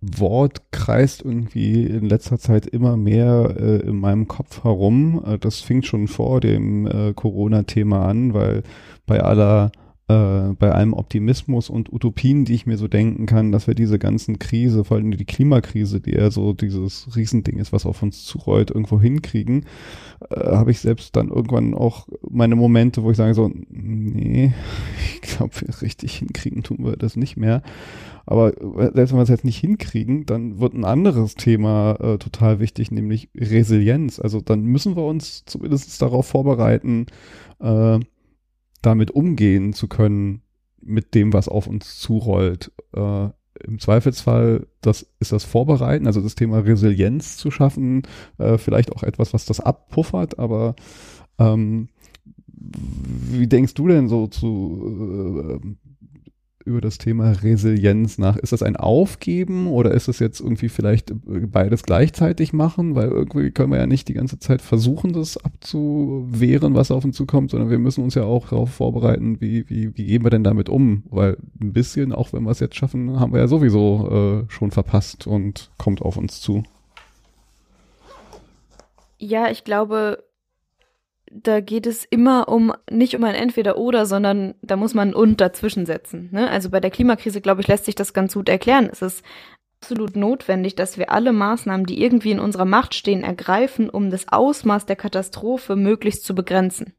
Wort 0.01 0.71
kreist 0.73 1.23
irgendwie 1.25 1.85
in 1.85 2.09
letzter 2.09 2.39
Zeit 2.39 2.67
immer 2.67 2.97
mehr 2.97 3.57
äh, 3.59 3.89
in 3.89 3.97
meinem 3.97 4.29
Kopf 4.29 4.65
herum. 4.65 5.23
Äh, 5.27 5.39
das 5.39 5.61
fing 5.61 5.83
schon 5.83 6.09
vor 6.09 6.41
dem 6.41 6.87
äh, 6.87 7.13
Corona-Thema 7.15 8.07
an, 8.07 8.35
weil 8.35 8.63
bei 9.07 9.21
aller 9.23 9.73
äh, 10.09 10.53
bei 10.57 10.71
allem 10.71 10.93
Optimismus 10.93 11.69
und 11.69 11.93
Utopien, 11.93 12.45
die 12.45 12.55
ich 12.55 12.65
mir 12.65 12.77
so 12.77 12.87
denken 12.87 13.27
kann, 13.27 13.51
dass 13.51 13.67
wir 13.67 13.75
diese 13.75 13.99
ganzen 13.99 14.39
Krise, 14.39 14.85
vor 14.85 14.99
allem 14.99 15.11
die 15.11 15.25
Klimakrise, 15.25 16.01
die 16.01 16.13
ja 16.13 16.31
so 16.31 16.53
dieses 16.53 17.17
Riesending 17.17 17.59
ist, 17.59 17.73
was 17.73 17.87
auf 17.87 18.05
uns 18.05 18.25
zurollt, 18.25 18.71
irgendwo 18.71 19.01
hinkriegen, 19.01 19.65
äh, 20.31 20.53
habe 20.53 20.71
ich 20.71 20.79
selbst 20.79 21.17
dann 21.17 21.29
irgendwann 21.29 21.75
auch 21.75 22.07
meine 22.31 22.55
Momente, 22.55 23.03
wo 23.03 23.11
ich 23.11 23.17
sage 23.17 23.35
so, 23.35 23.51
nee, 23.69 24.55
ich 25.13 25.23
glaube, 25.23 25.55
richtig 25.83 26.15
hinkriegen 26.15 26.63
tun 26.63 26.85
wir 26.85 26.97
das 26.97 27.17
nicht 27.17 27.37
mehr. 27.37 27.63
Aber 28.27 28.61
äh, 28.61 28.91
selbst 28.93 29.13
wenn 29.13 29.19
wir 29.19 29.23
es 29.23 29.29
jetzt 29.29 29.45
nicht 29.45 29.59
hinkriegen, 29.59 30.27
dann 30.27 30.59
wird 30.59 30.75
ein 30.75 30.85
anderes 30.85 31.37
Thema 31.37 31.97
äh, 32.01 32.19
total 32.19 32.59
wichtig, 32.59 32.91
nämlich 32.91 33.31
Resilienz. 33.37 34.19
Also 34.19 34.41
dann 34.41 34.65
müssen 34.65 34.97
wir 34.97 35.05
uns 35.05 35.45
zumindest 35.47 36.03
darauf 36.03 36.27
vorbereiten, 36.27 37.07
äh, 37.61 38.01
damit 38.83 39.13
umgehen 39.13 39.73
zu 39.73 39.89
können 39.89 40.43
mit 40.81 41.15
dem, 41.15 41.33
was 41.33 41.49
auf 41.49 41.69
uns 41.69 41.99
zurollt. 41.99 42.73
Äh, 42.95 43.29
Im 43.65 43.79
Zweifelsfall, 43.79 44.67
das 44.81 45.07
ist 45.21 45.33
das 45.33 45.45
Vorbereiten, 45.45 46.07
also 46.07 46.21
das 46.21 46.35
Thema 46.35 46.59
Resilienz 46.59 47.37
zu 47.37 47.51
schaffen, 47.53 48.03
äh, 48.39 48.59
vielleicht 48.59 48.93
auch 48.93 49.05
etwas, 49.05 49.35
was 49.35 49.47
das 49.47 49.61
abpuffert, 49.61 50.39
aber 50.39 50.75
ähm, 51.39 51.89
wie 52.53 53.47
denkst 53.47 53.75
du 53.75 53.87
denn 53.87 54.09
so 54.09 54.27
zu 54.27 55.61
äh, 55.63 55.86
über 56.67 56.81
das 56.81 56.99
Thema 56.99 57.31
Resilienz 57.31 58.19
nach. 58.19 58.37
Ist 58.37 58.53
das 58.53 58.63
ein 58.63 58.77
Aufgeben 58.77 59.69
oder 59.69 59.93
ist 59.93 60.09
es 60.09 60.19
jetzt 60.19 60.41
irgendwie 60.41 60.69
vielleicht 60.69 61.13
beides 61.25 61.85
gleichzeitig 61.85 62.53
machen? 62.53 62.95
Weil 62.95 63.09
irgendwie 63.09 63.51
können 63.51 63.73
wir 63.73 63.79
ja 63.79 63.87
nicht 63.87 64.09
die 64.09 64.15
ganze 64.15 64.39
Zeit 64.39 64.61
versuchen, 64.61 65.13
das 65.13 65.37
abzuwehren, 65.37 66.75
was 66.75 66.91
auf 66.91 67.05
uns 67.05 67.17
zukommt, 67.17 67.51
sondern 67.51 67.71
wir 67.71 67.79
müssen 67.79 68.03
uns 68.03 68.15
ja 68.15 68.25
auch 68.25 68.49
darauf 68.49 68.71
vorbereiten, 68.71 69.41
wie, 69.41 69.69
wie, 69.71 69.97
wie 69.97 70.05
gehen 70.05 70.25
wir 70.25 70.31
denn 70.31 70.45
damit 70.45 70.69
um? 70.69 71.05
Weil 71.11 71.37
ein 71.61 71.73
bisschen, 71.73 72.13
auch 72.13 72.33
wenn 72.33 72.43
wir 72.43 72.51
es 72.51 72.61
jetzt 72.61 72.77
schaffen, 72.77 73.21
haben 73.21 73.33
wir 73.33 73.41
ja 73.41 73.49
sowieso 73.49 74.45
äh, 74.49 74.53
schon 74.53 74.71
verpasst 74.71 75.27
und 75.27 75.71
kommt 75.79 76.03
auf 76.03 76.17
uns 76.17 76.41
zu. 76.41 76.65
Ja, 79.19 79.51
ich 79.51 79.65
glaube, 79.65 80.25
da 81.31 81.61
geht 81.61 81.87
es 81.87 82.05
immer 82.05 82.49
um 82.49 82.73
nicht 82.91 83.17
um 83.17 83.25
ein 83.25 83.35
Entweder-Oder, 83.35 84.07
sondern 84.07 84.55
da 84.63 84.77
muss 84.77 84.95
man 84.95 85.09
ein 85.09 85.15
Und 85.15 85.41
dazwischen 85.41 85.87
setzen. 85.87 86.29
Ne? 86.33 86.49
Also 86.51 86.71
bei 86.71 86.81
der 86.81 86.91
Klimakrise, 86.91 87.41
glaube 87.41 87.61
ich, 87.61 87.69
lässt 87.69 87.85
sich 87.85 87.95
das 87.95 88.15
ganz 88.15 88.35
gut 88.35 88.49
erklären. 88.49 88.89
Es 88.91 89.03
ist 89.03 89.25
absolut 89.81 90.17
notwendig, 90.17 90.75
dass 90.75 90.99
wir 90.99 91.11
alle 91.11 91.33
Maßnahmen, 91.33 91.87
die 91.87 92.03
irgendwie 92.03 92.31
in 92.31 92.41
unserer 92.41 92.65
Macht 92.65 92.95
stehen, 92.95 93.23
ergreifen, 93.23 93.91
um 93.91 94.11
das 94.11 94.29
Ausmaß 94.29 94.87
der 94.87 94.97
Katastrophe 94.97 95.77
möglichst 95.77 96.25
zu 96.25 96.35
begrenzen. 96.35 96.95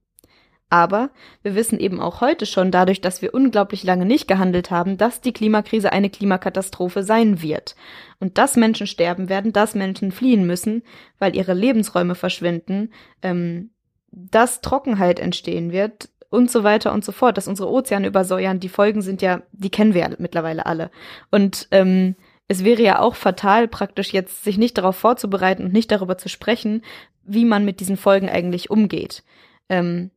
Aber 0.70 1.12
wir 1.44 1.56
wissen 1.56 1.80
eben 1.80 2.02
auch 2.02 2.20
heute 2.20 2.46
schon, 2.46 2.72
dadurch, 2.72 3.00
dass 3.00 3.22
wir 3.22 3.34
unglaublich 3.34 3.84
lange 3.84 4.06
nicht 4.06 4.28
gehandelt 4.28 4.70
haben, 4.70 4.98
dass 4.98 5.22
die 5.22 5.32
Klimakrise 5.32 5.94
eine 5.94 6.10
Klimakatastrophe 6.10 7.04
sein 7.04 7.42
wird. 7.42 7.78
Und 8.20 8.38
dass 8.38 8.58
Menschen 8.58 8.86
sterben 8.86 9.30
werden, 9.30 9.54
dass 9.54 9.76
Menschen 9.76 10.12
fliehen 10.12 10.46
müssen, 10.46 10.84
weil 11.20 11.38
ihre 11.38 11.54
Lebensräume 11.54 12.16
verschwinden, 12.16 12.92
ähm, 13.22 13.70
dass 14.12 14.62
Trockenheit 14.62 15.20
entstehen 15.20 15.72
wird 15.72 16.10
und 16.30 16.52
so 16.52 16.64
weiter 16.64 16.94
und 16.94 17.06
so 17.06 17.12
fort, 17.12 17.38
dass 17.38 17.48
unsere 17.48 17.70
Ozeane 17.70 18.08
übersäuern. 18.08 18.60
Die 18.60 18.70
Folgen 18.70 19.02
sind 19.02 19.22
ja, 19.22 19.42
die 19.52 19.70
kennen 19.70 19.94
wir 19.94 20.02
ja 20.02 20.10
mittlerweile 20.18 20.66
alle. 20.66 20.92
Und 21.32 21.68
ähm, 21.72 22.16
es 22.48 22.64
wäre 22.64 22.82
ja 22.82 23.00
auch 23.00 23.16
fatal, 23.16 23.68
praktisch 23.68 24.14
jetzt 24.14 24.44
sich 24.44 24.58
nicht 24.58 24.78
darauf 24.78 24.96
vorzubereiten 24.96 25.64
und 25.64 25.74
nicht 25.74 25.92
darüber 25.92 26.18
zu 26.18 26.30
sprechen, 26.30 26.84
wie 27.24 27.46
man 27.46 27.66
mit 27.66 27.80
diesen 27.80 27.98
Folgen 27.98 28.30
eigentlich 28.30 28.70
umgeht. 28.70 29.24
Ähm, 29.70 30.12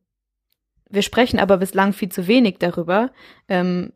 wir 0.89 1.01
sprechen 1.01 1.39
aber 1.39 1.57
bislang 1.57 1.93
viel 1.93 2.09
zu 2.09 2.27
wenig 2.27 2.57
darüber 2.59 3.11
ähm, 3.47 3.91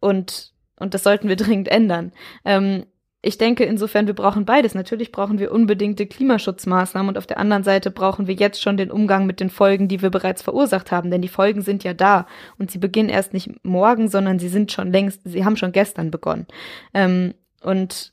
und 0.00 0.52
und 0.78 0.94
das 0.94 1.04
sollten 1.04 1.28
wir 1.28 1.36
dringend 1.44 1.68
ändern. 1.68 2.12
Ähm, 2.44 2.86
ich 3.24 3.38
denke 3.38 3.64
insofern, 3.64 4.08
wir 4.08 4.14
brauchen 4.14 4.44
beides. 4.44 4.74
Natürlich 4.74 5.12
brauchen 5.12 5.38
wir 5.38 5.52
unbedingte 5.52 6.06
Klimaschutzmaßnahmen 6.06 7.10
und 7.10 7.18
auf 7.18 7.26
der 7.26 7.38
anderen 7.38 7.62
Seite 7.62 7.92
brauchen 7.92 8.26
wir 8.26 8.34
jetzt 8.34 8.60
schon 8.60 8.76
den 8.76 8.90
Umgang 8.90 9.26
mit 9.26 9.38
den 9.38 9.48
Folgen, 9.48 9.86
die 9.86 10.02
wir 10.02 10.10
bereits 10.10 10.42
verursacht 10.42 10.90
haben, 10.90 11.10
denn 11.12 11.22
die 11.22 11.28
Folgen 11.28 11.62
sind 11.62 11.84
ja 11.84 11.94
da 11.94 12.26
und 12.58 12.72
sie 12.72 12.78
beginnen 12.78 13.08
erst 13.08 13.32
nicht 13.32 13.64
morgen, 13.64 14.08
sondern 14.08 14.40
sie 14.40 14.48
sind 14.48 14.72
schon 14.72 14.90
längst, 14.90 15.20
sie 15.24 15.44
haben 15.44 15.56
schon 15.56 15.70
gestern 15.70 16.10
begonnen. 16.10 16.48
Ähm, 16.94 17.34
und 17.62 18.12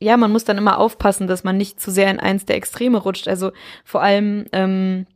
ja, 0.00 0.16
man 0.16 0.32
muss 0.32 0.44
dann 0.44 0.58
immer 0.58 0.78
aufpassen, 0.78 1.26
dass 1.26 1.44
man 1.44 1.58
nicht 1.58 1.78
zu 1.78 1.90
sehr 1.90 2.10
in 2.10 2.18
eins 2.18 2.46
der 2.46 2.56
Extreme 2.56 2.98
rutscht. 2.98 3.28
Also 3.28 3.52
vor 3.84 4.02
allem 4.02 4.46
ähm, 4.52 5.06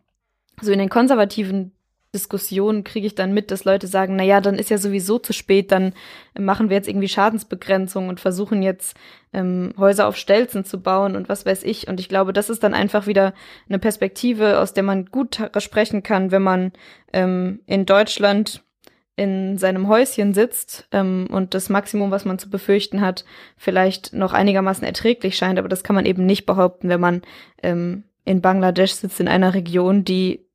so 0.60 0.70
in 0.70 0.78
den 0.78 0.90
konservativen 0.90 1.72
Diskussionen 2.16 2.82
kriege 2.82 3.06
ich 3.06 3.14
dann 3.14 3.34
mit, 3.34 3.50
dass 3.50 3.66
Leute 3.66 3.86
sagen, 3.86 4.16
na 4.16 4.24
ja, 4.24 4.40
dann 4.40 4.54
ist 4.54 4.70
ja 4.70 4.78
sowieso 4.78 5.18
zu 5.18 5.34
spät, 5.34 5.70
dann 5.70 5.92
machen 6.38 6.70
wir 6.70 6.76
jetzt 6.76 6.88
irgendwie 6.88 7.08
Schadensbegrenzung 7.08 8.08
und 8.08 8.20
versuchen 8.20 8.62
jetzt 8.62 8.96
ähm, 9.34 9.74
Häuser 9.76 10.08
auf 10.08 10.16
Stelzen 10.16 10.64
zu 10.64 10.80
bauen 10.80 11.14
und 11.14 11.28
was 11.28 11.44
weiß 11.44 11.62
ich. 11.64 11.88
Und 11.88 12.00
ich 12.00 12.08
glaube, 12.08 12.32
das 12.32 12.48
ist 12.48 12.62
dann 12.62 12.72
einfach 12.72 13.06
wieder 13.06 13.34
eine 13.68 13.78
Perspektive, 13.78 14.58
aus 14.58 14.72
der 14.72 14.82
man 14.82 15.04
gut 15.04 15.38
sprechen 15.58 16.02
kann, 16.02 16.30
wenn 16.30 16.42
man 16.42 16.72
ähm, 17.12 17.60
in 17.66 17.84
Deutschland 17.84 18.62
in 19.16 19.58
seinem 19.58 19.88
Häuschen 19.88 20.32
sitzt 20.32 20.88
ähm, 20.92 21.26
und 21.30 21.52
das 21.54 21.68
Maximum, 21.68 22.10
was 22.10 22.24
man 22.24 22.38
zu 22.38 22.48
befürchten 22.48 23.00
hat, 23.00 23.24
vielleicht 23.56 24.12
noch 24.12 24.32
einigermaßen 24.32 24.84
erträglich 24.84 25.36
scheint, 25.36 25.58
aber 25.58 25.68
das 25.68 25.82
kann 25.82 25.96
man 25.96 26.06
eben 26.06 26.24
nicht 26.24 26.46
behaupten, 26.46 26.88
wenn 26.88 27.00
man 27.00 27.22
ähm, 27.62 28.04
in 28.24 28.42
Bangladesch 28.42 28.92
sitzt, 28.92 29.20
in 29.20 29.28
einer 29.28 29.54
Region, 29.54 30.04
die 30.04 30.45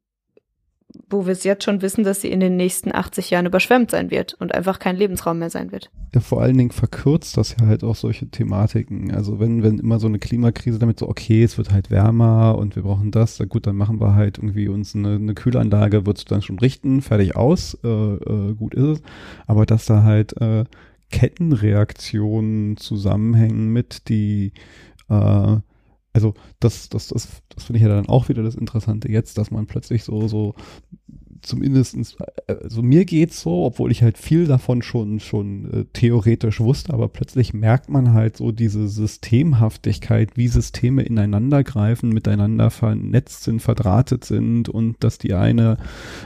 wo 1.10 1.26
wir 1.26 1.34
es 1.34 1.44
jetzt 1.44 1.64
schon 1.64 1.82
wissen, 1.82 2.04
dass 2.04 2.22
sie 2.22 2.32
in 2.32 2.40
den 2.40 2.56
nächsten 2.56 2.94
80 2.94 3.30
Jahren 3.30 3.46
überschwemmt 3.46 3.92
sein 3.92 4.12
wird 4.12 4.34
und 4.36 4.54
einfach 4.54 4.80
kein 4.80 4.96
Lebensraum 4.96 5.40
mehr 5.40 5.50
sein 5.50 5.72
wird. 5.72 5.90
Ja, 6.14 6.22
vor 6.22 6.42
allen 6.42 6.58
Dingen 6.58 6.72
verkürzt 6.72 7.38
das 7.38 7.56
ja 7.60 7.68
halt 7.68 7.84
auch 7.84 7.96
solche 7.96 8.28
Thematiken. 8.30 9.12
Also 9.12 9.40
wenn, 9.40 9.64
wenn 9.64 9.80
immer 9.80 10.00
so 10.00 10.08
eine 10.08 10.20
Klimakrise 10.20 10.80
damit 10.80 11.00
so, 11.00 11.08
okay, 11.08 11.44
es 11.44 11.58
wird 11.58 11.72
halt 11.72 11.92
wärmer 11.92 12.58
und 12.58 12.76
wir 12.76 12.84
brauchen 12.84 13.12
das, 13.12 13.40
na 13.40 13.46
gut, 13.46 13.68
dann 13.68 13.76
machen 13.76 14.00
wir 14.00 14.16
halt 14.16 14.38
irgendwie 14.38 14.68
uns 14.68 14.96
eine, 14.96 15.16
eine 15.16 15.34
Kühlanlage, 15.34 16.06
wird 16.06 16.18
es 16.18 16.26
dann 16.26 16.42
schon 16.42 16.60
richten, 16.60 17.02
fertig 17.02 17.36
aus, 17.36 17.78
äh, 17.84 17.88
äh, 17.88 18.54
gut 18.56 18.74
ist 18.74 18.84
es. 18.84 19.02
Aber 19.48 19.66
dass 19.66 19.86
da 19.86 20.04
halt 20.04 20.40
äh, 20.42 20.66
Kettenreaktionen 21.12 22.78
zusammenhängen 22.78 23.72
mit 23.72 24.10
die 24.10 24.54
äh, 25.10 25.58
also 26.14 26.34
das, 26.60 26.90
das, 26.90 27.08
das, 27.08 27.42
das 27.50 27.64
finde 27.64 27.78
ich 27.78 27.84
ja 27.84 27.90
dann 27.90 28.08
auch 28.08 28.30
wieder 28.30 28.44
das 28.44 28.56
Interessante 28.56 29.10
jetzt, 29.10 29.38
dass 29.38 29.52
man 29.52 29.66
plötzlich 29.66 30.04
so, 30.04 30.28
so 30.28 30.56
zumindestens, 31.42 32.18
also 32.48 32.82
mir 32.82 33.06
geht's 33.06 33.42
so, 33.42 33.66
obwohl 33.66 33.92
ich 33.92 34.04
halt 34.04 34.18
viel 34.18 34.46
davon 34.46 34.82
schon, 34.82 35.20
schon 35.20 35.72
äh, 35.72 35.86
theoretisch 35.94 36.60
wusste, 36.60 36.94
aber 36.94 37.08
plötzlich 37.08 37.54
merkt 37.54 37.90
man 37.90 38.14
halt 38.14 38.38
so 38.38 38.52
diese 38.52 38.88
Systemhaftigkeit, 38.88 40.38
wie 40.38 40.48
Systeme 40.48 41.04
ineinander 41.04 41.64
greifen, 41.64 42.10
miteinander 42.10 42.70
vernetzt 42.70 43.44
sind, 43.44 43.62
verdrahtet 43.62 44.26
sind 44.26 44.70
und 44.70 45.04
dass 45.04 45.18
die 45.18 45.34
eine 45.34 45.78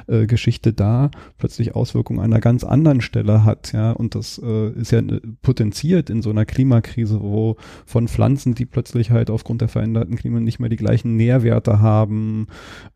äh, 0.07 0.26
Geschichte 0.26 0.74
da 0.74 1.11
plötzlich 1.38 1.76
Auswirkungen 1.76 2.20
an 2.20 2.34
einer 2.34 2.41
ganz 2.41 2.63
anderen 2.63 3.01
Stelle 3.01 3.45
hat, 3.45 3.74
ja, 3.74 3.91
und 3.91 4.16
das 4.16 4.41
äh, 4.43 4.70
ist 4.72 4.91
ja 4.91 4.99
äh, 4.99 5.22
potenziert 5.41 6.09
in 6.09 6.22
so 6.22 6.30
einer 6.30 6.45
Klimakrise, 6.45 7.22
wo 7.22 7.57
von 7.86 8.07
Pflanzen, 8.07 8.55
die 8.55 8.66
plötzlich 8.66 9.11
halt 9.11 9.30
aufgrund 9.30 9.61
der 9.61 9.70
veränderten 9.70 10.16
Klima 10.16 10.39
nicht 10.39 10.59
mehr 10.59 10.70
die 10.70 10.76
gleichen 10.76 11.16
Nährwerte 11.16 11.80
haben, 11.80 12.47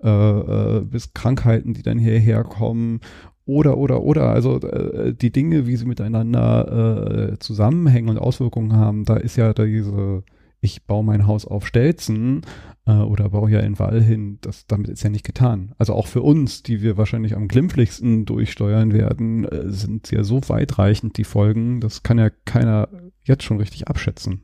äh, 0.04 0.10
äh, 0.10 0.82
bis 0.82 1.14
Krankheiten, 1.14 1.74
die 1.74 1.84
dann 1.84 2.00
hier 2.00 2.09
hierher 2.10 2.44
kommen 2.44 3.02
oder, 3.46 3.78
oder, 3.78 4.04
oder. 4.04 4.30
Also 4.30 4.60
äh, 4.62 5.14
die 5.14 5.32
Dinge, 5.32 5.66
wie 5.66 5.76
sie 5.76 5.86
miteinander 5.86 7.32
äh, 7.32 7.40
zusammenhängen 7.40 8.10
und 8.10 8.20
Auswirkungen 8.20 8.74
haben, 8.74 9.06
da 9.06 9.18
ist 9.18 9.38
ja 9.38 9.54
diese, 9.54 10.24
ich 10.62 10.86
baue 10.86 11.04
mein 11.04 11.26
Haus 11.26 11.46
auf 11.46 11.66
Stelzen 11.66 12.42
äh, 12.86 12.92
oder 12.92 13.30
baue 13.30 13.50
ja 13.50 13.60
einen 13.60 13.80
Wall 13.80 14.02
hin, 14.02 14.38
das, 14.42 14.68
damit 14.68 14.90
ist 14.90 15.04
ja 15.04 15.10
nicht 15.10 15.26
getan. 15.26 15.74
Also 15.78 15.94
auch 15.94 16.06
für 16.06 16.22
uns, 16.22 16.62
die 16.62 16.82
wir 16.82 16.98
wahrscheinlich 16.98 17.36
am 17.36 17.48
glimpflichsten 17.48 18.26
durchsteuern 18.26 18.94
werden, 18.94 19.46
äh, 19.46 19.72
sind 19.72 20.12
ja 20.12 20.24
so 20.24 20.42
weitreichend 20.48 21.18
die 21.18 21.24
Folgen, 21.24 21.82
das 21.82 22.04
kann 22.04 22.20
ja 22.20 22.30
keiner 22.46 22.90
jetzt 23.24 23.44
schon 23.44 23.58
richtig 23.58 23.88
abschätzen. 23.88 24.44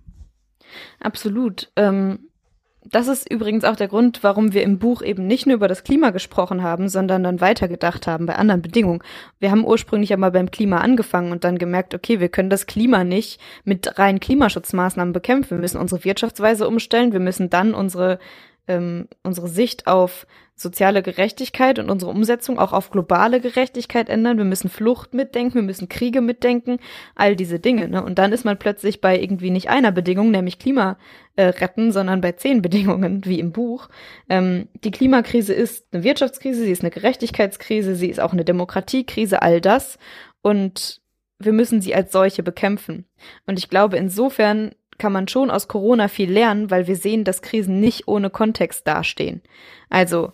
Absolut. 1.00 1.72
Ähm, 1.76 2.20
das 2.92 3.08
ist 3.08 3.32
übrigens 3.32 3.64
auch 3.64 3.76
der 3.76 3.88
Grund, 3.88 4.24
warum 4.24 4.54
wir 4.54 4.64
im 4.64 4.80
Buch 4.80 5.02
eben 5.02 5.26
nicht 5.26 5.46
nur 5.46 5.56
über 5.56 5.68
das 5.68 5.84
Klima 5.84 6.12
gesprochen 6.12 6.64
haben, 6.64 6.88
sondern 6.88 7.24
dann 7.24 7.42
weitergedacht 7.42 8.08
haben 8.08 8.26
bei 8.26 8.36
anderen 8.36 8.62
Bedingungen. 8.62 9.02
Wir 9.40 9.52
haben 9.52 9.66
ursprünglich 9.66 10.14
einmal 10.14 10.32
beim 10.32 10.52
Klima 10.52 10.78
angefangen 10.78 11.32
und 11.32 11.44
dann 11.44 11.58
gemerkt, 11.58 11.96
okay, 11.96 12.20
wir 12.20 12.30
können 12.30 12.50
das 12.50 12.68
Klima 12.68 13.04
nicht 13.04 13.40
mit 13.64 13.98
reinen 13.98 14.20
Klimaschutzmaßnahmen 14.20 15.14
bekämpfen. 15.14 15.58
Wir 15.58 15.62
müssen 15.62 15.80
unsere 15.82 16.04
Wirtschaftsweise 16.04 16.68
umstellen, 16.68 17.12
wir 17.12 17.20
müssen 17.20 17.50
dann 17.50 17.74
unsere 17.74 18.20
ähm, 18.68 19.08
unsere 19.24 19.48
Sicht 19.48 19.88
auf 19.88 20.26
soziale 20.58 21.04
Gerechtigkeit 21.04 21.80
und 21.80 21.90
unsere 21.90 22.12
Umsetzung 22.12 22.58
auch 22.58 22.72
auf 22.72 22.90
globale 22.90 23.42
Gerechtigkeit 23.42 24.08
ändern. 24.08 24.38
Wir 24.38 24.46
müssen 24.46 24.70
Flucht 24.70 25.14
mitdenken, 25.14 25.56
wir 25.56 25.62
müssen 25.62 25.90
Kriege 25.90 26.22
mitdenken, 26.22 26.78
all 27.14 27.36
diese 27.36 27.60
Dinge. 27.60 27.90
Ne? 27.90 28.02
Und 28.02 28.18
dann 28.20 28.32
ist 28.32 28.46
man 28.46 28.58
plötzlich 28.58 29.02
bei 29.02 29.20
irgendwie 29.20 29.52
nicht 29.52 29.70
einer 29.70 29.92
Bedingung, 29.92 30.32
nämlich 30.32 30.58
Klima 30.58 30.98
äh, 31.36 31.48
retten, 31.48 31.92
sondern 31.92 32.22
bei 32.22 32.32
zehn 32.32 32.62
Bedingungen, 32.62 33.22
wie 33.26 33.40
im 33.40 33.52
Buch. 33.52 33.90
Ähm, 34.30 34.70
die 34.86 34.92
Klimakrise 34.92 35.54
ist 35.54 35.88
eine 35.92 36.04
Wirtschaftskrise, 36.04 36.64
sie 36.64 36.72
ist 36.72 36.84
eine 36.84 36.92
Gerechtigkeitskrise, 36.92 37.96
sie 37.96 38.10
ist 38.10 38.22
auch 38.22 38.32
eine 38.32 38.46
Demokratiekrise, 38.46 39.42
all 39.42 39.60
das. 39.60 40.00
Und 40.42 41.02
wir 41.38 41.52
müssen 41.52 41.82
sie 41.82 41.94
als 41.94 42.14
solche 42.14 42.44
bekämpfen. 42.44 43.06
Und 43.46 43.60
ich 43.60 43.70
glaube, 43.70 43.98
insofern 43.98 44.72
kann 44.98 45.12
man 45.12 45.28
schon 45.28 45.52
aus 45.52 45.68
Corona 45.68 46.08
viel 46.08 46.32
lernen, 46.32 46.72
weil 46.72 46.88
wir 46.88 46.96
sehen, 46.96 47.26
dass 47.26 47.42
Krisen 47.42 47.82
nicht 47.82 48.08
ohne 48.08 48.30
Kontext 48.30 48.88
dastehen. 48.88 49.42
Also 49.90 50.32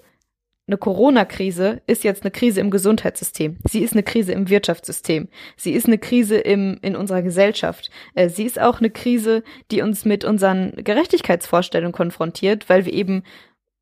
eine 0.71 0.77
Corona-Krise 0.77 1.81
ist 1.85 2.05
jetzt 2.05 2.23
eine 2.23 2.31
Krise 2.31 2.61
im 2.61 2.71
Gesundheitssystem. 2.71 3.57
Sie 3.69 3.83
ist 3.83 3.91
eine 3.91 4.03
Krise 4.03 4.31
im 4.31 4.49
Wirtschaftssystem. 4.49 5.27
Sie 5.57 5.73
ist 5.73 5.85
eine 5.85 5.97
Krise 5.97 6.37
im, 6.37 6.79
in 6.81 6.95
unserer 6.95 7.21
Gesellschaft. 7.21 7.91
Äh, 8.15 8.29
sie 8.29 8.45
ist 8.45 8.59
auch 8.59 8.79
eine 8.79 8.89
Krise, 8.89 9.43
die 9.69 9.81
uns 9.81 10.05
mit 10.05 10.23
unseren 10.23 10.71
Gerechtigkeitsvorstellungen 10.77 11.91
konfrontiert, 11.91 12.69
weil 12.69 12.85
wir 12.85 12.93
eben 12.93 13.23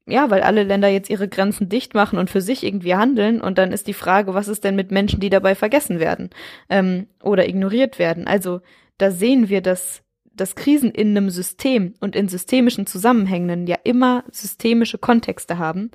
ja, 0.08 0.32
weil 0.32 0.42
alle 0.42 0.64
Länder 0.64 0.88
jetzt 0.88 1.12
ihre 1.12 1.28
Grenzen 1.28 1.70
dicht 1.70 1.94
machen 1.94 2.18
und 2.18 2.32
für 2.32 2.42
sich 2.42 2.64
irgendwie 2.64 2.96
handeln. 2.96 3.40
Und 3.42 3.60
dann 3.60 3.72
ist 3.72 3.86
die 3.86 3.94
Frage, 3.94 4.34
was 4.34 4.48
ist 4.48 4.64
denn 4.64 4.76
mit 4.76 4.90
Menschen, 4.90 5.20
die 5.20 5.30
dabei 5.30 5.54
vergessen 5.54 6.00
werden 6.00 6.32
ähm, 6.68 7.06
oder 7.22 7.48
ignoriert 7.48 8.00
werden? 8.00 8.26
Also 8.26 8.62
da 8.98 9.12
sehen 9.12 9.50
wir, 9.50 9.62
dass 9.62 10.02
dass 10.40 10.56
Krisen 10.56 10.92
in 10.92 11.10
einem 11.10 11.30
System 11.30 11.96
und 12.00 12.16
in 12.16 12.30
systemischen 12.30 12.88
Zusammenhängen 12.88 13.68
ja 13.68 13.78
immer 13.84 14.24
systemische 14.32 14.98
Kontexte 14.98 15.58
haben. 15.58 15.92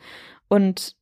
Und 0.55 0.95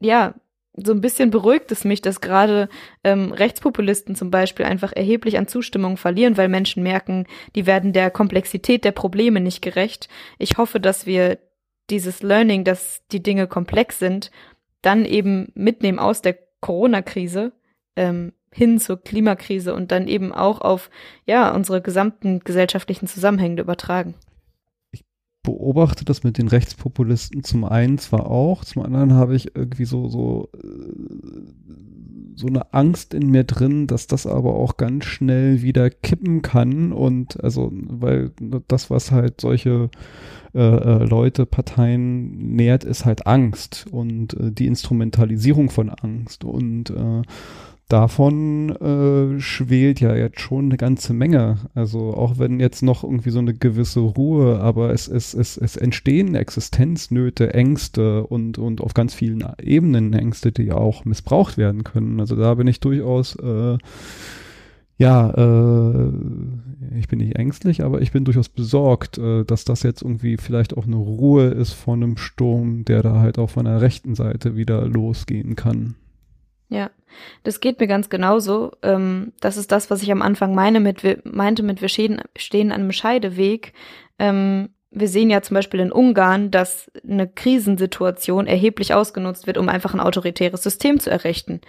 ja, 0.00 0.34
so 0.76 0.92
ein 0.92 1.00
bisschen 1.00 1.30
beruhigt 1.30 1.72
es 1.72 1.84
mich, 1.84 2.02
dass 2.02 2.20
gerade 2.20 2.68
ähm, 3.02 3.32
Rechtspopulisten 3.32 4.14
zum 4.14 4.30
Beispiel 4.30 4.64
einfach 4.64 4.92
erheblich 4.92 5.38
an 5.38 5.48
Zustimmung 5.48 5.96
verlieren, 5.96 6.36
weil 6.36 6.46
Menschen 6.46 6.84
merken, 6.84 7.26
die 7.56 7.66
werden 7.66 7.92
der 7.92 8.12
Komplexität 8.12 8.84
der 8.84 8.92
Probleme 8.92 9.40
nicht 9.40 9.60
gerecht. 9.60 10.08
Ich 10.38 10.56
hoffe, 10.56 10.78
dass 10.78 11.04
wir 11.04 11.38
dieses 11.90 12.22
Learning, 12.22 12.62
dass 12.62 13.02
die 13.10 13.24
Dinge 13.24 13.48
komplex 13.48 13.98
sind, 13.98 14.30
dann 14.82 15.04
eben 15.04 15.50
mitnehmen 15.56 15.98
aus 15.98 16.22
der 16.22 16.38
Corona-Krise 16.60 17.50
ähm, 17.96 18.32
hin 18.52 18.78
zur 18.78 19.02
Klimakrise 19.02 19.74
und 19.74 19.90
dann 19.90 20.06
eben 20.06 20.32
auch 20.32 20.60
auf 20.60 20.90
ja 21.26 21.52
unsere 21.52 21.82
gesamten 21.82 22.38
gesellschaftlichen 22.38 23.08
Zusammenhänge 23.08 23.60
übertragen. 23.60 24.14
Beobachte 25.48 26.04
das 26.04 26.24
mit 26.24 26.36
den 26.36 26.48
Rechtspopulisten 26.48 27.42
zum 27.42 27.64
einen 27.64 27.96
zwar 27.96 28.26
auch, 28.30 28.66
zum 28.66 28.82
anderen 28.82 29.14
habe 29.14 29.34
ich 29.34 29.56
irgendwie 29.56 29.86
so, 29.86 30.08
so, 30.08 30.50
so 32.34 32.46
eine 32.46 32.74
Angst 32.74 33.14
in 33.14 33.30
mir 33.30 33.44
drin, 33.44 33.86
dass 33.86 34.06
das 34.06 34.26
aber 34.26 34.54
auch 34.56 34.76
ganz 34.76 35.06
schnell 35.06 35.62
wieder 35.62 35.88
kippen 35.88 36.42
kann 36.42 36.92
und 36.92 37.42
also, 37.42 37.72
weil 37.72 38.32
das, 38.68 38.90
was 38.90 39.10
halt 39.10 39.40
solche 39.40 39.88
äh, 40.54 40.60
äh, 40.60 41.04
Leute, 41.04 41.46
Parteien 41.46 42.54
nährt, 42.54 42.84
ist 42.84 43.06
halt 43.06 43.26
Angst 43.26 43.86
und 43.90 44.34
äh, 44.34 44.52
die 44.52 44.66
Instrumentalisierung 44.66 45.70
von 45.70 45.88
Angst 45.88 46.44
und 46.44 46.90
äh, 46.90 47.22
davon 47.88 48.70
äh, 48.76 49.40
schwelt 49.40 50.00
ja 50.00 50.14
jetzt 50.14 50.40
schon 50.40 50.66
eine 50.66 50.76
ganze 50.76 51.14
Menge. 51.14 51.56
Also 51.74 52.14
auch 52.14 52.38
wenn 52.38 52.60
jetzt 52.60 52.82
noch 52.82 53.02
irgendwie 53.02 53.30
so 53.30 53.38
eine 53.38 53.54
gewisse 53.54 54.00
Ruhe, 54.00 54.60
aber 54.60 54.92
es, 54.92 55.08
es, 55.08 55.34
es, 55.34 55.56
es 55.56 55.76
entstehen 55.76 56.34
Existenznöte, 56.34 57.54
Ängste 57.54 58.26
und, 58.26 58.58
und 58.58 58.80
auf 58.80 58.94
ganz 58.94 59.14
vielen 59.14 59.44
Ebenen 59.60 60.12
Ängste, 60.12 60.52
die 60.52 60.72
auch 60.72 61.04
missbraucht 61.04 61.56
werden 61.56 61.84
können. 61.84 62.20
Also 62.20 62.36
da 62.36 62.54
bin 62.54 62.66
ich 62.66 62.80
durchaus 62.80 63.36
äh, 63.36 63.78
ja, 64.98 65.30
äh, 65.30 66.10
ich 66.98 67.06
bin 67.06 67.20
nicht 67.20 67.36
ängstlich, 67.36 67.84
aber 67.84 68.02
ich 68.02 68.10
bin 68.10 68.24
durchaus 68.24 68.48
besorgt, 68.48 69.16
äh, 69.16 69.44
dass 69.44 69.64
das 69.64 69.84
jetzt 69.84 70.02
irgendwie 70.02 70.36
vielleicht 70.36 70.76
auch 70.76 70.86
eine 70.86 70.96
Ruhe 70.96 71.46
ist 71.46 71.72
von 71.72 72.02
einem 72.02 72.16
Sturm, 72.16 72.84
der 72.84 73.02
da 73.02 73.20
halt 73.20 73.38
auch 73.38 73.50
von 73.50 73.64
der 73.64 73.80
rechten 73.80 74.16
Seite 74.16 74.56
wieder 74.56 74.86
losgehen 74.86 75.54
kann. 75.54 75.94
Ja, 76.68 76.90
das 77.44 77.60
geht 77.60 77.80
mir 77.80 77.86
ganz 77.86 78.10
genauso. 78.10 78.72
Ähm, 78.82 79.32
das 79.40 79.56
ist 79.56 79.72
das, 79.72 79.90
was 79.90 80.02
ich 80.02 80.12
am 80.12 80.22
Anfang 80.22 80.54
meine 80.54 80.80
mit, 80.80 81.24
meinte 81.24 81.62
mit, 81.62 81.80
wir 81.80 81.88
stehen, 81.88 82.20
stehen 82.36 82.72
an 82.72 82.82
einem 82.82 82.92
Scheideweg. 82.92 83.72
Ähm, 84.18 84.70
wir 84.90 85.08
sehen 85.08 85.30
ja 85.30 85.42
zum 85.42 85.54
Beispiel 85.54 85.80
in 85.80 85.92
Ungarn, 85.92 86.50
dass 86.50 86.90
eine 87.08 87.28
Krisensituation 87.28 88.46
erheblich 88.46 88.94
ausgenutzt 88.94 89.46
wird, 89.46 89.58
um 89.58 89.68
einfach 89.68 89.94
ein 89.94 90.00
autoritäres 90.00 90.62
System 90.62 90.98
zu 90.98 91.10
errichten. 91.10 91.60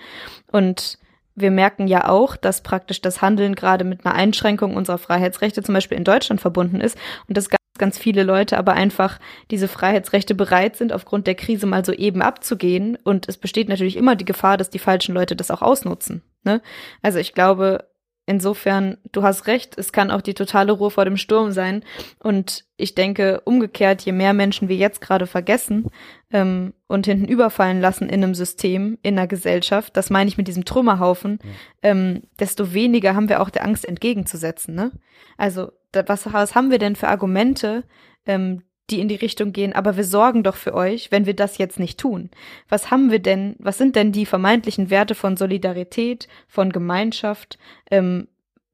Und 0.52 0.98
wir 1.36 1.52
merken 1.52 1.88
ja 1.88 2.10
auch, 2.10 2.36
dass 2.36 2.64
praktisch 2.64 3.02
das 3.02 3.22
Handeln 3.22 3.56
gerade 3.56 3.86
mit 3.86 4.06
einer 4.06 4.16
Einschränkung 4.16 4.76
unserer 4.76 4.98
Freiheitsrechte 4.98 5.64
zum 5.64 5.74
Beispiel 5.74 5.98
in 5.98 6.04
Deutschland 6.04 6.42
verbunden 6.42 6.82
ist 6.82 6.98
und 7.28 7.38
dass 7.38 7.50
ganz, 7.80 7.98
viele 7.98 8.24
Leute 8.24 8.58
aber 8.58 8.74
einfach 8.74 9.20
diese 9.50 9.68
Freiheitsrechte 9.68 10.36
bereit 10.36 10.76
sind, 10.76 10.94
aufgrund 10.94 11.26
der 11.26 11.36
Krise 11.36 11.66
mal 11.66 11.84
so 11.84 11.92
eben 11.92 12.22
abzugehen. 12.22 12.98
Und 13.04 13.28
es 13.28 13.38
besteht 13.38 13.70
natürlich 13.70 13.98
immer 13.98 14.16
die 14.16 14.26
Gefahr, 14.26 14.58
dass 14.58 14.70
die 14.70 14.80
falschen 14.80 15.16
Leute 15.16 15.36
das 15.36 15.50
auch 15.50 15.64
ausnutzen. 15.64 16.22
Ne? 16.44 16.62
Also 17.02 17.18
ich 17.18 17.34
glaube, 17.34 17.90
Insofern, 18.30 18.98
du 19.12 19.24
hast 19.24 19.48
recht, 19.48 19.76
es 19.76 19.92
kann 19.92 20.12
auch 20.12 20.22
die 20.22 20.36
totale 20.36 20.72
Ruhe 20.72 20.92
vor 20.92 21.04
dem 21.04 21.18
Sturm 21.18 21.52
sein. 21.52 21.84
Und 22.20 22.64
ich 22.78 22.94
denke, 22.94 23.42
umgekehrt, 23.44 24.04
je 24.04 24.12
mehr 24.12 24.34
Menschen 24.34 24.70
wir 24.70 24.76
jetzt 24.76 25.02
gerade 25.02 25.26
vergessen 25.26 25.88
ähm, 26.30 26.76
und 26.86 27.08
hinten 27.08 27.28
überfallen 27.28 27.82
lassen 27.82 28.08
in 28.08 28.24
einem 28.24 28.36
System, 28.36 29.00
in 29.02 29.18
einer 29.18 29.26
Gesellschaft, 29.26 29.98
das 29.98 30.12
meine 30.12 30.28
ich 30.28 30.38
mit 30.38 30.48
diesem 30.48 30.64
Trümmerhaufen, 30.64 31.40
ja. 31.42 31.50
ähm, 31.90 32.22
desto 32.40 32.72
weniger 32.72 33.16
haben 33.16 33.30
wir 33.30 33.42
auch 33.42 33.50
der 33.50 33.66
Angst 33.66 33.84
entgegenzusetzen. 33.84 34.76
Ne? 34.76 34.92
Also, 35.36 35.72
was, 35.94 36.32
was 36.32 36.56
haben 36.56 36.72
wir 36.72 36.80
denn 36.80 36.96
für 36.96 37.08
Argumente, 37.08 37.84
ähm, 38.26 38.64
die 38.90 39.00
in 39.00 39.08
die 39.08 39.16
Richtung 39.16 39.52
gehen, 39.52 39.74
aber 39.74 39.98
wir 39.98 40.04
sorgen 40.04 40.44
doch 40.44 40.56
für 40.56 40.74
euch, 40.74 41.12
wenn 41.12 41.26
wir 41.26 41.36
das 41.36 41.58
jetzt 41.58 41.80
nicht 41.80 42.00
tun. 42.00 42.30
Was 42.68 42.92
haben 42.92 43.12
wir 43.12 43.20
denn, 43.20 43.56
was 43.60 43.78
sind 43.78 43.96
denn 43.96 44.12
die 44.12 44.26
vermeintlichen 44.26 44.90
Werte 44.90 45.16
von 45.16 45.38
Solidarität, 45.38 46.28
von 46.48 46.72
Gemeinschaft 46.72 47.60
ähm, 47.92 48.28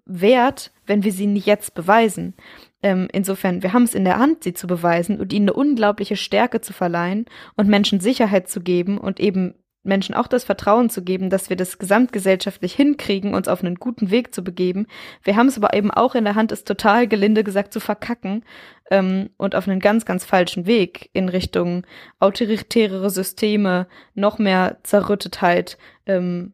wert, 0.05 0.72
wenn 0.86 1.03
wir 1.03 1.11
sie 1.11 1.28
nicht 1.28 1.47
jetzt 1.47 1.76
beweisen? 1.76 2.36
Ähm, 2.82 3.07
insofern, 3.11 3.63
wir 3.63 3.74
haben 3.74 3.84
es 3.84 3.95
in 3.95 4.05
der 4.05 4.20
Hand, 4.20 4.43
sie 4.43 4.53
zu 4.53 4.68
beweisen 4.68 5.20
und 5.20 5.34
ihnen 5.34 5.49
eine 5.49 5.53
unglaubliche 5.53 6.16
Stärke 6.16 6.61
zu 6.61 6.72
verleihen 6.72 7.26
und 7.55 7.68
Menschen 7.68 7.99
Sicherheit 7.99 8.47
zu 8.47 8.61
geben 8.61 8.97
und 8.97 9.20
eben 9.20 9.55
Menschen 9.86 10.15
auch 10.15 10.27
das 10.27 10.43
Vertrauen 10.43 10.89
zu 10.89 11.03
geben, 11.03 11.29
dass 11.29 11.49
wir 11.49 11.57
das 11.57 11.77
gesamtgesellschaftlich 11.77 12.73
hinkriegen, 12.73 13.33
uns 13.33 13.47
auf 13.47 13.63
einen 13.63 13.75
guten 13.75 14.11
Weg 14.11 14.33
zu 14.33 14.43
begeben. 14.43 14.88
Wir 15.23 15.36
haben 15.36 15.47
es 15.47 15.57
aber 15.57 15.73
eben 15.73 15.91
auch 15.91 16.15
in 16.15 16.23
der 16.23 16.36
Hand, 16.36 16.51
es 16.51 16.63
total 16.63 17.07
gelinde 17.07 17.43
gesagt 17.43 17.73
zu 17.73 17.79
verkacken 17.79 18.43
ähm, 18.89 19.29
und 19.38 19.55
auf 19.55 19.67
einen 19.67 19.79
ganz, 19.79 20.05
ganz 20.05 20.25
falschen 20.25 20.65
Weg 20.65 21.09
in 21.13 21.29
Richtung 21.29 21.86
autoritärere 22.19 23.09
Systeme, 23.09 23.88
noch 24.13 24.39
mehr 24.39 24.77
Zerrüttetheit 24.83 25.77
ähm, 26.05 26.53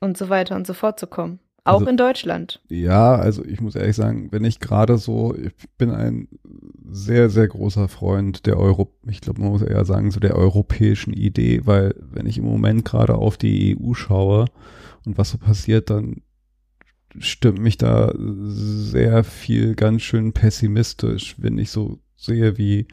und 0.00 0.18
so 0.18 0.28
weiter 0.28 0.56
und 0.56 0.66
so 0.66 0.74
fort 0.74 1.00
zu 1.00 1.06
kommen. 1.06 1.40
Auch 1.66 1.80
also, 1.80 1.90
in 1.90 1.96
Deutschland. 1.96 2.60
Ja, 2.68 3.16
also 3.16 3.44
ich 3.44 3.60
muss 3.60 3.74
ehrlich 3.74 3.96
sagen, 3.96 4.28
wenn 4.30 4.44
ich 4.44 4.60
gerade 4.60 4.98
so, 4.98 5.34
ich 5.34 5.52
bin 5.76 5.90
ein 5.90 6.28
sehr, 6.88 7.28
sehr 7.28 7.48
großer 7.48 7.88
Freund 7.88 8.46
der 8.46 8.56
Euro, 8.56 8.92
ich 9.08 9.20
glaube, 9.20 9.40
man 9.40 9.50
muss 9.50 9.62
eher 9.62 9.84
sagen, 9.84 10.12
so 10.12 10.20
der 10.20 10.36
europäischen 10.36 11.12
Idee, 11.12 11.62
weil 11.64 11.94
wenn 12.00 12.26
ich 12.26 12.38
im 12.38 12.44
Moment 12.44 12.84
gerade 12.84 13.16
auf 13.16 13.36
die 13.36 13.76
EU 13.76 13.94
schaue 13.94 14.46
und 15.04 15.18
was 15.18 15.30
so 15.30 15.38
passiert, 15.38 15.90
dann 15.90 16.22
stimmt 17.18 17.58
mich 17.58 17.76
da 17.76 18.12
sehr 18.16 19.24
viel 19.24 19.74
ganz 19.74 20.02
schön 20.02 20.32
pessimistisch, 20.32 21.34
wenn 21.38 21.58
ich 21.58 21.70
so 21.70 21.98
sehe, 22.16 22.58
wie 22.58 22.86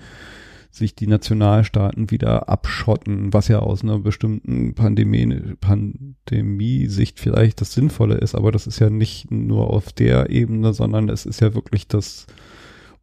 sich 0.74 0.95
die 0.95 1.05
Nationalstaaten 1.05 2.09
wieder 2.09 2.49
abschotten, 2.49 3.32
was 3.32 3.47
ja 3.47 3.59
aus 3.59 3.84
einer 3.84 3.99
bestimmten 3.99 4.74
Pandemie, 4.74 5.55
Pandemie-Sicht 5.61 7.19
vielleicht 7.19 7.61
das 7.61 7.74
Sinnvolle 7.74 8.15
ist, 8.15 8.34
aber 8.34 8.51
das 8.51 8.65
ist 8.65 8.80
ja 8.80 8.89
nicht 8.89 9.30
nur 9.30 9.69
auf 9.69 9.93
der 9.93 10.32
Ebene, 10.32 10.74
sondern 10.74 11.09
es 11.09 11.28
ist 11.28 11.41
ja 11.41 11.53
wirklich 11.53 11.88
das 11.88 12.26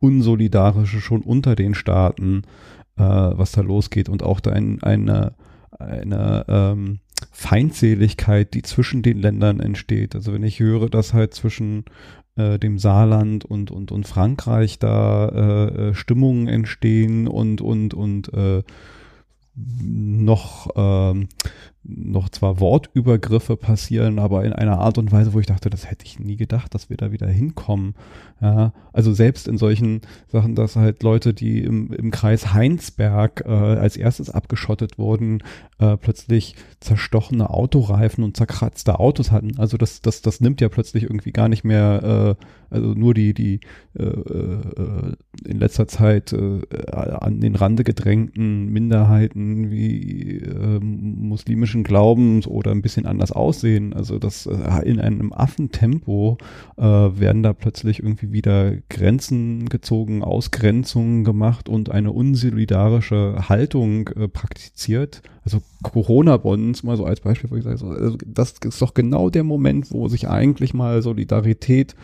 Unsolidarische 0.00 1.00
schon 1.00 1.22
unter 1.22 1.54
den 1.54 1.74
Staaten, 1.74 2.42
äh, 2.96 3.02
was 3.02 3.52
da 3.52 3.60
losgeht 3.60 4.08
und 4.08 4.24
auch 4.24 4.40
da 4.40 4.50
ein, 4.50 4.82
eine, 4.82 5.34
eine 5.78 6.44
ähm, 6.48 6.98
Feindseligkeit, 7.30 8.52
die 8.54 8.62
zwischen 8.62 9.02
den 9.02 9.18
Ländern 9.18 9.60
entsteht. 9.60 10.16
Also 10.16 10.32
wenn 10.32 10.42
ich 10.42 10.58
höre, 10.58 10.88
dass 10.88 11.14
halt 11.14 11.34
zwischen 11.34 11.84
äh, 12.40 12.58
dem 12.58 12.78
Saarland 12.78 13.44
und, 13.44 13.70
und, 13.70 13.92
und 13.92 14.06
Frankreich 14.06 14.78
da 14.78 15.28
äh, 15.28 15.88
äh, 15.90 15.94
Stimmungen 15.94 16.48
entstehen 16.48 17.28
und, 17.28 17.60
und, 17.60 17.94
und 17.94 18.32
äh, 18.32 18.62
noch, 19.54 20.70
ähm, 20.76 21.28
noch 21.82 22.28
zwar 22.28 22.60
Wortübergriffe 22.60 23.56
passieren, 23.56 24.18
aber 24.18 24.44
in 24.44 24.52
einer 24.52 24.78
Art 24.78 24.98
und 24.98 25.12
Weise, 25.12 25.32
wo 25.32 25.40
ich 25.40 25.46
dachte, 25.46 25.70
das 25.70 25.90
hätte 25.90 26.04
ich 26.04 26.18
nie 26.18 26.36
gedacht, 26.36 26.74
dass 26.74 26.90
wir 26.90 26.96
da 26.98 27.10
wieder 27.10 27.26
hinkommen. 27.26 27.94
Ja, 28.42 28.72
also 28.92 29.12
selbst 29.12 29.48
in 29.48 29.58
solchen 29.58 30.00
Sachen, 30.28 30.54
dass 30.54 30.76
halt 30.76 31.02
Leute, 31.02 31.32
die 31.34 31.62
im, 31.62 31.92
im 31.92 32.10
Kreis 32.10 32.52
Heinsberg 32.52 33.44
äh, 33.46 33.50
als 33.50 33.96
erstes 33.96 34.30
abgeschottet 34.30 34.98
wurden, 34.98 35.42
äh, 35.78 35.96
plötzlich 35.96 36.54
zerstochene 36.80 37.50
Autoreifen 37.50 38.24
und 38.24 38.36
zerkratzte 38.36 38.98
Autos 38.98 39.30
hatten. 39.30 39.58
Also 39.58 39.76
das, 39.76 40.00
das, 40.00 40.22
das 40.22 40.40
nimmt 40.40 40.60
ja 40.60 40.68
plötzlich 40.68 41.04
irgendwie 41.04 41.32
gar 41.32 41.48
nicht 41.48 41.64
mehr, 41.64 42.36
äh, 42.38 42.44
also 42.74 42.94
nur 42.94 43.14
die, 43.14 43.34
die 43.34 43.60
äh, 43.98 44.04
äh, 44.04 45.16
in 45.44 45.58
letzter 45.58 45.88
Zeit 45.88 46.32
äh, 46.32 46.60
an 46.92 47.40
den 47.40 47.56
Rande 47.56 47.84
gedrängten 47.84 48.66
Minderheiten 48.66 49.70
wie 49.70 50.38
äh, 50.38 50.80
muslimischen 51.70 51.84
Glaubens 51.84 52.46
oder 52.46 52.70
ein 52.72 52.82
bisschen 52.82 53.06
anders 53.06 53.32
aussehen. 53.32 53.92
Also 53.92 54.18
das 54.18 54.46
äh, 54.46 54.88
in 54.88 55.00
einem 55.00 55.32
Affentempo 55.32 56.38
äh, 56.76 56.82
werden 56.82 57.42
da 57.42 57.52
plötzlich 57.52 58.00
irgendwie 58.00 58.32
wieder 58.32 58.76
Grenzen 58.88 59.68
gezogen, 59.68 60.22
Ausgrenzungen 60.22 61.24
gemacht 61.24 61.68
und 61.68 61.90
eine 61.90 62.12
unsolidarische 62.12 63.48
Haltung 63.48 64.08
äh, 64.08 64.28
praktiziert. 64.28 65.22
Also 65.44 65.60
Corona-Bonds 65.82 66.82
mal 66.82 66.96
so 66.98 67.06
als 67.06 67.20
Beispiel, 67.20 67.50
wo 67.50 67.56
ich 67.56 67.64
sage, 67.64 67.82
also 67.82 68.18
das 68.26 68.56
ist 68.62 68.82
doch 68.82 68.92
genau 68.92 69.30
der 69.30 69.42
Moment, 69.42 69.90
wo 69.90 70.06
sich 70.08 70.28
eigentlich 70.28 70.74
mal 70.74 71.00
Solidarität 71.00 71.94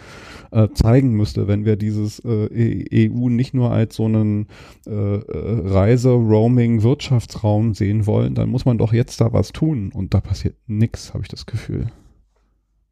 äh, 0.52 0.68
zeigen 0.72 1.10
müsste, 1.10 1.46
wenn 1.46 1.66
wir 1.66 1.76
dieses 1.76 2.18
äh, 2.20 3.10
EU 3.10 3.28
nicht 3.28 3.52
nur 3.52 3.72
als 3.72 3.96
so 3.96 4.06
einen 4.06 4.46
äh, 4.86 4.90
äh, 4.90 5.68
Reise-Roaming-Wirtschaftsraum 5.68 7.74
sehen 7.74 8.06
wollen, 8.06 8.34
dann 8.34 8.48
muss 8.48 8.64
man 8.64 8.78
doch 8.78 8.94
jetzt 8.94 9.20
da 9.20 9.34
was 9.34 9.52
tun. 9.52 9.92
Und 9.92 10.14
da 10.14 10.20
passiert 10.20 10.56
nichts, 10.66 11.12
habe 11.12 11.24
ich 11.24 11.28
das 11.28 11.44
Gefühl. 11.44 11.88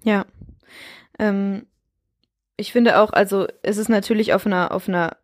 Ja. 0.03 0.27
Ähm, 1.19 1.63
ich 2.57 2.73
finde 2.73 3.01
auch, 3.01 3.13
also 3.13 3.49
es 3.63 3.79
ist 3.79 3.89
natürlich 3.89 4.35
auf 4.35 4.47
einer, 4.47 4.73
auf 4.73 4.89
einer 4.89 5.17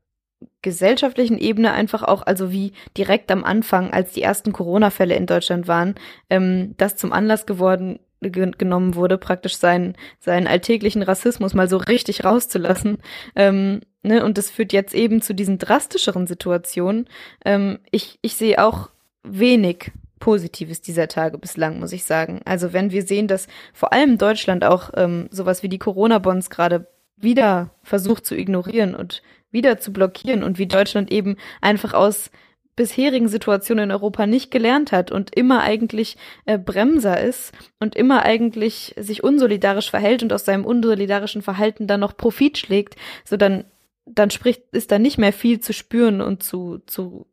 gesellschaftlichen 0.62 1.38
Ebene 1.38 1.72
einfach 1.72 2.02
auch, 2.02 2.22
also 2.22 2.52
wie 2.52 2.72
direkt 2.96 3.30
am 3.30 3.44
Anfang, 3.44 3.92
als 3.92 4.12
die 4.12 4.22
ersten 4.22 4.52
Corona-Fälle 4.52 5.14
in 5.14 5.26
Deutschland 5.26 5.68
waren, 5.68 5.94
ähm, 6.28 6.74
das 6.76 6.96
zum 6.96 7.12
Anlass 7.12 7.46
geworden 7.46 8.00
genommen 8.20 8.94
wurde, 8.96 9.16
praktisch 9.16 9.56
seinen, 9.56 9.96
seinen 10.18 10.46
alltäglichen 10.46 11.02
Rassismus 11.02 11.54
mal 11.54 11.68
so 11.68 11.78
richtig 11.78 12.22
rauszulassen. 12.22 12.98
Ähm, 13.34 13.80
ne? 14.02 14.24
Und 14.24 14.36
das 14.36 14.50
führt 14.50 14.74
jetzt 14.74 14.94
eben 14.94 15.22
zu 15.22 15.34
diesen 15.34 15.56
drastischeren 15.56 16.26
Situationen. 16.26 17.08
Ähm, 17.46 17.78
ich, 17.90 18.18
ich 18.20 18.36
sehe 18.36 18.62
auch 18.62 18.90
wenig 19.22 19.92
Positives 20.18 20.82
dieser 20.82 21.08
Tage 21.08 21.38
bislang, 21.38 21.80
muss 21.80 21.92
ich 21.92 22.04
sagen. 22.04 22.42
Also 22.44 22.74
wenn 22.74 22.90
wir 22.90 23.02
sehen, 23.02 23.26
dass 23.26 23.48
vor 23.72 23.94
allem 23.94 24.18
Deutschland 24.18 24.64
auch 24.64 24.90
ähm, 24.94 25.28
sowas 25.30 25.62
wie 25.62 25.70
die 25.70 25.78
Corona-Bonds 25.78 26.50
gerade 26.50 26.88
wieder 27.16 27.70
versucht 27.82 28.26
zu 28.26 28.36
ignorieren 28.36 28.94
und 28.94 29.22
wieder 29.50 29.78
zu 29.78 29.92
blockieren 29.92 30.42
und 30.42 30.58
wie 30.58 30.66
Deutschland 30.66 31.10
eben 31.10 31.36
einfach 31.60 31.94
aus 31.94 32.30
bisherigen 32.76 33.28
Situationen 33.28 33.84
in 33.84 33.90
Europa 33.90 34.26
nicht 34.26 34.50
gelernt 34.50 34.92
hat 34.92 35.10
und 35.10 35.34
immer 35.34 35.62
eigentlich 35.62 36.16
äh, 36.46 36.58
Bremser 36.58 37.20
ist 37.20 37.52
und 37.78 37.94
immer 37.94 38.22
eigentlich 38.22 38.94
sich 38.98 39.22
unsolidarisch 39.22 39.90
verhält 39.90 40.22
und 40.22 40.32
aus 40.32 40.44
seinem 40.44 40.64
unsolidarischen 40.64 41.42
Verhalten 41.42 41.86
dann 41.86 42.00
noch 42.00 42.16
Profit 42.16 42.58
schlägt, 42.58 42.96
so 43.24 43.36
dann 43.36 43.64
dann 44.06 44.30
spricht 44.30 44.62
ist 44.72 44.90
da 44.90 44.98
nicht 44.98 45.18
mehr 45.18 45.32
viel 45.32 45.60
zu 45.60 45.72
spüren 45.72 46.20
und 46.20 46.42
zu 46.42 46.78
zu 46.86 47.26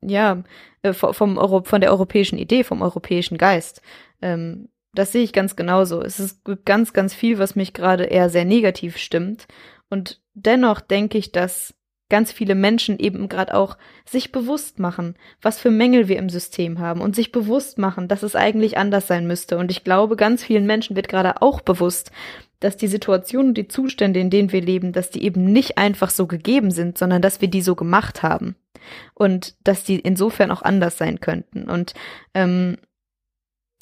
ja 0.00 0.44
äh, 0.82 0.92
vom 0.92 1.38
Euro, 1.38 1.64
von 1.64 1.80
der 1.80 1.90
europäischen 1.90 2.38
Idee, 2.38 2.62
vom 2.62 2.82
europäischen 2.82 3.36
Geist. 3.36 3.82
Ähm, 4.22 4.68
das 4.94 5.12
sehe 5.12 5.22
ich 5.22 5.32
ganz 5.32 5.54
genauso. 5.54 6.02
Es 6.02 6.18
ist, 6.18 6.40
ganz, 6.64 6.92
ganz 6.92 7.14
viel, 7.14 7.38
was 7.38 7.56
mich 7.56 7.72
gerade 7.72 8.04
eher 8.04 8.30
sehr 8.30 8.44
negativ 8.44 8.96
stimmt. 8.96 9.46
Und 9.90 10.20
dennoch 10.34 10.80
denke 10.80 11.18
ich, 11.18 11.32
dass 11.32 11.74
ganz 12.10 12.32
viele 12.32 12.54
Menschen 12.54 12.98
eben 12.98 13.28
gerade 13.28 13.54
auch 13.54 13.76
sich 14.06 14.32
bewusst 14.32 14.78
machen, 14.78 15.16
was 15.42 15.60
für 15.60 15.70
Mängel 15.70 16.08
wir 16.08 16.18
im 16.18 16.30
System 16.30 16.78
haben 16.78 17.00
und 17.00 17.14
sich 17.14 17.32
bewusst 17.32 17.78
machen, 17.78 18.08
dass 18.08 18.22
es 18.22 18.34
eigentlich 18.34 18.78
anders 18.78 19.06
sein 19.06 19.26
müsste. 19.26 19.58
Und 19.58 19.70
ich 19.70 19.84
glaube, 19.84 20.16
ganz 20.16 20.42
vielen 20.42 20.66
Menschen 20.66 20.96
wird 20.96 21.08
gerade 21.08 21.42
auch 21.42 21.60
bewusst, 21.60 22.10
dass 22.60 22.76
die 22.76 22.88
Situation 22.88 23.48
und 23.48 23.54
die 23.54 23.68
Zustände, 23.68 24.20
in 24.20 24.30
denen 24.30 24.52
wir 24.52 24.60
leben, 24.60 24.92
dass 24.92 25.10
die 25.10 25.22
eben 25.22 25.44
nicht 25.44 25.78
einfach 25.78 26.10
so 26.10 26.26
gegeben 26.26 26.70
sind, 26.70 26.98
sondern 26.98 27.22
dass 27.22 27.40
wir 27.40 27.48
die 27.48 27.62
so 27.62 27.74
gemacht 27.74 28.22
haben. 28.22 28.56
Und 29.14 29.54
dass 29.64 29.84
die 29.84 29.98
insofern 29.98 30.50
auch 30.50 30.62
anders 30.62 30.96
sein 30.96 31.20
könnten. 31.20 31.68
Und 31.68 31.94
ähm, 32.34 32.78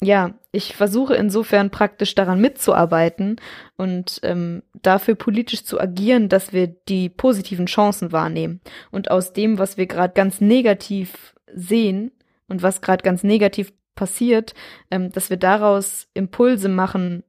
ja, 0.01 0.35
ich 0.51 0.75
versuche 0.75 1.15
insofern 1.15 1.71
praktisch 1.71 2.13
daran 2.13 2.39
mitzuarbeiten 2.39 3.37
und 3.77 4.19
ähm, 4.23 4.61
dafür 4.81 5.15
politisch 5.15 5.63
zu 5.63 5.79
agieren, 5.79 6.29
dass 6.29 6.53
wir 6.53 6.67
die 6.67 7.09
positiven 7.09 7.65
Chancen 7.65 8.11
wahrnehmen 8.11 8.61
und 8.91 9.09
aus 9.09 9.33
dem, 9.33 9.57
was 9.57 9.77
wir 9.77 9.87
gerade 9.87 10.13
ganz 10.13 10.39
negativ 10.39 11.35
sehen 11.51 12.11
und 12.47 12.61
was 12.61 12.81
gerade 12.81 13.03
ganz 13.03 13.23
negativ 13.23 13.73
passiert, 13.95 14.53
ähm, 14.91 15.11
dass 15.11 15.31
wir 15.31 15.37
daraus 15.37 16.07
Impulse 16.13 16.69
machen 16.69 17.23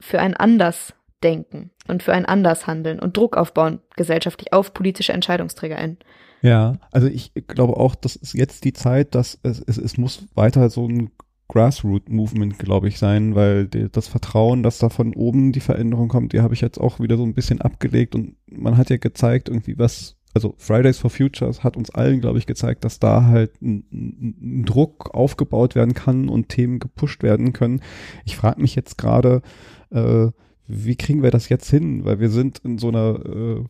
für 0.00 0.20
ein 0.20 0.36
anders 0.36 0.94
denken 1.22 1.70
und 1.86 2.02
für 2.02 2.12
ein 2.12 2.26
anders 2.26 2.66
handeln 2.66 2.98
und 2.98 3.16
Druck 3.16 3.36
aufbauen 3.36 3.80
gesellschaftlich 3.94 4.52
auf 4.52 4.74
politische 4.74 5.12
EntscheidungsträgerInnen. 5.12 5.98
Ja, 6.42 6.78
also 6.90 7.06
ich 7.06 7.32
glaube 7.46 7.76
auch, 7.76 7.94
das 7.94 8.16
ist 8.16 8.34
jetzt 8.34 8.64
die 8.64 8.72
Zeit, 8.72 9.14
dass 9.14 9.38
es, 9.44 9.60
es, 9.60 9.78
es 9.78 9.96
muss 9.96 10.26
weiter 10.34 10.68
so 10.68 10.88
ein 10.88 11.12
Grassroot-Movement, 11.48 12.58
glaube 12.58 12.88
ich, 12.88 12.98
sein, 12.98 13.34
weil 13.34 13.66
die, 13.66 13.88
das 13.90 14.08
Vertrauen, 14.08 14.62
dass 14.62 14.78
da 14.78 14.88
von 14.88 15.14
oben 15.14 15.52
die 15.52 15.60
Veränderung 15.60 16.08
kommt, 16.08 16.32
die 16.32 16.40
habe 16.40 16.54
ich 16.54 16.60
jetzt 16.60 16.78
auch 16.78 17.00
wieder 17.00 17.16
so 17.16 17.24
ein 17.24 17.34
bisschen 17.34 17.60
abgelegt 17.60 18.14
und 18.14 18.36
man 18.46 18.76
hat 18.76 18.90
ja 18.90 18.96
gezeigt, 18.96 19.48
irgendwie 19.48 19.78
was, 19.78 20.16
also 20.34 20.54
Fridays 20.56 20.98
for 20.98 21.10
Futures 21.10 21.62
hat 21.62 21.76
uns 21.76 21.90
allen, 21.90 22.20
glaube 22.20 22.38
ich, 22.38 22.46
gezeigt, 22.46 22.84
dass 22.84 22.98
da 22.98 23.24
halt 23.24 23.60
ein, 23.60 23.84
ein 23.92 24.64
Druck 24.64 25.14
aufgebaut 25.14 25.74
werden 25.74 25.94
kann 25.94 26.28
und 26.28 26.48
Themen 26.48 26.78
gepusht 26.78 27.22
werden 27.22 27.52
können. 27.52 27.82
Ich 28.24 28.36
frage 28.36 28.60
mich 28.60 28.74
jetzt 28.74 28.96
gerade, 28.96 29.42
äh, 29.90 30.28
wie 30.66 30.96
kriegen 30.96 31.22
wir 31.22 31.30
das 31.30 31.48
jetzt 31.50 31.68
hin? 31.68 32.04
Weil 32.04 32.18
wir 32.18 32.30
sind 32.30 32.60
in 32.60 32.78
so 32.78 32.88
einer 32.88 33.20
äh, 33.26 33.64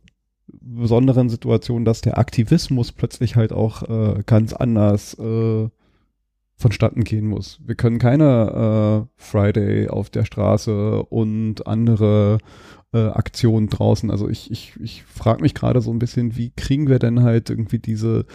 besonderen 0.47 1.29
Situation, 1.29 1.85
dass 1.85 2.01
der 2.01 2.18
Aktivismus 2.18 2.93
plötzlich 2.93 3.37
halt 3.37 3.53
auch 3.53 3.83
äh, 3.83 4.23
ganz 4.25 4.53
anders 4.53 5.14
äh, 5.18 5.68
vonstatten 6.57 7.05
gehen 7.05 7.26
muss. 7.26 7.61
Wir 7.64 7.74
können 7.74 7.98
keine 7.98 9.07
äh, 9.09 9.12
Friday 9.16 9.88
auf 9.88 10.11
der 10.11 10.24
Straße 10.24 11.03
und 11.03 11.66
andere 11.66 12.38
äh, 12.92 13.09
Aktionen 13.09 13.68
draußen. 13.68 14.11
Also 14.11 14.28
ich, 14.28 14.50
ich, 14.50 14.74
ich 14.80 15.03
frage 15.05 15.42
mich 15.42 15.55
gerade 15.55 15.80
so 15.80 15.90
ein 15.90 15.98
bisschen, 15.98 16.36
wie 16.36 16.50
kriegen 16.50 16.88
wir 16.88 16.98
denn 16.98 17.22
halt 17.22 17.50
irgendwie 17.50 17.78
diese 17.78 18.26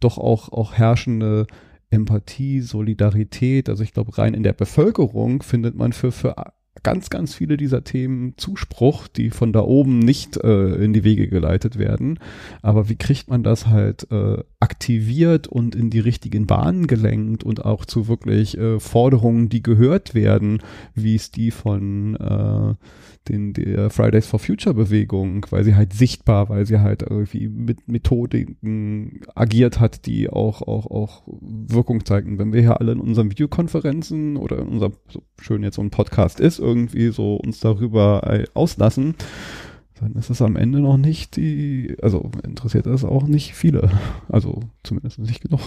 doch 0.00 0.18
auch, 0.18 0.50
auch 0.50 0.74
herrschende 0.74 1.46
Empathie, 1.90 2.60
Solidarität. 2.60 3.68
Also 3.68 3.82
ich 3.82 3.92
glaube, 3.92 4.16
rein 4.16 4.34
in 4.34 4.42
der 4.42 4.52
Bevölkerung 4.52 5.42
findet 5.42 5.74
man 5.74 5.92
für, 5.92 6.12
für 6.12 6.36
ganz, 6.82 7.10
ganz 7.10 7.34
viele 7.34 7.56
dieser 7.56 7.84
Themen 7.84 8.34
Zuspruch, 8.36 9.08
die 9.08 9.30
von 9.30 9.52
da 9.52 9.60
oben 9.60 9.98
nicht 9.98 10.36
äh, 10.36 10.74
in 10.76 10.92
die 10.92 11.04
Wege 11.04 11.28
geleitet 11.28 11.78
werden. 11.78 12.18
Aber 12.62 12.88
wie 12.88 12.96
kriegt 12.96 13.28
man 13.28 13.42
das 13.42 13.66
halt 13.66 14.10
äh, 14.10 14.42
aktiviert 14.60 15.48
und 15.48 15.74
in 15.74 15.90
die 15.90 16.00
richtigen 16.00 16.46
Bahnen 16.46 16.86
gelenkt 16.86 17.44
und 17.44 17.64
auch 17.64 17.84
zu 17.84 18.08
wirklich 18.08 18.56
äh, 18.58 18.80
Forderungen, 18.80 19.48
die 19.48 19.62
gehört 19.62 20.14
werden, 20.14 20.62
wie 20.94 21.14
es 21.14 21.30
die 21.30 21.50
von 21.50 22.16
äh, 22.16 22.74
den, 23.28 23.52
der 23.52 23.90
Fridays 23.90 24.26
for 24.26 24.38
Future 24.38 24.74
Bewegung, 24.74 25.46
weil 25.50 25.64
sie 25.64 25.74
halt 25.74 25.92
sichtbar, 25.92 26.48
weil 26.48 26.66
sie 26.66 26.80
halt 26.80 27.02
irgendwie 27.02 27.48
mit 27.48 27.88
Methodiken 27.88 29.20
agiert 29.34 29.80
hat, 29.80 30.06
die 30.06 30.28
auch, 30.30 30.62
auch, 30.62 30.86
auch 30.90 31.22
Wirkung 31.26 32.04
zeigen. 32.04 32.38
Wenn 32.38 32.52
wir 32.52 32.60
hier 32.60 32.80
alle 32.80 32.92
in 32.92 33.00
unseren 33.00 33.30
Videokonferenzen 33.30 34.36
oder 34.36 34.58
in 34.58 34.68
unserem, 34.68 34.94
so 35.08 35.22
schön 35.40 35.62
jetzt 35.62 35.76
so 35.76 35.82
ein 35.82 35.90
Podcast 35.90 36.40
ist, 36.40 36.58
irgendwie 36.58 37.08
so 37.08 37.36
uns 37.36 37.60
darüber 37.60 38.22
äh, 38.24 38.44
auslassen, 38.54 39.14
dann 40.00 40.14
ist 40.14 40.30
es 40.30 40.42
am 40.42 40.56
Ende 40.56 40.80
noch 40.80 40.98
nicht 40.98 41.36
die, 41.36 41.96
also 42.02 42.30
interessiert 42.44 42.86
das 42.86 43.04
auch 43.04 43.26
nicht 43.26 43.54
viele. 43.54 43.90
Also 44.28 44.60
zumindest 44.82 45.18
nicht 45.18 45.42
genug. 45.42 45.60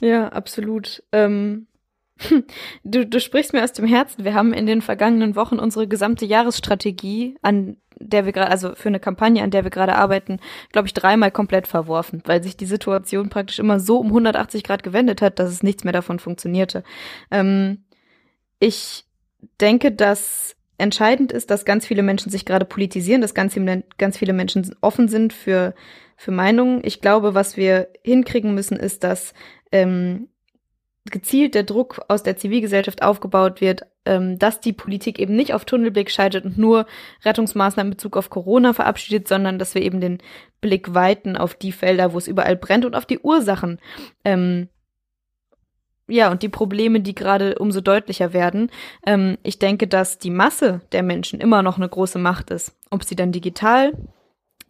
Ja, 0.00 0.28
absolut. 0.28 1.02
Ähm, 1.12 1.67
Du, 2.84 3.06
du 3.06 3.20
sprichst 3.20 3.52
mir 3.52 3.62
aus 3.62 3.72
dem 3.72 3.86
Herzen. 3.86 4.24
Wir 4.24 4.34
haben 4.34 4.52
in 4.52 4.66
den 4.66 4.82
vergangenen 4.82 5.36
Wochen 5.36 5.58
unsere 5.58 5.86
gesamte 5.86 6.26
Jahresstrategie, 6.26 7.36
an 7.42 7.76
der 8.00 8.24
wir 8.24 8.32
gerade, 8.32 8.50
also 8.50 8.74
für 8.74 8.88
eine 8.88 9.00
Kampagne, 9.00 9.42
an 9.42 9.50
der 9.50 9.64
wir 9.64 9.70
gerade 9.70 9.96
arbeiten, 9.96 10.38
glaube 10.72 10.86
ich, 10.86 10.94
dreimal 10.94 11.30
komplett 11.30 11.66
verworfen, 11.66 12.22
weil 12.26 12.42
sich 12.42 12.56
die 12.56 12.66
Situation 12.66 13.28
praktisch 13.28 13.58
immer 13.58 13.80
so 13.80 13.98
um 13.98 14.08
180 14.08 14.62
Grad 14.62 14.82
gewendet 14.82 15.22
hat, 15.22 15.38
dass 15.38 15.50
es 15.50 15.62
nichts 15.62 15.84
mehr 15.84 15.92
davon 15.92 16.18
funktionierte. 16.18 16.84
Ähm, 17.30 17.84
ich 18.60 19.04
denke, 19.60 19.92
dass 19.92 20.56
entscheidend 20.78 21.32
ist, 21.32 21.50
dass 21.50 21.64
ganz 21.64 21.86
viele 21.86 22.02
Menschen 22.02 22.30
sich 22.30 22.44
gerade 22.44 22.64
politisieren, 22.64 23.20
dass 23.20 23.34
ganz, 23.34 23.58
ganz 23.98 24.16
viele 24.16 24.32
Menschen 24.32 24.74
offen 24.80 25.08
sind 25.08 25.32
für, 25.32 25.74
für 26.16 26.30
Meinungen. 26.30 26.80
Ich 26.84 27.00
glaube, 27.00 27.34
was 27.34 27.56
wir 27.56 27.88
hinkriegen 28.04 28.54
müssen, 28.54 28.76
ist, 28.76 29.02
dass 29.02 29.34
ähm, 29.72 30.28
gezielt 31.10 31.54
der 31.54 31.62
Druck 31.62 32.00
aus 32.08 32.22
der 32.22 32.36
Zivilgesellschaft 32.36 33.02
aufgebaut 33.02 33.60
wird, 33.60 33.86
ähm, 34.04 34.38
dass 34.38 34.60
die 34.60 34.72
Politik 34.72 35.18
eben 35.18 35.36
nicht 35.36 35.54
auf 35.54 35.64
Tunnelblick 35.64 36.10
scheitert 36.10 36.44
und 36.44 36.58
nur 36.58 36.86
Rettungsmaßnahmen 37.24 37.92
in 37.92 37.96
Bezug 37.96 38.16
auf 38.16 38.30
Corona 38.30 38.72
verabschiedet, 38.72 39.28
sondern 39.28 39.58
dass 39.58 39.74
wir 39.74 39.82
eben 39.82 40.00
den 40.00 40.18
Blick 40.60 40.94
weiten 40.94 41.36
auf 41.36 41.54
die 41.54 41.72
Felder, 41.72 42.12
wo 42.12 42.18
es 42.18 42.28
überall 42.28 42.56
brennt 42.56 42.84
und 42.84 42.94
auf 42.94 43.06
die 43.06 43.18
Ursachen. 43.18 43.78
Ähm, 44.24 44.68
ja, 46.08 46.30
und 46.30 46.42
die 46.42 46.48
Probleme, 46.48 47.00
die 47.00 47.14
gerade 47.14 47.58
umso 47.58 47.80
deutlicher 47.80 48.32
werden. 48.32 48.70
Ähm, 49.06 49.36
ich 49.42 49.58
denke, 49.58 49.86
dass 49.86 50.18
die 50.18 50.30
Masse 50.30 50.80
der 50.92 51.02
Menschen 51.02 51.40
immer 51.40 51.62
noch 51.62 51.76
eine 51.76 51.88
große 51.88 52.18
Macht 52.18 52.50
ist. 52.50 52.74
Ob 52.90 53.04
sie 53.04 53.14
dann 53.14 53.30
digital 53.30 53.92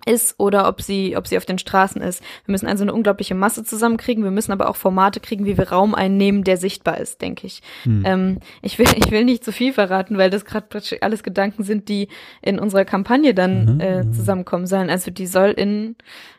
ist 0.07 0.35
oder 0.39 0.69
ob 0.69 0.81
sie, 0.81 1.17
ob 1.17 1.27
sie 1.27 1.37
auf 1.37 1.45
den 1.45 1.59
Straßen 1.59 2.01
ist. 2.01 2.23
Wir 2.45 2.53
müssen 2.53 2.67
also 2.67 2.83
eine 2.85 2.95
unglaubliche 2.95 3.35
Masse 3.35 3.65
zusammenkriegen. 3.65 4.25
Wir 4.25 4.31
müssen 4.31 4.53
aber 4.53 4.69
auch 4.69 4.77
Formate 4.77 5.21
kriegen, 5.21 5.45
wie 5.45 5.59
wir 5.59 5.71
Raum 5.71 5.95
einnehmen, 5.95 6.45
der 6.45 6.57
sichtbar 6.57 6.99
ist, 6.99 7.21
denke 7.21 7.47
ich. 7.47 7.63
Hm. 7.83 8.03
Ähm, 8.07 8.39
ich 8.63 8.79
will, 8.79 8.89
ich 8.97 9.11
will 9.11 9.25
nicht 9.25 9.45
zu 9.45 9.53
viel 9.53 9.73
verraten, 9.73 10.19
weil 10.19 10.31
das 10.31 10.45
gerade 10.45 10.67
alles 11.01 11.23
Gedanken 11.23 11.63
sind, 11.63 11.89
die 11.89 12.09
in 12.43 12.59
unserer 12.59 12.85
Kampagne 12.85 13.35
dann 13.35 13.75
mhm. 13.75 13.81
äh, 13.81 14.11
zusammenkommen 14.11 14.67
sollen. 14.67 14.91
Also 14.91 15.11
die 15.11 15.27
soll 15.27 15.51
in 15.51 15.97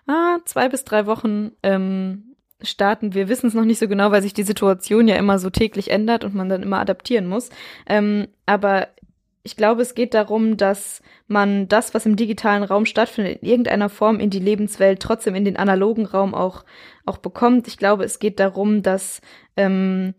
ah, 0.07 0.37
zwei 0.45 0.69
bis 0.69 0.83
drei 0.83 1.05
Wochen 1.05 1.51
ähm, 1.63 2.35
starten. 2.61 3.13
Wir 3.13 3.29
wissen 3.29 3.47
es 3.47 3.53
noch 3.53 3.65
nicht 3.65 3.79
so 3.79 3.87
genau, 3.87 4.11
weil 4.11 4.21
sich 4.21 4.33
die 4.33 4.43
Situation 4.43 5.07
ja 5.07 5.15
immer 5.15 5.39
so 5.39 5.49
täglich 5.49 5.91
ändert 5.91 6.23
und 6.23 6.35
man 6.35 6.49
dann 6.49 6.63
immer 6.63 6.79
adaptieren 6.79 7.27
muss. 7.27 7.49
Ähm, 7.87 8.27
aber 8.45 8.87
ich 9.43 9.55
glaube, 9.55 9.81
es 9.81 9.95
geht 9.95 10.13
darum, 10.13 10.57
dass 10.57 11.01
man 11.27 11.67
das, 11.67 11.93
was 11.93 12.05
im 12.05 12.15
digitalen 12.15 12.63
Raum 12.63 12.85
stattfindet, 12.85 13.41
in 13.41 13.49
irgendeiner 13.49 13.89
Form 13.89 14.19
in 14.19 14.29
die 14.29 14.39
Lebenswelt 14.39 14.99
trotzdem 15.01 15.35
in 15.35 15.45
den 15.45 15.57
analogen 15.57 16.05
Raum 16.05 16.33
auch, 16.33 16.65
auch 17.05 17.17
bekommt. 17.17 17.67
Ich 17.67 17.77
glaube, 17.77 18.03
es 18.03 18.19
geht 18.19 18.39
darum, 18.39 18.83
dass 18.83 19.21
ähm, 19.55 20.13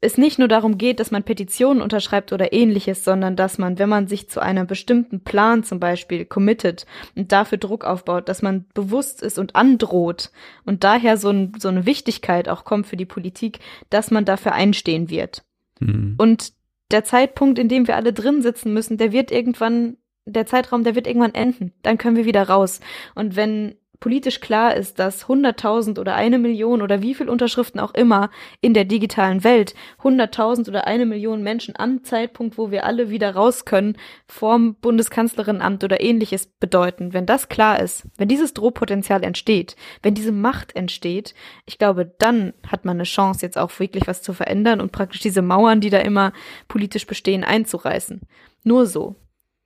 es 0.00 0.18
nicht 0.18 0.38
nur 0.38 0.48
darum 0.48 0.78
geht, 0.78 1.00
dass 1.00 1.10
man 1.10 1.22
Petitionen 1.22 1.82
unterschreibt 1.82 2.32
oder 2.32 2.52
ähnliches, 2.52 3.04
sondern 3.04 3.36
dass 3.36 3.58
man, 3.58 3.78
wenn 3.78 3.88
man 3.88 4.06
sich 4.06 4.28
zu 4.28 4.40
einem 4.40 4.66
bestimmten 4.66 5.24
Plan 5.24 5.64
zum 5.64 5.80
Beispiel 5.80 6.24
committet 6.24 6.86
und 7.16 7.32
dafür 7.32 7.58
Druck 7.58 7.84
aufbaut, 7.84 8.28
dass 8.28 8.42
man 8.42 8.66
bewusst 8.74 9.22
ist 9.22 9.38
und 9.38 9.56
androht 9.56 10.30
und 10.64 10.84
daher 10.84 11.16
so, 11.16 11.30
ein, 11.30 11.52
so 11.58 11.68
eine 11.68 11.86
Wichtigkeit 11.86 12.48
auch 12.48 12.64
kommt 12.64 12.86
für 12.86 12.96
die 12.96 13.06
Politik, 13.06 13.60
dass 13.90 14.10
man 14.10 14.24
dafür 14.24 14.52
einstehen 14.52 15.10
wird. 15.10 15.42
Mhm. 15.80 16.14
Und 16.18 16.52
der 16.92 17.04
Zeitpunkt, 17.04 17.58
in 17.58 17.68
dem 17.68 17.86
wir 17.86 17.96
alle 17.96 18.12
drin 18.12 18.42
sitzen 18.42 18.72
müssen, 18.72 18.98
der 18.98 19.12
wird 19.12 19.30
irgendwann, 19.30 19.96
der 20.26 20.46
Zeitraum, 20.46 20.84
der 20.84 20.94
wird 20.94 21.06
irgendwann 21.06 21.34
enden. 21.34 21.72
Dann 21.82 21.98
können 21.98 22.16
wir 22.16 22.24
wieder 22.24 22.48
raus. 22.48 22.80
Und 23.14 23.36
wenn 23.36 23.74
politisch 24.02 24.40
klar 24.40 24.74
ist, 24.74 24.98
dass 24.98 25.26
100.000 25.26 26.00
oder 26.00 26.16
eine 26.16 26.40
Million 26.40 26.82
oder 26.82 27.02
wie 27.02 27.14
viel 27.14 27.28
Unterschriften 27.28 27.78
auch 27.78 27.94
immer 27.94 28.30
in 28.60 28.74
der 28.74 28.84
digitalen 28.84 29.44
Welt 29.44 29.76
100.000 30.02 30.68
oder 30.68 30.88
eine 30.88 31.06
Million 31.06 31.44
Menschen 31.44 31.74
am 31.78 32.02
Zeitpunkt, 32.02 32.58
wo 32.58 32.72
wir 32.72 32.84
alle 32.84 33.10
wieder 33.10 33.32
raus 33.36 33.64
können, 33.64 33.96
vorm 34.26 34.74
Bundeskanzlerinamt 34.74 35.84
oder 35.84 36.00
ähnliches 36.00 36.46
bedeuten. 36.46 37.12
Wenn 37.12 37.26
das 37.26 37.48
klar 37.48 37.78
ist, 37.78 38.08
wenn 38.16 38.26
dieses 38.26 38.54
Drohpotenzial 38.54 39.22
entsteht, 39.22 39.76
wenn 40.02 40.14
diese 40.14 40.32
Macht 40.32 40.74
entsteht, 40.74 41.36
ich 41.64 41.78
glaube, 41.78 42.12
dann 42.18 42.54
hat 42.66 42.84
man 42.84 42.96
eine 42.96 43.04
Chance, 43.04 43.46
jetzt 43.46 43.56
auch 43.56 43.78
wirklich 43.78 44.08
was 44.08 44.20
zu 44.20 44.32
verändern 44.32 44.80
und 44.80 44.90
praktisch 44.90 45.20
diese 45.20 45.42
Mauern, 45.42 45.80
die 45.80 45.90
da 45.90 45.98
immer 45.98 46.32
politisch 46.66 47.06
bestehen, 47.06 47.44
einzureißen. 47.44 48.20
Nur 48.64 48.86
so. 48.86 49.14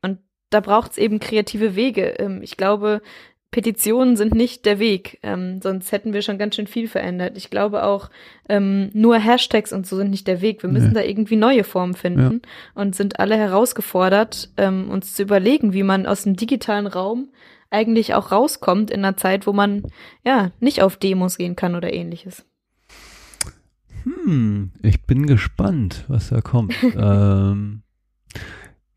Und 0.02 0.18
da 0.50 0.60
braucht 0.60 0.90
es 0.90 0.98
eben 0.98 1.20
kreative 1.20 1.74
Wege. 1.74 2.16
Ähm, 2.18 2.42
ich 2.42 2.58
glaube, 2.58 3.00
Petitionen 3.50 4.16
sind 4.16 4.34
nicht 4.34 4.66
der 4.66 4.78
Weg, 4.78 5.18
ähm, 5.22 5.60
sonst 5.62 5.90
hätten 5.92 6.12
wir 6.12 6.20
schon 6.20 6.36
ganz 6.36 6.56
schön 6.56 6.66
viel 6.66 6.88
verändert. 6.88 7.38
Ich 7.38 7.48
glaube 7.48 7.84
auch, 7.84 8.10
ähm, 8.48 8.90
nur 8.92 9.16
Hashtags 9.16 9.72
und 9.72 9.86
so 9.86 9.96
sind 9.96 10.10
nicht 10.10 10.26
der 10.26 10.40
Weg. 10.40 10.62
Wir 10.62 10.70
müssen 10.70 10.88
nee. 10.88 10.94
da 10.94 11.02
irgendwie 11.02 11.36
neue 11.36 11.64
Formen 11.64 11.94
finden 11.94 12.40
ja. 12.44 12.50
und 12.74 12.94
sind 12.94 13.18
alle 13.18 13.36
herausgefordert, 13.36 14.50
ähm, 14.56 14.90
uns 14.90 15.14
zu 15.14 15.22
überlegen, 15.22 15.72
wie 15.72 15.84
man 15.84 16.06
aus 16.06 16.24
dem 16.24 16.36
digitalen 16.36 16.86
Raum 16.86 17.30
eigentlich 17.70 18.14
auch 18.14 18.30
rauskommt 18.30 18.90
in 18.90 19.04
einer 19.04 19.16
Zeit, 19.16 19.46
wo 19.46 19.52
man 19.52 19.84
ja 20.24 20.52
nicht 20.60 20.82
auf 20.82 20.96
Demos 20.96 21.38
gehen 21.38 21.56
kann 21.56 21.74
oder 21.74 21.92
ähnliches. 21.92 22.44
Hm, 24.04 24.72
ich 24.82 25.04
bin 25.04 25.26
gespannt, 25.26 26.04
was 26.08 26.28
da 26.28 26.40
kommt. 26.40 26.74
ähm, 26.96 27.82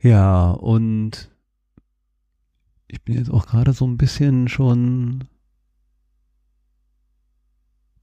ja, 0.02 0.52
und 0.52 1.30
ich 2.90 3.04
bin 3.04 3.16
jetzt 3.16 3.32
auch 3.32 3.46
gerade 3.46 3.74
so 3.74 3.86
ein 3.86 3.98
bisschen 3.98 4.48
schon 4.48 5.26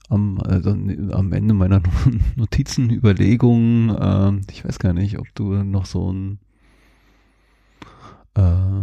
am, 0.08 0.40
also 0.40 0.70
am 0.70 1.32
Ende 1.32 1.54
meiner 1.54 1.82
Notizen, 2.36 2.90
Überlegungen. 2.90 3.90
Äh, 3.90 4.52
ich 4.52 4.64
weiß 4.64 4.78
gar 4.78 4.92
nicht, 4.92 5.18
ob 5.18 5.26
du 5.34 5.64
noch 5.64 5.86
so 5.86 6.12
ein 6.12 6.38
äh, 8.34 8.82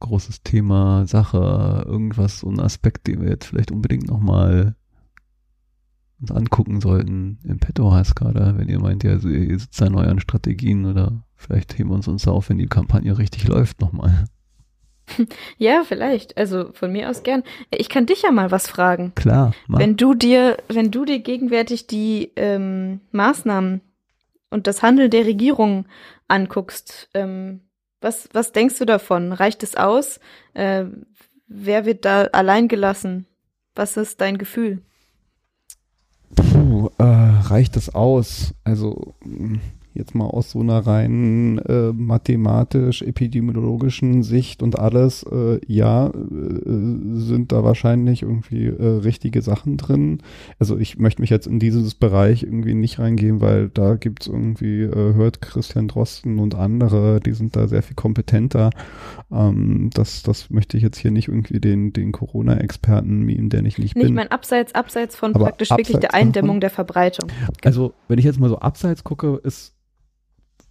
großes 0.00 0.42
Thema, 0.42 1.06
Sache, 1.06 1.84
irgendwas, 1.86 2.40
so 2.40 2.48
ein 2.48 2.60
Aspekt, 2.60 3.06
den 3.06 3.20
wir 3.20 3.28
jetzt 3.28 3.46
vielleicht 3.46 3.70
unbedingt 3.70 4.06
nochmal 4.08 4.74
uns 6.20 6.30
angucken 6.30 6.80
sollten, 6.80 7.38
im 7.44 7.58
Petto 7.58 7.92
hast 7.92 8.14
gerade, 8.14 8.56
wenn 8.56 8.68
ihr 8.68 8.80
meint, 8.80 9.04
ja, 9.04 9.16
ihr 9.16 9.58
sitzt 9.58 9.82
an 9.82 9.94
euren 9.94 10.20
Strategien 10.20 10.86
oder 10.86 11.24
vielleicht 11.36 11.78
heben 11.78 11.90
wir 11.90 11.96
uns 11.96 12.08
uns 12.08 12.26
auf, 12.26 12.48
wenn 12.48 12.58
die 12.58 12.66
Kampagne 12.66 13.18
richtig 13.18 13.46
läuft, 13.46 13.80
nochmal. 13.80 14.26
Ja, 15.58 15.84
vielleicht. 15.84 16.36
Also 16.36 16.72
von 16.72 16.92
mir 16.92 17.10
aus 17.10 17.22
gern. 17.22 17.42
Ich 17.70 17.88
kann 17.88 18.06
dich 18.06 18.22
ja 18.22 18.30
mal 18.30 18.50
was 18.50 18.68
fragen. 18.68 19.12
Klar. 19.14 19.52
Mach. 19.66 19.78
Wenn 19.78 19.96
du 19.96 20.14
dir, 20.14 20.56
wenn 20.68 20.90
du 20.90 21.04
dir 21.04 21.20
gegenwärtig 21.20 21.86
die 21.86 22.32
ähm, 22.36 23.00
Maßnahmen 23.12 23.80
und 24.50 24.66
das 24.66 24.82
Handeln 24.82 25.10
der 25.10 25.26
Regierung 25.26 25.86
anguckst, 26.28 27.08
ähm, 27.14 27.60
was, 28.00 28.28
was 28.32 28.52
denkst 28.52 28.78
du 28.78 28.84
davon? 28.84 29.32
Reicht 29.32 29.62
es 29.62 29.76
aus? 29.76 30.20
Äh, 30.52 30.84
wer 31.46 31.86
wird 31.86 32.04
da 32.04 32.24
allein 32.24 32.68
gelassen? 32.68 33.26
Was 33.74 33.96
ist 33.96 34.20
dein 34.20 34.38
Gefühl? 34.38 34.82
Puh, 36.36 36.90
äh, 36.98 37.02
reicht 37.02 37.76
es 37.76 37.94
aus? 37.94 38.54
Also 38.62 39.14
jetzt 39.94 40.14
mal 40.14 40.26
aus 40.26 40.50
so 40.50 40.60
einer 40.60 40.80
rein 40.80 41.56
äh, 41.58 41.92
mathematisch-epidemiologischen 41.92 44.22
Sicht 44.22 44.62
und 44.62 44.78
alles, 44.78 45.24
äh, 45.30 45.60
ja, 45.66 46.08
äh, 46.08 46.12
sind 47.14 47.52
da 47.52 47.64
wahrscheinlich 47.64 48.22
irgendwie 48.22 48.66
äh, 48.66 49.00
richtige 49.02 49.42
Sachen 49.42 49.76
drin. 49.76 50.22
Also 50.58 50.78
ich 50.78 50.98
möchte 50.98 51.20
mich 51.20 51.28
jetzt 51.30 51.46
in 51.46 51.60
dieses 51.60 51.94
Bereich 51.94 52.42
irgendwie 52.42 52.74
nicht 52.74 52.98
reingehen, 52.98 53.40
weil 53.40 53.68
da 53.68 53.94
gibt's 53.94 54.26
irgendwie, 54.26 54.82
äh, 54.82 55.14
hört 55.14 55.40
Christian 55.40 55.86
Drosten 55.88 56.38
und 56.38 56.54
andere, 56.54 57.20
die 57.20 57.32
sind 57.32 57.56
da 57.56 57.68
sehr 57.68 57.82
viel 57.82 57.96
kompetenter. 57.96 58.70
Ähm, 59.30 59.90
das, 59.94 60.22
das 60.22 60.50
möchte 60.50 60.76
ich 60.76 60.82
jetzt 60.82 60.98
hier 60.98 61.12
nicht 61.12 61.28
irgendwie 61.28 61.60
den, 61.60 61.92
den 61.92 62.12
Corona-Experten 62.12 63.22
mimen, 63.22 63.48
der 63.48 63.60
ich 63.60 63.78
nicht, 63.78 63.78
nicht 63.78 63.94
bin. 63.94 64.06
Ich 64.06 64.12
meine, 64.12 64.32
abseits, 64.32 64.74
abseits 64.74 65.16
von 65.16 65.34
Aber 65.34 65.44
praktisch 65.44 65.70
abseits 65.70 65.88
wirklich 65.88 66.00
der 66.00 66.14
Eindämmung 66.14 66.56
davon, 66.56 66.60
der 66.60 66.70
Verbreitung. 66.70 67.30
Also 67.64 67.94
wenn 68.08 68.18
ich 68.18 68.24
jetzt 68.24 68.40
mal 68.40 68.48
so 68.48 68.58
abseits 68.58 69.04
gucke, 69.04 69.40
ist 69.44 69.74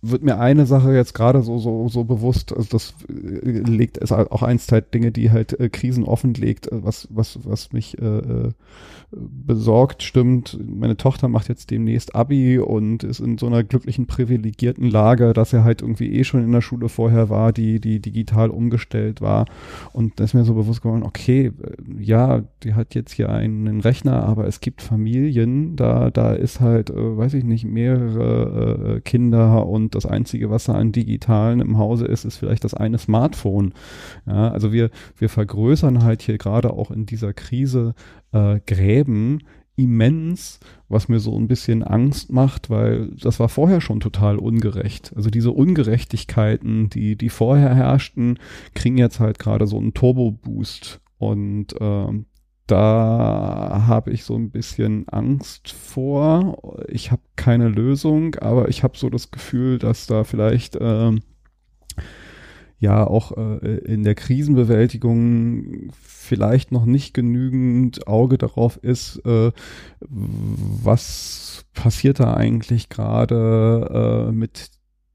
wird 0.06 0.22
mir 0.22 0.38
eine 0.38 0.66
Sache 0.66 0.94
jetzt 0.94 1.14
gerade 1.14 1.42
so, 1.42 1.58
so, 1.60 1.88
so 1.88 2.04
bewusst, 2.04 2.56
also 2.56 2.68
das 2.70 2.94
äh, 3.10 3.50
legt, 3.50 3.98
ist 3.98 4.12
auch 4.12 4.44
eins 4.44 4.68
der 4.68 4.82
Dinge, 4.82 5.14
die 5.14 5.32
halt 5.32 5.58
äh, 5.58 5.70
Krisen 5.70 6.04
offenlegt, 6.04 6.70
äh, 6.70 6.84
was, 6.84 7.08
was, 7.10 7.40
was 7.44 7.72
mich 7.72 7.98
äh, 8.02 8.18
äh, 8.18 8.50
besorgt 9.12 10.04
stimmt. 10.04 10.60
Meine 10.62 10.98
Tochter 10.98 11.30
macht 11.30 11.48
jetzt 11.48 11.72
demnächst 11.72 12.16
Abi 12.16 12.60
und 12.60 13.06
ist 13.06 13.22
in 13.22 13.38
so 13.38 13.48
einer 13.48 13.64
glücklichen, 13.64 14.06
privilegierten 14.06 14.90
Lage, 14.90 15.32
dass 15.32 15.54
er 15.54 15.64
halt 15.64 15.82
irgendwie 15.82 16.12
eh 16.12 16.26
schon 16.26 16.44
in 16.44 16.52
der 16.52 16.62
Schule 16.62 16.90
vorher 16.90 17.30
war, 17.30 17.54
die, 17.54 17.80
die 17.80 18.02
digital 18.02 18.50
umgestellt 18.50 19.22
war. 19.22 19.46
Und 19.94 20.20
da 20.20 20.26
ist 20.26 20.34
mir 20.34 20.44
so 20.44 20.54
bewusst 20.54 20.82
geworden, 20.82 21.04
okay, 21.04 21.54
ja, 21.98 22.44
die 22.64 22.74
hat 22.74 22.94
jetzt 22.94 23.14
hier 23.14 23.30
einen 23.30 23.80
Rechner, 23.80 24.24
aber 24.24 24.48
es 24.48 24.60
gibt 24.60 24.82
Familien, 24.82 25.78
da, 25.78 26.12
da 26.12 26.34
ist 26.34 26.60
halt, 26.60 26.90
äh, 26.90 27.18
weiß 27.18 27.36
ich 27.36 27.46
nicht, 27.46 27.64
mehrere 27.64 29.00
Kinder 29.02 29.66
und 29.66 29.93
das 29.96 30.06
Einzige, 30.06 30.50
was 30.50 30.66
da 30.66 30.74
an 30.74 30.92
Digitalen 30.92 31.60
im 31.60 31.78
Hause 31.78 32.06
ist, 32.06 32.26
ist 32.26 32.38
vielleicht 32.38 32.64
das 32.64 32.74
eine 32.74 32.98
Smartphone. 32.98 33.74
Ja, 34.26 34.52
also 34.52 34.72
wir, 34.72 34.90
wir 35.18 35.30
vergrößern 35.30 36.04
halt 36.04 36.22
hier 36.22 36.38
gerade 36.38 36.74
auch 36.74 36.92
in 36.92 37.06
dieser 37.06 37.34
Krise 37.34 37.96
äh, 38.32 38.60
Gräben 38.66 39.40
immens, 39.76 40.60
was 40.88 41.10
mir 41.10 41.20
so 41.20 41.38
ein 41.38 41.48
bisschen 41.48 41.84
Angst 41.84 42.32
macht, 42.32 42.70
weil 42.70 43.10
das 43.20 43.40
war 43.40 43.50
vorher 43.50 43.82
schon 43.82 44.00
total 44.00 44.38
ungerecht. 44.38 45.12
Also 45.16 45.30
diese 45.30 45.52
Ungerechtigkeiten, 45.52 46.90
die, 46.90 47.16
die 47.16 47.30
vorher 47.30 47.74
herrschten, 47.74 48.38
kriegen 48.76 48.98
jetzt 48.98 49.20
halt 49.20 49.40
gerade 49.40 49.66
so 49.66 49.78
einen 49.78 49.94
Turbo-Boost. 49.94 51.00
Und 51.18 51.74
äh, 51.80 52.08
da 52.68 53.86
habe 53.88 54.12
ich 54.12 54.24
so 54.24 54.36
ein 54.36 54.50
bisschen 54.50 55.08
Angst 55.10 55.72
vor. 55.72 56.84
Ich 56.88 57.12
habe 57.12 57.22
keine 57.36 57.68
Lösung, 57.68 58.36
aber 58.36 58.70
ich 58.70 58.84
habe 58.84 58.98
so 58.98 59.10
das 59.10 59.32
Gefühl, 59.32 59.80
dass 59.80 60.08
da 60.08 60.24
vielleicht 60.24 60.76
äh, 60.78 61.12
ja 62.80 63.08
auch 63.08 63.32
äh, 63.38 63.78
in 63.80 64.04
der 64.04 64.16
Krisenbewältigung 64.16 65.92
vielleicht 65.94 66.72
noch 66.72 66.86
nicht 66.86 67.14
genügend 67.14 68.08
Auge 68.08 68.38
darauf 68.38 68.78
ist, 68.78 69.26
äh, 69.26 69.52
was 70.10 71.66
passiert 71.74 72.20
da 72.20 72.34
eigentlich 72.34 72.90
gerade 72.90 74.28
äh, 74.30 74.32
mit 74.32 74.72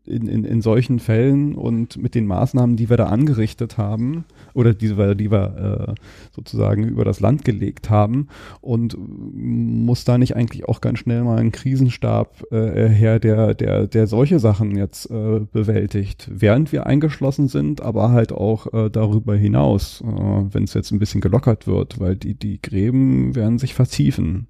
in, 0.09 0.27
in, 0.27 0.45
in 0.45 0.63
solchen 0.63 0.99
Fällen 0.99 1.55
und 1.55 1.97
mit 1.97 2.15
den 2.15 2.27
Maßnahmen, 2.27 2.77
die 2.77 2.91
wir 2.91 2.97
da 2.97 3.07
angerichtet 3.07 3.79
haben 3.79 4.25
oder 4.55 4.75
die, 4.75 4.89
die 4.89 5.31
wir 5.31 5.89
äh, 5.89 5.95
sozusagen 6.35 6.85
über 6.85 7.05
das 7.05 7.21
Land 7.21 7.45
gelegt 7.45 7.91
haben 7.91 8.29
und 8.61 8.97
muss 8.99 10.05
da 10.05 10.19
nicht 10.19 10.35
eigentlich 10.35 10.69
auch 10.69 10.81
ganz 10.81 11.01
schnell 11.01 11.23
mal 11.25 11.39
ein 11.39 11.53
Krisenstab 11.53 12.45
äh, 12.51 12.89
her, 12.89 13.19
der, 13.21 13.55
der, 13.55 13.87
der 13.87 14.07
solche 14.07 14.39
Sachen 14.39 14.77
jetzt 14.77 15.11
äh, 15.11 15.41
bewältigt, 15.53 16.31
während 16.33 16.73
wir 16.73 16.87
eingeschlossen 16.87 17.49
sind, 17.49 17.81
aber 17.81 18.11
halt 18.11 18.33
auch 18.33 18.73
äh, 18.73 18.91
darüber 18.91 19.37
hinaus, 19.37 20.03
äh, 20.03 20.07
wenn 20.07 20.65
es 20.65 20.75
jetzt 20.75 20.91
ein 20.91 20.99
bisschen 20.99 21.21
gelockert 21.21 21.67
wird, 21.67 22.01
weil 22.01 22.17
die, 22.17 22.35
die 22.35 22.61
Gräben 22.61 23.35
werden 23.35 23.59
sich 23.59 23.75
vertiefen. 23.75 24.49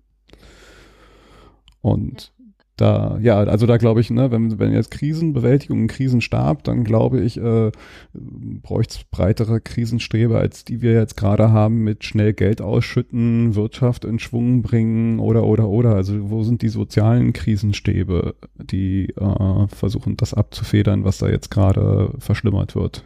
Und 1.80 2.32
da, 2.78 3.18
ja, 3.20 3.38
also 3.38 3.66
da 3.66 3.76
glaube 3.76 4.00
ich, 4.00 4.10
ne, 4.10 4.30
wenn, 4.30 4.58
wenn 4.58 4.72
jetzt 4.72 4.90
Krisenbewältigung, 4.90 5.84
ein 5.84 5.88
Krisenstab, 5.88 6.64
dann 6.64 6.84
glaube 6.84 7.20
ich, 7.20 7.36
äh, 7.36 7.72
bräuchte 8.14 9.00
breitere 9.10 9.60
Krisenstrebe, 9.60 10.38
als 10.38 10.64
die 10.64 10.80
wir 10.80 10.92
jetzt 10.92 11.16
gerade 11.16 11.50
haben 11.50 11.82
mit 11.82 12.04
schnell 12.04 12.32
Geld 12.32 12.62
ausschütten, 12.62 13.56
Wirtschaft 13.56 14.04
in 14.04 14.18
Schwung 14.18 14.62
bringen 14.62 15.18
oder, 15.18 15.44
oder, 15.44 15.68
oder. 15.68 15.94
Also 15.94 16.30
wo 16.30 16.44
sind 16.44 16.62
die 16.62 16.68
sozialen 16.68 17.32
Krisenstäbe, 17.32 18.36
die 18.56 19.08
äh, 19.16 19.66
versuchen, 19.68 20.16
das 20.16 20.32
abzufedern, 20.32 21.04
was 21.04 21.18
da 21.18 21.28
jetzt 21.28 21.50
gerade 21.50 22.12
verschlimmert 22.18 22.76
wird? 22.76 23.04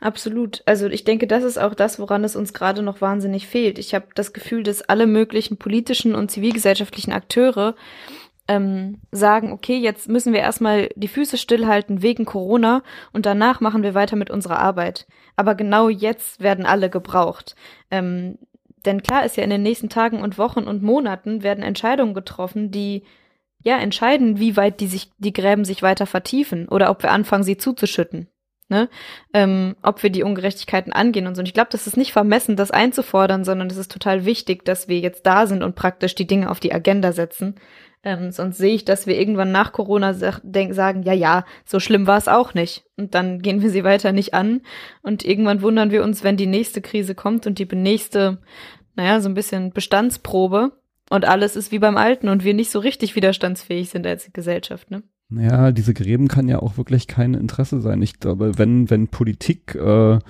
Absolut. 0.00 0.62
Also 0.66 0.86
ich 0.86 1.04
denke, 1.04 1.26
das 1.26 1.44
ist 1.44 1.58
auch 1.58 1.74
das, 1.74 1.98
woran 1.98 2.24
es 2.24 2.36
uns 2.36 2.52
gerade 2.52 2.82
noch 2.82 3.00
wahnsinnig 3.00 3.46
fehlt. 3.46 3.78
Ich 3.78 3.94
habe 3.94 4.06
das 4.14 4.32
Gefühl, 4.32 4.62
dass 4.62 4.82
alle 4.82 5.06
möglichen 5.06 5.56
politischen 5.56 6.14
und 6.14 6.30
zivilgesellschaftlichen 6.30 7.12
Akteure 7.12 7.74
ähm, 8.48 9.00
sagen, 9.10 9.52
okay, 9.52 9.76
jetzt 9.76 10.08
müssen 10.08 10.32
wir 10.32 10.40
erstmal 10.40 10.88
die 10.94 11.08
Füße 11.08 11.38
stillhalten 11.38 12.02
wegen 12.02 12.24
Corona 12.24 12.82
und 13.12 13.26
danach 13.26 13.60
machen 13.60 13.82
wir 13.82 13.94
weiter 13.94 14.16
mit 14.16 14.30
unserer 14.30 14.58
Arbeit. 14.58 15.06
Aber 15.34 15.54
genau 15.54 15.88
jetzt 15.88 16.40
werden 16.40 16.66
alle 16.66 16.90
gebraucht. 16.90 17.56
Ähm, 17.90 18.38
denn 18.84 19.02
klar 19.02 19.24
ist 19.24 19.36
ja, 19.36 19.42
in 19.42 19.50
den 19.50 19.62
nächsten 19.62 19.88
Tagen 19.88 20.20
und 20.20 20.38
Wochen 20.38 20.64
und 20.64 20.82
Monaten 20.82 21.42
werden 21.42 21.64
Entscheidungen 21.64 22.14
getroffen, 22.14 22.70
die 22.70 23.02
ja 23.62 23.78
entscheiden, 23.78 24.38
wie 24.38 24.56
weit 24.56 24.80
die 24.80 24.86
sich, 24.86 25.10
die 25.18 25.32
Gräben 25.32 25.64
sich 25.64 25.82
weiter 25.82 26.06
vertiefen 26.06 26.68
oder 26.68 26.90
ob 26.90 27.02
wir 27.02 27.10
anfangen, 27.10 27.42
sie 27.42 27.56
zuzuschütten. 27.56 28.28
Ne? 28.68 28.88
Ähm, 29.32 29.76
ob 29.82 30.02
wir 30.02 30.10
die 30.10 30.24
Ungerechtigkeiten 30.24 30.92
angehen 30.92 31.28
und 31.28 31.36
so. 31.36 31.40
Und 31.40 31.46
ich 31.46 31.54
glaube, 31.54 31.70
das 31.70 31.86
ist 31.86 31.96
nicht 31.96 32.12
vermessen, 32.12 32.56
das 32.56 32.72
einzufordern, 32.72 33.44
sondern 33.44 33.68
es 33.68 33.76
ist 33.76 33.92
total 33.92 34.24
wichtig, 34.24 34.64
dass 34.64 34.88
wir 34.88 34.98
jetzt 34.98 35.24
da 35.24 35.46
sind 35.46 35.62
und 35.62 35.76
praktisch 35.76 36.16
die 36.16 36.26
Dinge 36.26 36.50
auf 36.50 36.58
die 36.58 36.74
Agenda 36.74 37.12
setzen. 37.12 37.54
Ähm, 38.02 38.30
sonst 38.30 38.58
sehe 38.58 38.74
ich, 38.74 38.84
dass 38.84 39.06
wir 39.06 39.18
irgendwann 39.18 39.52
nach 39.52 39.72
Corona 39.72 40.14
sag, 40.14 40.40
denk, 40.42 40.74
sagen, 40.74 41.02
ja, 41.02 41.12
ja, 41.12 41.44
so 41.64 41.80
schlimm 41.80 42.06
war 42.06 42.18
es 42.18 42.28
auch 42.28 42.54
nicht. 42.54 42.84
Und 42.96 43.14
dann 43.14 43.40
gehen 43.40 43.62
wir 43.62 43.70
sie 43.70 43.84
weiter 43.84 44.12
nicht 44.12 44.34
an. 44.34 44.62
Und 45.02 45.24
irgendwann 45.24 45.62
wundern 45.62 45.90
wir 45.90 46.02
uns, 46.02 46.24
wenn 46.24 46.36
die 46.36 46.46
nächste 46.46 46.80
Krise 46.80 47.14
kommt 47.14 47.46
und 47.46 47.58
die 47.58 47.66
nächste, 47.66 48.38
naja, 48.94 49.20
so 49.20 49.28
ein 49.28 49.34
bisschen 49.34 49.72
Bestandsprobe 49.72 50.72
und 51.10 51.24
alles 51.24 51.56
ist 51.56 51.72
wie 51.72 51.78
beim 51.78 51.96
Alten 51.96 52.28
und 52.28 52.44
wir 52.44 52.54
nicht 52.54 52.70
so 52.70 52.78
richtig 52.78 53.16
widerstandsfähig 53.16 53.90
sind 53.90 54.06
als 54.06 54.32
Gesellschaft, 54.32 54.90
ne? 54.90 55.02
Ja, 55.30 55.72
diese 55.72 55.92
Gräben 55.92 56.28
kann 56.28 56.46
ja 56.46 56.60
auch 56.60 56.76
wirklich 56.76 57.08
kein 57.08 57.34
Interesse 57.34 57.80
sein. 57.80 58.00
Ich 58.00 58.20
glaube, 58.20 58.58
wenn, 58.58 58.90
wenn 58.90 59.08
Politik 59.08 59.74
äh, 59.74 60.20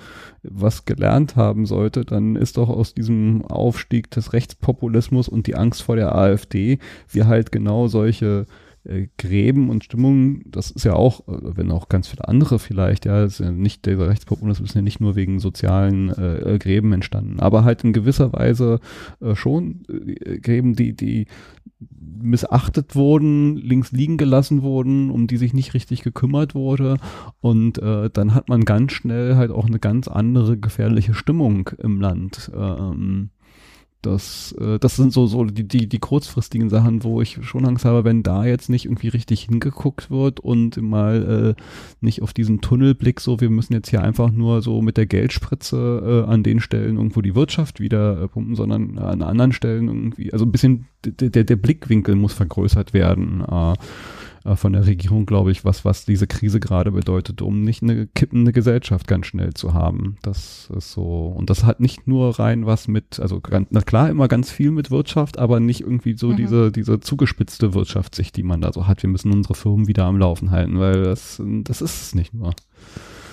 was 0.41 0.85
gelernt 0.85 1.35
haben 1.35 1.67
sollte, 1.67 2.03
dann 2.03 2.35
ist 2.35 2.57
doch 2.57 2.69
aus 2.69 2.95
diesem 2.95 3.45
Aufstieg 3.45 4.09
des 4.09 4.33
Rechtspopulismus 4.33 5.29
und 5.29 5.45
die 5.45 5.55
Angst 5.55 5.83
vor 5.83 5.97
der 5.97 6.15
AfD 6.15 6.79
wir 7.11 7.27
halt 7.27 7.51
genau 7.51 7.87
solche 7.87 8.47
äh, 8.87 9.07
Gräben 9.17 9.69
und 9.69 9.83
Stimmungen, 9.83 10.43
das 10.45 10.71
ist 10.71 10.85
ja 10.85 10.93
auch, 10.93 11.27
äh, 11.27 11.57
wenn 11.57 11.71
auch 11.71 11.89
ganz 11.89 12.07
viele 12.07 12.27
andere 12.27 12.59
vielleicht, 12.59 13.05
ja, 13.05 13.23
ist 13.23 13.39
ja 13.39 13.51
nicht, 13.51 13.85
der 13.85 13.99
Rechtspopulismus 13.99 14.69
ist 14.69 14.75
ja 14.75 14.81
nicht 14.81 14.99
nur 14.99 15.15
wegen 15.15 15.39
sozialen 15.39 16.09
äh, 16.09 16.55
äh, 16.55 16.57
Gräben 16.59 16.93
entstanden, 16.93 17.39
aber 17.39 17.63
halt 17.63 17.83
in 17.83 17.93
gewisser 17.93 18.33
Weise 18.33 18.79
äh, 19.19 19.35
schon 19.35 19.83
Gräben, 20.41 20.75
die, 20.75 20.95
die 20.95 21.27
missachtet 21.79 22.95
wurden, 22.95 23.55
links 23.57 23.91
liegen 23.91 24.17
gelassen 24.17 24.63
wurden, 24.63 25.11
um 25.11 25.27
die 25.27 25.37
sich 25.37 25.53
nicht 25.53 25.73
richtig 25.73 26.01
gekümmert 26.01 26.55
wurde. 26.55 26.97
Und 27.39 27.77
äh, 27.77 28.09
dann 28.09 28.33
hat 28.33 28.49
man 28.49 28.65
ganz 28.65 28.93
schnell 28.93 29.35
halt 29.35 29.51
auch 29.51 29.67
eine 29.67 29.79
ganz 29.79 30.07
andere 30.07 30.57
gefährliche 30.57 31.13
Stimmung 31.13 31.69
im 31.77 32.01
Land. 32.01 32.51
Ähm, 32.55 33.29
das, 34.01 34.53
äh, 34.59 34.79
das 34.79 34.95
sind 34.95 35.11
so, 35.11 35.27
so 35.27 35.43
die, 35.45 35.67
die, 35.67 35.87
die 35.87 35.99
kurzfristigen 35.99 36.69
Sachen, 36.69 37.03
wo 37.03 37.21
ich 37.21 37.39
schon 37.41 37.65
Angst 37.65 37.85
habe, 37.85 38.03
wenn 38.03 38.23
da 38.23 38.45
jetzt 38.45 38.69
nicht 38.69 38.85
irgendwie 38.85 39.09
richtig 39.09 39.41
hingeguckt 39.41 40.09
wird 40.11 40.39
und 40.39 40.81
mal 40.81 41.55
äh, 41.57 41.61
nicht 42.01 42.21
auf 42.21 42.33
diesen 42.33 42.61
Tunnelblick 42.61 43.19
so, 43.19 43.41
wir 43.41 43.49
müssen 43.49 43.73
jetzt 43.73 43.89
hier 43.89 44.03
einfach 44.03 44.31
nur 44.31 44.61
so 44.61 44.81
mit 44.81 44.97
der 44.97 45.05
Geldspritze 45.05 46.25
äh, 46.27 46.31
an 46.31 46.43
den 46.43 46.59
Stellen 46.59 46.97
irgendwo 46.97 47.21
die 47.21 47.35
Wirtschaft 47.35 47.79
wieder 47.79 48.21
äh, 48.21 48.27
pumpen, 48.27 48.55
sondern 48.55 48.97
an 48.97 49.21
anderen 49.21 49.51
Stellen 49.51 49.87
irgendwie, 49.87 50.31
also 50.31 50.45
ein 50.45 50.51
bisschen 50.51 50.85
der, 51.03 51.43
der 51.43 51.55
Blickwinkel 51.55 52.15
muss 52.15 52.33
vergrößert 52.33 52.93
werden. 52.93 53.43
Äh, 53.49 53.67
äh, 53.67 53.75
von 54.55 54.73
der 54.73 54.85
Regierung, 54.85 55.25
glaube 55.25 55.51
ich, 55.51 55.65
was, 55.65 55.83
was 55.85 56.05
diese 56.05 56.27
Krise 56.27 56.59
gerade 56.59 56.91
bedeutet, 56.91 57.41
um 57.41 57.63
nicht 57.63 57.83
eine 57.83 58.07
kippende 58.07 58.51
Gesellschaft 58.51 59.07
ganz 59.07 59.27
schnell 59.27 59.53
zu 59.53 59.73
haben. 59.73 60.17
Das 60.21 60.69
ist 60.75 60.91
so, 60.91 61.33
und 61.35 61.49
das 61.49 61.63
hat 61.63 61.79
nicht 61.79 62.07
nur 62.07 62.39
rein 62.39 62.65
was 62.65 62.87
mit, 62.87 63.19
also 63.19 63.41
na 63.69 63.81
klar 63.81 64.09
immer 64.09 64.27
ganz 64.27 64.51
viel 64.51 64.71
mit 64.71 64.91
Wirtschaft, 64.91 65.37
aber 65.37 65.59
nicht 65.59 65.81
irgendwie 65.81 66.17
so 66.17 66.29
mhm. 66.29 66.37
diese, 66.37 66.71
diese 66.71 66.99
zugespitzte 66.99 67.73
Wirtschaftssicht, 67.73 68.35
die 68.35 68.43
man 68.43 68.61
da 68.61 68.71
so 68.71 68.87
hat. 68.87 69.03
Wir 69.03 69.09
müssen 69.09 69.31
unsere 69.31 69.55
Firmen 69.55 69.87
wieder 69.87 70.05
am 70.05 70.17
Laufen 70.17 70.51
halten, 70.51 70.79
weil 70.79 71.03
das, 71.03 71.41
das 71.63 71.81
ist 71.81 72.01
es 72.01 72.15
nicht 72.15 72.33
nur. 72.33 72.53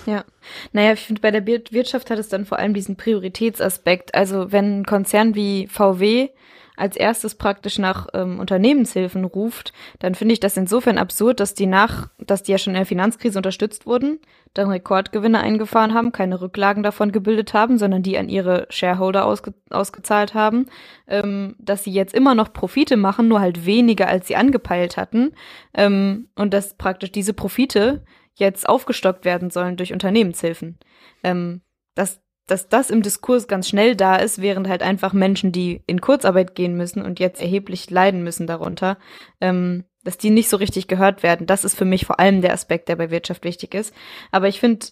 Ja, 0.05 0.23
naja, 0.71 0.93
ich 0.93 0.99
finde, 0.99 1.21
bei 1.21 1.31
der 1.31 1.45
Wirtschaft 1.45 2.09
hat 2.11 2.19
es 2.19 2.29
dann 2.29 2.45
vor 2.45 2.59
allem 2.59 2.73
diesen 2.73 2.95
Prioritätsaspekt. 2.95 4.13
Also 4.13 4.51
wenn 4.51 4.81
ein 4.81 4.85
Konzern 4.85 5.35
wie 5.35 5.67
VW 5.67 6.29
als 6.77 6.95
erstes 6.95 7.35
praktisch 7.35 7.77
nach 7.79 8.07
ähm, 8.13 8.39
Unternehmenshilfen 8.39 9.25
ruft, 9.25 9.73
dann 9.99 10.15
finde 10.15 10.33
ich 10.33 10.39
das 10.39 10.57
insofern 10.57 10.97
absurd, 10.97 11.39
dass 11.39 11.53
die 11.53 11.65
nach, 11.65 12.09
dass 12.17 12.43
die 12.43 12.51
ja 12.51 12.57
schon 12.57 12.73
in 12.73 12.79
der 12.79 12.85
Finanzkrise 12.85 13.39
unterstützt 13.39 13.85
wurden, 13.85 14.19
dann 14.53 14.69
Rekordgewinne 14.69 15.39
eingefahren 15.39 15.93
haben, 15.93 16.11
keine 16.11 16.41
Rücklagen 16.41 16.83
davon 16.83 17.11
gebildet 17.11 17.53
haben, 17.53 17.77
sondern 17.77 18.03
die 18.03 18.17
an 18.17 18.29
ihre 18.29 18.67
Shareholder 18.69 19.25
ausge 19.25 19.53
ausgezahlt 19.69 20.33
haben, 20.33 20.67
ähm, 21.07 21.55
dass 21.59 21.83
sie 21.83 21.91
jetzt 21.91 22.13
immer 22.13 22.35
noch 22.35 22.53
Profite 22.53 22.97
machen, 22.97 23.27
nur 23.27 23.39
halt 23.39 23.65
weniger 23.65 24.07
als 24.07 24.27
sie 24.27 24.35
angepeilt 24.35 24.97
hatten 24.97 25.33
ähm, 25.73 26.29
und 26.35 26.53
dass 26.53 26.75
praktisch 26.75 27.11
diese 27.11 27.33
Profite 27.33 28.03
jetzt 28.35 28.67
aufgestockt 28.67 29.25
werden 29.25 29.49
sollen 29.49 29.77
durch 29.77 29.93
Unternehmenshilfen. 29.93 30.77
Ähm, 31.23 31.61
das, 31.95 32.21
dass 32.47 32.69
das 32.69 32.89
im 32.89 33.01
Diskurs 33.01 33.47
ganz 33.47 33.67
schnell 33.67 33.95
da 33.95 34.17
ist, 34.17 34.41
während 34.41 34.67
halt 34.67 34.83
einfach 34.83 35.13
Menschen, 35.13 35.51
die 35.51 35.81
in 35.87 36.01
Kurzarbeit 36.01 36.55
gehen 36.55 36.75
müssen 36.75 37.01
und 37.01 37.19
jetzt 37.19 37.41
erheblich 37.41 37.89
leiden 37.89 38.23
müssen 38.23 38.47
darunter, 38.47 38.97
ähm, 39.41 39.85
dass 40.03 40.17
die 40.17 40.29
nicht 40.29 40.49
so 40.49 40.57
richtig 40.57 40.87
gehört 40.87 41.23
werden. 41.23 41.47
Das 41.47 41.63
ist 41.63 41.75
für 41.75 41.85
mich 41.85 42.05
vor 42.05 42.19
allem 42.19 42.41
der 42.41 42.53
Aspekt, 42.53 42.87
der 42.89 42.95
bei 42.95 43.09
Wirtschaft 43.09 43.43
wichtig 43.43 43.73
ist. 43.73 43.93
Aber 44.31 44.47
ich 44.47 44.59
finde 44.59 44.87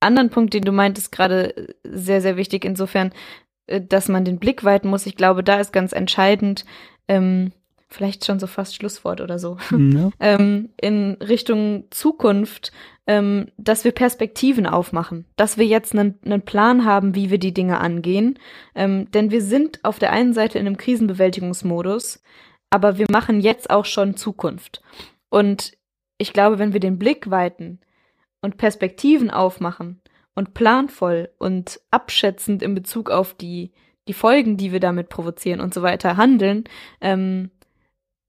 anderen 0.00 0.30
Punkt, 0.30 0.54
den 0.54 0.64
du 0.64 0.72
meintest, 0.72 1.12
gerade 1.12 1.74
sehr, 1.84 2.20
sehr 2.20 2.36
wichtig 2.36 2.64
insofern, 2.64 3.12
äh, 3.66 3.80
dass 3.80 4.08
man 4.08 4.24
den 4.24 4.38
Blick 4.38 4.64
weiten 4.64 4.88
muss. 4.88 5.06
Ich 5.06 5.16
glaube, 5.16 5.44
da 5.44 5.60
ist 5.60 5.72
ganz 5.72 5.92
entscheidend, 5.92 6.64
ähm, 7.06 7.52
vielleicht 7.90 8.24
schon 8.24 8.38
so 8.38 8.46
fast 8.46 8.76
Schlusswort 8.76 9.20
oder 9.20 9.38
so, 9.38 9.58
ja. 9.70 10.10
ähm, 10.20 10.70
in 10.80 11.14
Richtung 11.14 11.84
Zukunft, 11.90 12.72
ähm, 13.06 13.48
dass 13.56 13.84
wir 13.84 13.92
Perspektiven 13.92 14.66
aufmachen, 14.66 15.26
dass 15.36 15.58
wir 15.58 15.66
jetzt 15.66 15.92
einen, 15.92 16.18
einen 16.24 16.42
Plan 16.42 16.84
haben, 16.84 17.16
wie 17.16 17.30
wir 17.30 17.38
die 17.38 17.52
Dinge 17.52 17.80
angehen. 17.80 18.38
Ähm, 18.74 19.10
denn 19.10 19.30
wir 19.30 19.42
sind 19.42 19.84
auf 19.84 19.98
der 19.98 20.12
einen 20.12 20.32
Seite 20.32 20.58
in 20.58 20.66
einem 20.66 20.76
Krisenbewältigungsmodus, 20.76 22.22
aber 22.70 22.98
wir 22.98 23.06
machen 23.10 23.40
jetzt 23.40 23.70
auch 23.70 23.84
schon 23.84 24.16
Zukunft. 24.16 24.80
Und 25.28 25.72
ich 26.18 26.32
glaube, 26.32 26.58
wenn 26.58 26.72
wir 26.72 26.80
den 26.80 26.98
Blick 26.98 27.30
weiten 27.30 27.80
und 28.40 28.56
Perspektiven 28.56 29.30
aufmachen 29.30 30.00
und 30.34 30.54
planvoll 30.54 31.30
und 31.38 31.80
abschätzend 31.90 32.62
in 32.62 32.74
Bezug 32.74 33.10
auf 33.10 33.34
die, 33.34 33.72
die 34.06 34.12
Folgen, 34.12 34.56
die 34.56 34.70
wir 34.70 34.80
damit 34.80 35.08
provozieren 35.08 35.60
und 35.60 35.74
so 35.74 35.82
weiter 35.82 36.16
handeln, 36.16 36.64
ähm, 37.00 37.50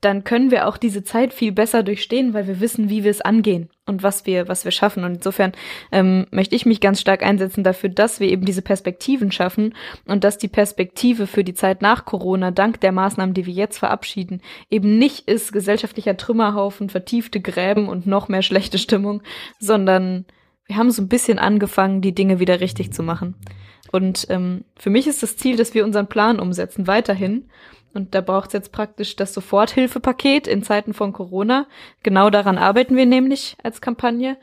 dann 0.01 0.23
können 0.23 0.49
wir 0.49 0.67
auch 0.67 0.77
diese 0.77 1.03
Zeit 1.03 1.31
viel 1.31 1.51
besser 1.51 1.83
durchstehen, 1.83 2.33
weil 2.33 2.47
wir 2.47 2.59
wissen, 2.59 2.89
wie 2.89 3.03
wir 3.03 3.11
es 3.11 3.21
angehen 3.21 3.69
und 3.85 4.01
was 4.01 4.25
wir, 4.25 4.47
was 4.47 4.65
wir 4.65 4.71
schaffen. 4.71 5.03
Und 5.03 5.15
insofern 5.15 5.51
ähm, 5.91 6.25
möchte 6.31 6.55
ich 6.55 6.65
mich 6.65 6.81
ganz 6.81 6.99
stark 6.99 7.23
einsetzen 7.23 7.63
dafür, 7.63 7.89
dass 7.89 8.19
wir 8.19 8.27
eben 8.29 8.43
diese 8.43 8.63
Perspektiven 8.63 9.31
schaffen 9.31 9.75
und 10.05 10.23
dass 10.23 10.39
die 10.39 10.47
Perspektive 10.47 11.27
für 11.27 11.43
die 11.43 11.53
Zeit 11.53 11.83
nach 11.83 12.05
Corona, 12.05 12.49
dank 12.49 12.81
der 12.81 12.91
Maßnahmen, 12.91 13.35
die 13.35 13.45
wir 13.45 13.53
jetzt 13.53 13.77
verabschieden, 13.77 14.41
eben 14.71 14.97
nicht 14.97 15.27
ist 15.27 15.53
gesellschaftlicher 15.53 16.17
Trümmerhaufen, 16.17 16.89
vertiefte 16.89 17.39
Gräben 17.39 17.87
und 17.87 18.07
noch 18.07 18.27
mehr 18.27 18.41
schlechte 18.41 18.79
Stimmung, 18.79 19.21
sondern 19.59 20.25
wir 20.65 20.77
haben 20.77 20.89
so 20.89 21.03
ein 21.03 21.09
bisschen 21.09 21.37
angefangen, 21.37 22.01
die 22.01 22.15
Dinge 22.15 22.39
wieder 22.39 22.59
richtig 22.59 22.91
zu 22.91 23.03
machen. 23.03 23.35
Und 23.91 24.27
ähm, 24.29 24.63
für 24.79 24.89
mich 24.89 25.05
ist 25.05 25.21
das 25.21 25.37
Ziel, 25.37 25.57
dass 25.57 25.73
wir 25.73 25.83
unseren 25.83 26.07
Plan 26.07 26.39
umsetzen, 26.39 26.87
weiterhin 26.87 27.49
und 27.93 28.15
da 28.15 28.21
braucht 28.21 28.47
es 28.47 28.53
jetzt 28.53 28.71
praktisch 28.71 29.15
das 29.15 29.33
Soforthilfepaket 29.33 30.47
in 30.47 30.63
Zeiten 30.63 30.93
von 30.93 31.13
Corona. 31.13 31.67
Genau 32.03 32.29
daran 32.29 32.57
arbeiten 32.57 32.95
wir 32.95 33.05
nämlich 33.05 33.57
als 33.63 33.81
Kampagne. 33.81 34.37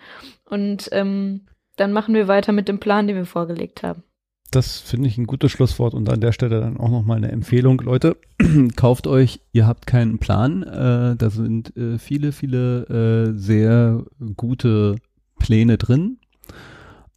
Und 0.45 0.89
ähm, 0.93 1.47
dann 1.77 1.93
machen 1.93 2.15
wir 2.15 2.29
weiter 2.29 2.53
mit 2.53 2.69
dem 2.69 2.81
Plan, 2.81 3.07
den 3.07 3.17
wir 3.17 3.27
vorgelegt 3.27 3.83
haben. 3.83 4.03
Das 4.51 4.81
finde 4.81 5.09
ich 5.09 5.19
ein 5.19 5.27
gutes 5.27 5.53
Schlusswort 5.53 5.93
und 5.93 6.09
an 6.09 6.21
der 6.21 6.33
Stelle 6.33 6.61
dann 6.61 6.79
auch 6.79 6.91
nochmal 6.91 7.19
eine 7.19 7.31
Empfehlung. 7.31 7.81
Leute, 7.81 8.17
kauft 8.77 9.07
euch, 9.07 9.41
ihr 9.53 9.67
habt 9.67 9.87
keinen 9.87 10.19
Plan. 10.19 10.63
Äh, 10.63 11.17
da 11.17 11.31
sind 11.31 11.77
äh, 11.77 11.99
viele, 11.99 12.33
viele 12.33 13.29
äh, 13.29 13.39
sehr 13.39 14.05
gute 14.37 14.97
Pläne 15.39 15.77
drin. 15.77 16.19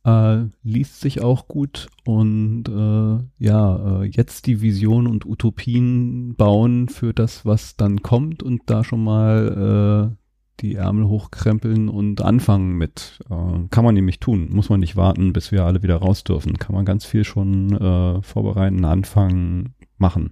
Äh, 0.04 0.46
liest 0.64 1.00
sich 1.00 1.22
auch 1.22 1.48
gut 1.48 1.88
und 2.06 2.64
äh, 2.68 3.24
ja, 3.38 4.02
äh, 4.02 4.06
jetzt 4.06 4.48
die 4.48 4.62
Vision 4.62 5.06
und 5.06 5.28
Utopien 5.28 6.36
bauen 6.36 6.90
für 6.90 7.14
das, 7.14 7.46
was 7.46 7.76
dann 7.76 8.02
kommt 8.02 8.42
und 8.42 8.64
da 8.66 8.84
schon 8.84 9.04
mal 9.04 10.12
äh, 10.12 10.22
die 10.62 10.76
Ärmel 10.76 11.08
hochkrempeln 11.08 11.88
und 11.88 12.22
anfangen 12.22 12.78
mit. 12.78 13.20
Äh, 13.30 13.68
kann 13.70 13.86
man 13.86 13.94
nämlich 13.94 14.20
tun, 14.20 14.50
muss 14.52 14.70
man 14.70 14.80
nicht 14.80 14.96
warten, 14.96 15.34
bis 15.34 15.52
wir 15.52 15.66
alle 15.66 15.84
wieder 15.84 15.98
raus 15.98 16.24
dürfen. 16.24 16.58
Kann 16.58 16.74
man 16.76 16.86
ganz 16.86 17.06
viel 17.06 17.24
schon 17.24 17.72
äh, 17.72 18.22
vorbereiten, 18.24 18.86
anfangen, 18.86 19.76
machen. 19.98 20.32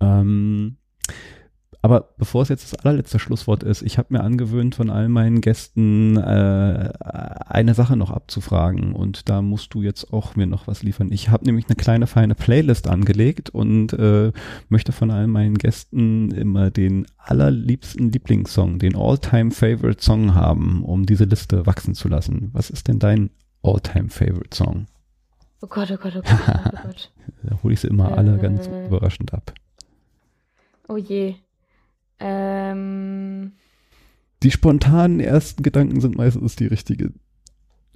Ähm, 0.00 0.76
aber 1.82 2.14
bevor 2.18 2.42
es 2.42 2.48
jetzt 2.48 2.72
das 2.72 2.78
allerletzte 2.80 3.18
Schlusswort 3.18 3.62
ist, 3.62 3.82
ich 3.82 3.98
habe 3.98 4.14
mir 4.14 4.22
angewöhnt, 4.22 4.74
von 4.74 4.90
all 4.90 5.08
meinen 5.08 5.40
Gästen 5.40 6.16
äh, 6.16 6.92
eine 7.46 7.74
Sache 7.74 7.96
noch 7.96 8.10
abzufragen 8.10 8.92
und 8.92 9.28
da 9.28 9.42
musst 9.42 9.74
du 9.74 9.82
jetzt 9.82 10.12
auch 10.12 10.36
mir 10.36 10.46
noch 10.46 10.66
was 10.66 10.82
liefern. 10.82 11.12
Ich 11.12 11.28
habe 11.30 11.44
nämlich 11.44 11.66
eine 11.68 11.76
kleine 11.76 12.06
feine 12.06 12.34
Playlist 12.34 12.88
angelegt 12.88 13.50
und 13.50 13.92
äh, 13.92 14.32
möchte 14.68 14.92
von 14.92 15.10
all 15.10 15.26
meinen 15.26 15.58
Gästen 15.58 16.30
immer 16.32 16.70
den 16.70 17.06
allerliebsten 17.18 18.10
Lieblingssong, 18.10 18.78
den 18.78 18.96
All-Time 18.96 19.50
Favorite 19.50 20.02
Song 20.02 20.34
haben, 20.34 20.84
um 20.84 21.06
diese 21.06 21.24
Liste 21.24 21.66
wachsen 21.66 21.94
zu 21.94 22.08
lassen. 22.08 22.50
Was 22.52 22.70
ist 22.70 22.88
denn 22.88 22.98
dein 22.98 23.30
All-Time 23.62 24.08
Favorite 24.08 24.56
Song? 24.56 24.86
Oh 25.62 25.66
Gott, 25.68 25.90
oh 25.90 25.96
Gott, 25.96 26.14
oh 26.16 26.22
Gott, 26.22 26.60
oh 26.66 26.86
Gott. 26.86 27.12
da 27.42 27.62
hole 27.62 27.74
ich 27.74 27.80
sie 27.80 27.88
immer 27.88 28.16
alle 28.16 28.38
ganz 28.38 28.66
äh. 28.66 28.86
überraschend 28.86 29.32
ab. 29.32 29.52
Oh 30.88 30.96
je. 30.96 31.34
Ähm. 32.20 33.52
Die 34.42 34.50
spontanen 34.50 35.20
ersten 35.20 35.62
Gedanken 35.62 36.00
sind 36.00 36.16
meistens 36.16 36.56
die 36.56 36.66
richtige. 36.66 37.12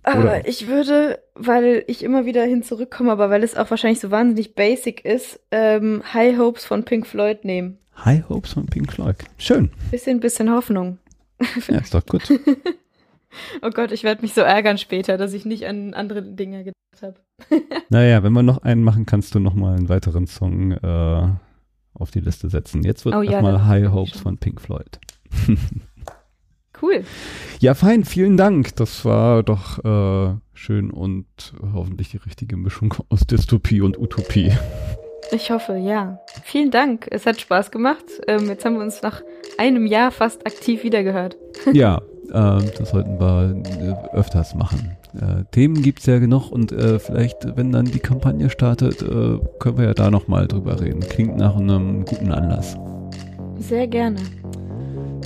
Äh, 0.05 0.49
ich 0.49 0.67
würde, 0.67 1.21
weil 1.35 1.85
ich 1.87 2.03
immer 2.03 2.25
wieder 2.25 2.43
hin 2.45 2.63
zurückkomme, 2.63 3.13
aber 3.13 3.31
weil 3.31 3.43
es 3.43 3.57
auch 3.57 3.71
wahrscheinlich 3.71 4.01
so 4.01 4.11
wahnsinnig 4.11 4.55
basic 4.55 5.05
ist, 5.05 5.41
ähm, 5.51 6.03
High 6.15 6.39
Hopes 6.39 6.65
von 6.65 6.85
Pink 6.85 7.07
Floyd 7.07 7.45
nehmen. 7.45 7.79
High 8.05 8.29
Hopes 8.29 8.55
von 8.55 8.67
Pink 8.67 8.93
Floyd. 8.93 9.17
Schön. 9.37 9.71
Bisschen, 9.91 10.21
bisschen 10.21 10.51
Hoffnung. 10.51 10.99
Ja, 11.69 11.79
ist 11.79 11.95
doch 11.95 12.05
gut. 12.07 12.23
oh 13.63 13.71
Gott, 13.71 13.93
ich 13.93 14.05
werde 14.05 14.23
mich 14.23 14.35
so 14.35 14.41
ärgern 14.41 14.79
später, 14.79 15.19
dass 15.19 15.33
ich 15.33 15.45
nicht 15.45 15.67
an 15.67 15.95
andere 15.95 16.23
Dinge 16.23 16.65
gedacht 16.65 17.03
habe. 17.03 17.17
naja, 17.91 18.23
wenn 18.23 18.33
wir 18.33 18.43
noch 18.43 18.63
einen 18.63 18.85
machen, 18.85 19.07
kannst 19.07 19.35
du 19.35 19.41
noch 19.41 19.55
mal 19.55 19.77
einen 19.77 19.89
weiteren 19.89 20.27
Song 20.27 20.73
äh, 20.73 21.29
auf 21.95 22.11
die 22.11 22.21
Liste 22.21 22.49
setzen. 22.49 22.83
Jetzt 22.83 23.05
wird 23.05 23.15
Oh 23.15 23.23
ja, 23.23 23.33
erstmal 23.33 23.53
das 23.53 23.65
High 23.67 23.89
Hopes 23.93 24.13
schon. 24.13 24.23
von 24.23 24.39
Pink 24.39 24.61
Floyd. 24.61 24.99
Cool. 26.83 27.05
Ja, 27.59 27.75
fein, 27.75 28.05
vielen 28.05 28.39
Dank. 28.39 28.75
Das 28.77 29.05
war 29.05 29.43
doch 29.43 29.85
äh, 29.85 30.35
schön 30.55 30.91
und 30.91 31.27
hoffentlich 31.75 32.11
die 32.11 32.17
richtige 32.17 32.57
Mischung 32.57 32.95
aus 33.11 33.21
Dystopie 33.27 33.83
und 33.83 33.99
Utopie. 33.99 34.53
Ich 35.31 35.51
hoffe, 35.51 35.77
ja. 35.77 36.21
Vielen 36.43 36.71
Dank. 36.71 37.07
Es 37.11 37.27
hat 37.27 37.39
Spaß 37.41 37.71
gemacht. 37.71 38.05
Ähm, 38.27 38.47
jetzt 38.49 38.65
haben 38.65 38.77
wir 38.77 38.83
uns 38.83 39.03
nach 39.03 39.23
einem 39.59 39.87
Jahr 39.87 40.11
fast 40.11 40.47
aktiv 40.47 40.83
wiedergehört. 40.83 41.37
Ja, 41.73 41.99
äh, 42.31 42.63
das 42.79 42.91
sollten 42.91 43.21
wir 43.21 43.63
äh, 44.13 44.17
öfters 44.17 44.55
machen. 44.55 44.97
Äh, 45.15 45.45
Themen 45.51 45.83
gibt 45.83 46.01
es 46.01 46.07
ja 46.07 46.19
genug 46.19 46.51
und 46.51 46.73
äh, 46.73 46.99
vielleicht, 46.99 47.57
wenn 47.57 47.73
dann 47.73 47.87
die 47.87 47.99
Kampagne 47.99 48.51
startet, 48.51 49.03
äh, 49.03 49.39
können 49.59 49.79
wir 49.79 49.87
ja 49.87 49.95
da 49.95 50.11
nochmal 50.11 50.47
drüber 50.47 50.81
reden. 50.81 51.01
Klingt 51.01 51.37
nach 51.37 51.57
einem 51.57 52.05
guten 52.05 52.31
Anlass. 52.31 52.77
Sehr 53.59 53.87
gerne. 53.87 54.19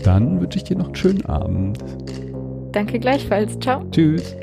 Dann 0.03 0.41
wünsche 0.41 0.59
ich 0.59 0.65
dir 0.65 0.77
noch 0.77 0.87
einen 0.87 0.97
schönen 0.97 1.25
Abend. 1.27 1.79
Danke 2.73 2.99
gleichfalls. 2.99 3.59
Ciao. 3.61 3.85
Tschüss. 3.91 4.37